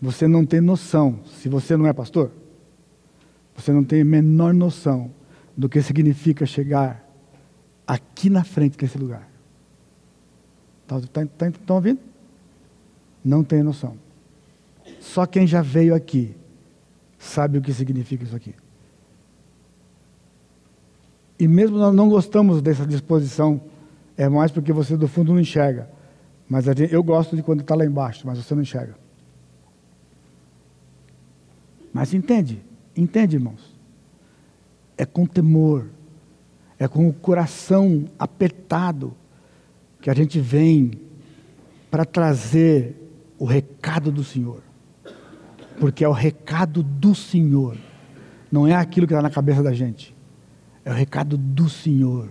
Você 0.03 0.27
não 0.27 0.45
tem 0.45 0.61
noção, 0.61 1.21
se 1.25 1.49
você 1.49 1.77
não 1.77 1.87
é 1.87 1.93
pastor, 1.93 2.33
você 3.55 3.73
não 3.73 3.85
tem 3.85 4.03
a 4.03 4.05
menor 4.05 4.53
noção 4.53 5.13
do 5.57 5.69
que 5.69 5.81
significa 5.81 6.45
chegar 6.45 7.09
aqui 7.87 8.29
na 8.29 8.43
frente 8.43 8.77
desse 8.77 8.99
lugar. 8.99 9.29
Estão 10.83 11.01
tá, 11.03 11.25
tá, 11.39 11.53
tá 11.53 11.75
ouvindo? 11.75 12.01
Não 13.25 13.45
tem 13.45 13.63
noção. 13.63 13.97
Só 14.99 15.25
quem 15.25 15.47
já 15.47 15.63
veio 15.63 15.95
aqui 15.95 16.35
sabe 17.17 17.59
o 17.59 17.63
que 17.63 17.73
significa 17.73 18.25
isso 18.25 18.35
aqui. 18.35 18.57
E 21.39 21.47
mesmo 21.47 21.79
nós 21.79 21.95
não 21.95 22.09
gostamos 22.09 22.61
dessa 22.61 22.85
disposição, 22.85 23.61
é 24.17 24.29
mais 24.29 24.51
porque 24.51 24.73
você 24.73 24.97
do 24.97 25.07
fundo 25.07 25.33
não 25.33 25.41
enxerga. 25.41 25.89
Mas 26.49 26.65
eu 26.91 27.05
gosto 27.05 27.37
de 27.37 27.43
quando 27.43 27.61
está 27.61 27.77
lá 27.77 27.85
embaixo, 27.85 28.27
mas 28.27 28.39
você 28.39 28.53
não 28.53 28.63
enxerga. 28.63 29.02
Mas 31.93 32.15
entende, 32.15 32.63
entende, 32.97 33.37
irmãos? 33.37 33.79
É 34.97 35.05
com 35.05 35.27
temor, 35.27 35.91
é 36.79 36.89
com 36.89 37.09
o 37.09 37.13
coração 37.13 38.07
apertado, 38.19 39.15
que 40.01 40.11
a 40.11 40.15
gente 40.15 40.41
vem 40.41 40.93
para 41.91 42.05
trazer 42.05 42.97
o 43.39 43.45
recado 43.45 44.11
do 44.11 44.25
Senhor. 44.25 44.63
Porque 45.79 46.05
é 46.05 46.09
o 46.09 46.13
recado 46.13 46.83
do 46.83 47.15
Senhor. 47.15 47.77
Não 48.51 48.67
é 48.67 48.75
aquilo 48.75 49.07
que 49.07 49.13
está 49.13 49.23
na 49.23 49.31
cabeça 49.31 49.63
da 49.63 49.73
gente. 49.73 50.15
É 50.85 50.91
o 50.91 50.95
recado 50.95 51.37
do 51.37 51.69
Senhor. 51.69 52.31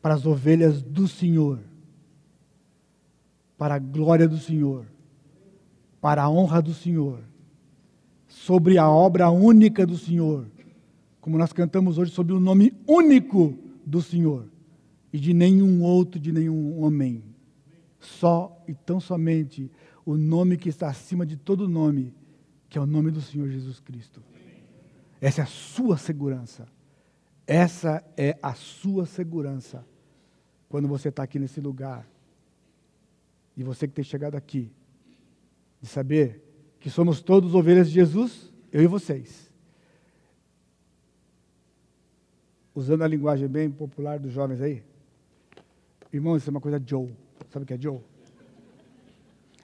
Para 0.00 0.14
as 0.14 0.26
ovelhas 0.26 0.82
do 0.82 1.06
Senhor. 1.06 1.58
Para 3.58 3.74
a 3.74 3.78
glória 3.78 4.26
do 4.26 4.38
Senhor. 4.38 4.86
Para 6.00 6.22
a 6.22 6.30
honra 6.30 6.62
do 6.62 6.72
Senhor. 6.72 7.29
Sobre 8.40 8.78
a 8.78 8.88
obra 8.88 9.28
única 9.28 9.86
do 9.86 9.98
Senhor. 9.98 10.46
Como 11.20 11.36
nós 11.36 11.52
cantamos 11.52 11.98
hoje 11.98 12.10
sobre 12.10 12.32
o 12.32 12.40
nome 12.40 12.72
único 12.86 13.58
do 13.84 14.00
Senhor 14.00 14.48
e 15.12 15.18
de 15.18 15.34
nenhum 15.34 15.82
outro, 15.82 16.18
de 16.18 16.32
nenhum 16.32 16.80
homem. 16.80 17.22
Só 17.98 18.64
e 18.66 18.72
tão 18.72 18.98
somente 18.98 19.70
o 20.06 20.16
nome 20.16 20.56
que 20.56 20.70
está 20.70 20.88
acima 20.88 21.26
de 21.26 21.36
todo 21.36 21.68
nome, 21.68 22.14
que 22.70 22.78
é 22.78 22.80
o 22.80 22.86
nome 22.86 23.10
do 23.10 23.20
Senhor 23.20 23.46
Jesus 23.46 23.78
Cristo. 23.78 24.22
Essa 25.20 25.42
é 25.42 25.44
a 25.44 25.46
sua 25.46 25.98
segurança. 25.98 26.66
Essa 27.46 28.02
é 28.16 28.38
a 28.42 28.54
sua 28.54 29.04
segurança 29.04 29.84
quando 30.66 30.88
você 30.88 31.10
está 31.10 31.24
aqui 31.24 31.38
nesse 31.38 31.60
lugar. 31.60 32.08
E 33.54 33.62
você 33.62 33.86
que 33.86 33.92
tem 33.92 34.04
chegado 34.04 34.34
aqui, 34.34 34.72
de 35.82 35.86
saber 35.86 36.49
que 36.80 36.88
somos 36.88 37.20
todos 37.20 37.54
ovelhas 37.54 37.88
de 37.88 37.94
Jesus, 37.94 38.50
eu 38.72 38.82
e 38.82 38.86
vocês. 38.86 39.52
Usando 42.74 43.02
a 43.02 43.08
linguagem 43.08 43.46
bem 43.46 43.70
popular 43.70 44.18
dos 44.18 44.32
jovens 44.32 44.62
aí. 44.62 44.82
Irmão, 46.10 46.36
isso 46.36 46.48
é 46.48 46.52
uma 46.52 46.60
coisa 46.60 46.82
Joe. 46.84 47.10
Sabe 47.50 47.64
o 47.64 47.66
que 47.66 47.74
é 47.74 47.78
Joe? 47.78 48.00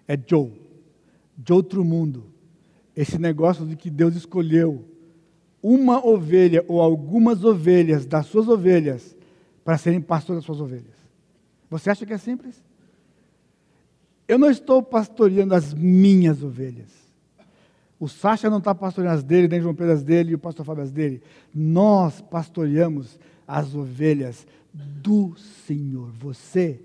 É 0.06 0.18
Joe. 0.24 0.52
De 1.36 1.52
outro 1.52 1.82
mundo. 1.82 2.26
Esse 2.94 3.18
negócio 3.18 3.66
de 3.66 3.76
que 3.76 3.90
Deus 3.90 4.14
escolheu 4.14 4.84
uma 5.62 6.06
ovelha 6.06 6.64
ou 6.68 6.80
algumas 6.80 7.42
ovelhas 7.44 8.04
das 8.04 8.26
suas 8.26 8.46
ovelhas 8.46 9.16
para 9.64 9.78
serem 9.78 10.00
pastor 10.00 10.36
das 10.36 10.44
suas 10.44 10.60
ovelhas. 10.60 10.94
Você 11.70 11.90
acha 11.90 12.04
que 12.04 12.12
é 12.12 12.18
simples? 12.18 12.62
Eu 14.28 14.38
não 14.38 14.50
estou 14.50 14.82
pastoreando 14.82 15.54
as 15.54 15.72
minhas 15.72 16.42
ovelhas. 16.42 17.05
O 17.98 18.08
Sacha 18.08 18.50
não 18.50 18.58
está 18.58 18.74
pastoreando 18.74 19.16
as 19.16 19.24
dele, 19.24 19.48
nem 19.48 19.60
João 19.60 19.74
Pedro 19.74 19.94
as 19.94 20.02
dele 20.02 20.32
e 20.32 20.34
o 20.34 20.38
pastor 20.38 20.66
Fábio 20.66 20.82
as 20.82 20.90
dele. 20.90 21.22
Nós 21.54 22.20
pastoreamos 22.20 23.18
as 23.48 23.74
ovelhas 23.74 24.46
do 24.72 25.34
Senhor. 25.66 26.10
Você 26.12 26.80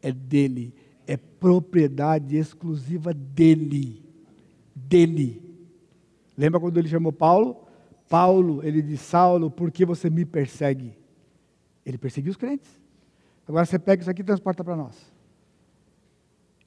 é 0.00 0.12
dele, 0.12 0.72
é 1.06 1.16
propriedade 1.16 2.36
exclusiva 2.36 3.12
dele. 3.12 4.02
Dele. 4.74 5.42
Lembra 6.36 6.60
quando 6.60 6.78
ele 6.78 6.88
chamou 6.88 7.12
Paulo? 7.12 7.64
Paulo, 8.08 8.64
ele 8.64 8.80
disse: 8.80 9.04
Saulo, 9.04 9.50
por 9.50 9.72
que 9.72 9.84
você 9.84 10.08
me 10.08 10.24
persegue? 10.24 10.96
Ele 11.84 11.98
perseguiu 11.98 12.30
os 12.30 12.36
crentes. 12.36 12.70
Agora 13.46 13.64
você 13.66 13.78
pega 13.78 14.02
isso 14.02 14.10
aqui 14.10 14.22
e 14.22 14.24
transporta 14.24 14.62
para 14.62 14.76
nós. 14.76 14.94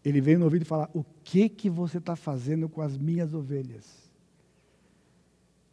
Ele 0.03 0.19
veio 0.19 0.39
no 0.39 0.45
ouvido 0.45 0.63
e 0.63 0.65
fala: 0.65 0.89
O 0.93 1.05
que 1.31 1.47
que 1.47 1.69
você 1.69 1.97
está 1.97 2.13
fazendo 2.13 2.67
com 2.67 2.81
as 2.81 2.97
minhas 2.97 3.33
ovelhas? 3.33 3.85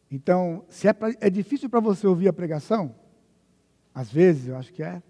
Então, 0.09 0.63
se 0.69 0.87
é, 0.87 0.93
pra, 0.93 1.13
é 1.19 1.29
difícil 1.29 1.69
para 1.69 1.81
você 1.81 2.07
ouvir 2.07 2.29
a 2.29 2.33
pregação, 2.33 2.95
às 3.93 4.09
vezes 4.09 4.47
eu 4.47 4.55
acho 4.55 4.71
que 4.71 4.81
é. 4.81 5.03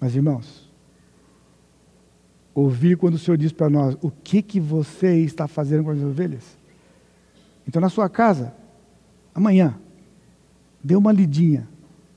Mas 0.00 0.16
irmãos, 0.16 0.72
ouvir 2.54 2.96
quando 2.96 3.16
o 3.16 3.18
Senhor 3.18 3.36
diz 3.36 3.52
para 3.52 3.68
nós: 3.68 3.94
O 4.00 4.10
que 4.10 4.40
que 4.40 4.58
você 4.58 5.20
está 5.20 5.46
fazendo 5.46 5.84
com 5.84 5.90
as 5.90 6.00
ovelhas? 6.00 6.56
Então, 7.68 7.78
na 7.78 7.90
sua 7.90 8.08
casa, 8.08 8.54
amanhã, 9.34 9.78
dê 10.82 10.96
uma 10.96 11.12
lidinha, 11.12 11.68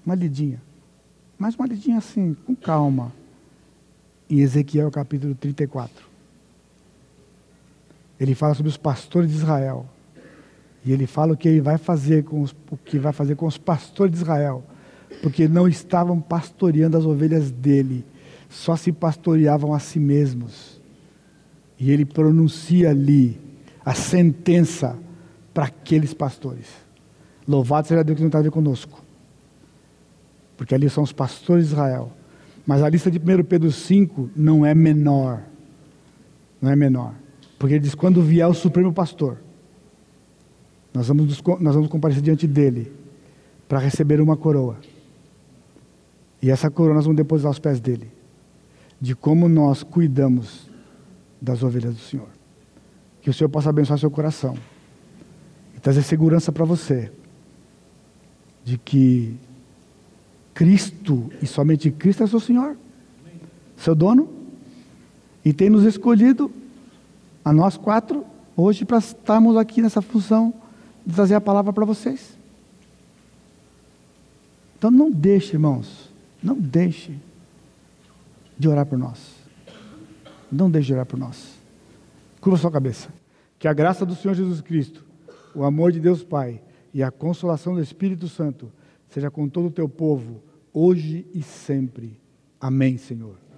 uma 0.05 0.15
lidinha, 0.15 0.61
mas 1.37 1.53
uma 1.55 1.67
lidinha 1.67 1.97
assim, 1.97 2.33
com 2.45 2.55
calma, 2.55 3.11
em 4.29 4.39
Ezequiel 4.39 4.89
capítulo 4.89 5.35
34. 5.35 6.08
Ele 8.19 8.35
fala 8.35 8.53
sobre 8.53 8.69
os 8.69 8.77
pastores 8.77 9.29
de 9.29 9.37
Israel. 9.37 9.85
E 10.83 10.91
ele 10.91 11.07
fala 11.07 11.33
o 11.33 11.37
que 11.37 11.47
ele 11.47 11.61
vai 11.61 11.77
fazer 11.77 12.23
com 12.23 12.41
os, 12.41 12.55
o 12.69 12.77
que 12.77 12.97
vai 12.99 13.13
fazer 13.13 13.35
com 13.35 13.45
os 13.45 13.57
pastores 13.57 14.13
de 14.13 14.21
Israel, 14.21 14.63
porque 15.21 15.47
não 15.47 15.67
estavam 15.67 16.19
pastoreando 16.19 16.97
as 16.97 17.05
ovelhas 17.05 17.51
dele, 17.51 18.05
só 18.49 18.75
se 18.75 18.91
pastoreavam 18.91 19.73
a 19.73 19.79
si 19.79 19.99
mesmos. 19.99 20.81
E 21.77 21.91
ele 21.91 22.05
pronuncia 22.05 22.89
ali 22.89 23.39
a 23.85 23.93
sentença 23.93 24.97
para 25.53 25.65
aqueles 25.65 26.13
pastores. 26.13 26.67
Louvado 27.47 27.87
seja 27.87 28.03
Deus 28.03 28.17
que 28.17 28.21
não 28.21 28.27
está 28.27 28.39
a 28.39 28.51
conosco. 28.51 29.01
Porque 30.55 30.75
ali 30.75 30.89
são 30.89 31.03
os 31.03 31.11
pastores 31.11 31.67
de 31.67 31.73
Israel. 31.73 32.11
Mas 32.65 32.83
a 32.83 32.89
lista 32.89 33.09
de 33.09 33.17
1 33.17 33.43
Pedro 33.45 33.71
5 33.71 34.29
não 34.35 34.65
é 34.65 34.75
menor. 34.75 35.41
Não 36.61 36.69
é 36.69 36.75
menor. 36.75 37.13
Porque 37.59 37.75
ele 37.75 37.83
diz: 37.83 37.93
quando 37.93 38.23
vier 38.23 38.47
o 38.47 38.53
Supremo 38.53 38.91
Pastor, 38.93 39.37
nós 40.93 41.09
vamos, 41.09 41.43
nós 41.59 41.75
vamos 41.75 41.89
comparecer 41.89 42.23
diante 42.23 42.47
dele 42.47 42.91
para 43.67 43.77
receber 43.77 44.19
uma 44.21 44.35
coroa. 44.37 44.77
E 46.41 46.49
essa 46.49 46.71
coroa 46.71 46.95
nós 46.95 47.03
vamos 47.03 47.17
depositar 47.17 47.49
aos 47.49 47.59
pés 47.59 47.79
dele. 47.79 48.09
De 48.99 49.13
como 49.13 49.47
nós 49.47 49.83
cuidamos 49.83 50.69
das 51.41 51.61
ovelhas 51.61 51.93
do 51.93 51.99
Senhor. 51.99 52.29
Que 53.21 53.29
o 53.29 53.33
Senhor 53.33 53.49
possa 53.49 53.69
abençoar 53.69 53.99
seu 53.99 54.09
coração 54.09 54.57
e 55.75 55.79
trazer 55.79 56.01
segurança 56.01 56.51
para 56.51 56.65
você 56.65 57.11
de 58.63 58.77
que 58.77 59.37
Cristo 60.53 61.29
e 61.41 61.47
somente 61.47 61.89
Cristo 61.91 62.23
é 62.23 62.27
seu 62.27 62.39
Senhor, 62.39 62.77
seu 63.77 63.95
dono, 63.95 64.29
e 65.43 65.53
tem 65.53 65.69
nos 65.69 65.85
escolhido, 65.85 66.51
a 67.49 67.53
nós 67.53 67.75
quatro, 67.75 68.23
hoje 68.55 68.85
para 68.85 68.99
estarmos 68.99 69.57
aqui 69.57 69.81
nessa 69.81 70.03
função 70.03 70.53
de 71.03 71.15
trazer 71.15 71.33
a 71.33 71.41
palavra 71.41 71.73
para 71.73 71.83
vocês. 71.83 72.37
Então 74.77 74.91
não 74.91 75.09
deixe, 75.09 75.53
irmãos, 75.53 76.13
não 76.43 76.55
deixe 76.55 77.17
de 78.55 78.69
orar 78.69 78.85
por 78.85 78.99
nós. 78.99 79.33
Não 80.51 80.69
deixe 80.69 80.87
de 80.87 80.93
orar 80.93 81.07
por 81.07 81.17
nós. 81.17 81.55
Curva 82.39 82.59
sua 82.59 82.71
cabeça. 82.71 83.09
Que 83.57 83.67
a 83.67 83.73
graça 83.73 84.05
do 84.05 84.15
Senhor 84.15 84.35
Jesus 84.35 84.61
Cristo 84.61 85.03
o 85.55 85.63
amor 85.63 85.91
de 85.91 85.99
Deus 85.99 86.23
Pai 86.23 86.61
e 86.93 87.01
a 87.01 87.09
consolação 87.09 87.73
do 87.73 87.81
Espírito 87.81 88.27
Santo 88.27 88.71
seja 89.09 89.31
com 89.31 89.49
todo 89.49 89.69
o 89.69 89.71
teu 89.71 89.89
povo, 89.89 90.39
hoje 90.71 91.25
e 91.33 91.41
sempre. 91.41 92.15
Amém, 92.61 92.95
Senhor. 92.99 93.48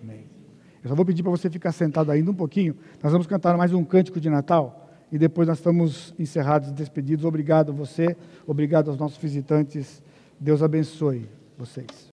Eu 0.83 0.89
só 0.89 0.95
vou 0.95 1.05
pedir 1.05 1.21
para 1.21 1.31
você 1.31 1.49
ficar 1.49 1.71
sentado 1.71 2.11
ainda 2.11 2.31
um 2.31 2.33
pouquinho. 2.33 2.75
Nós 3.01 3.11
vamos 3.11 3.27
cantar 3.27 3.55
mais 3.55 3.73
um 3.73 3.83
cântico 3.83 4.19
de 4.19 4.29
Natal 4.29 4.89
e 5.11 5.17
depois 5.17 5.47
nós 5.47 5.57
estamos 5.57 6.13
encerrados 6.17 6.69
e 6.69 6.73
despedidos. 6.73 7.25
Obrigado 7.25 7.71
a 7.71 7.75
você, 7.75 8.15
obrigado 8.47 8.89
aos 8.89 8.97
nossos 8.97 9.17
visitantes. 9.17 10.01
Deus 10.39 10.63
abençoe 10.63 11.29
vocês. 11.57 12.09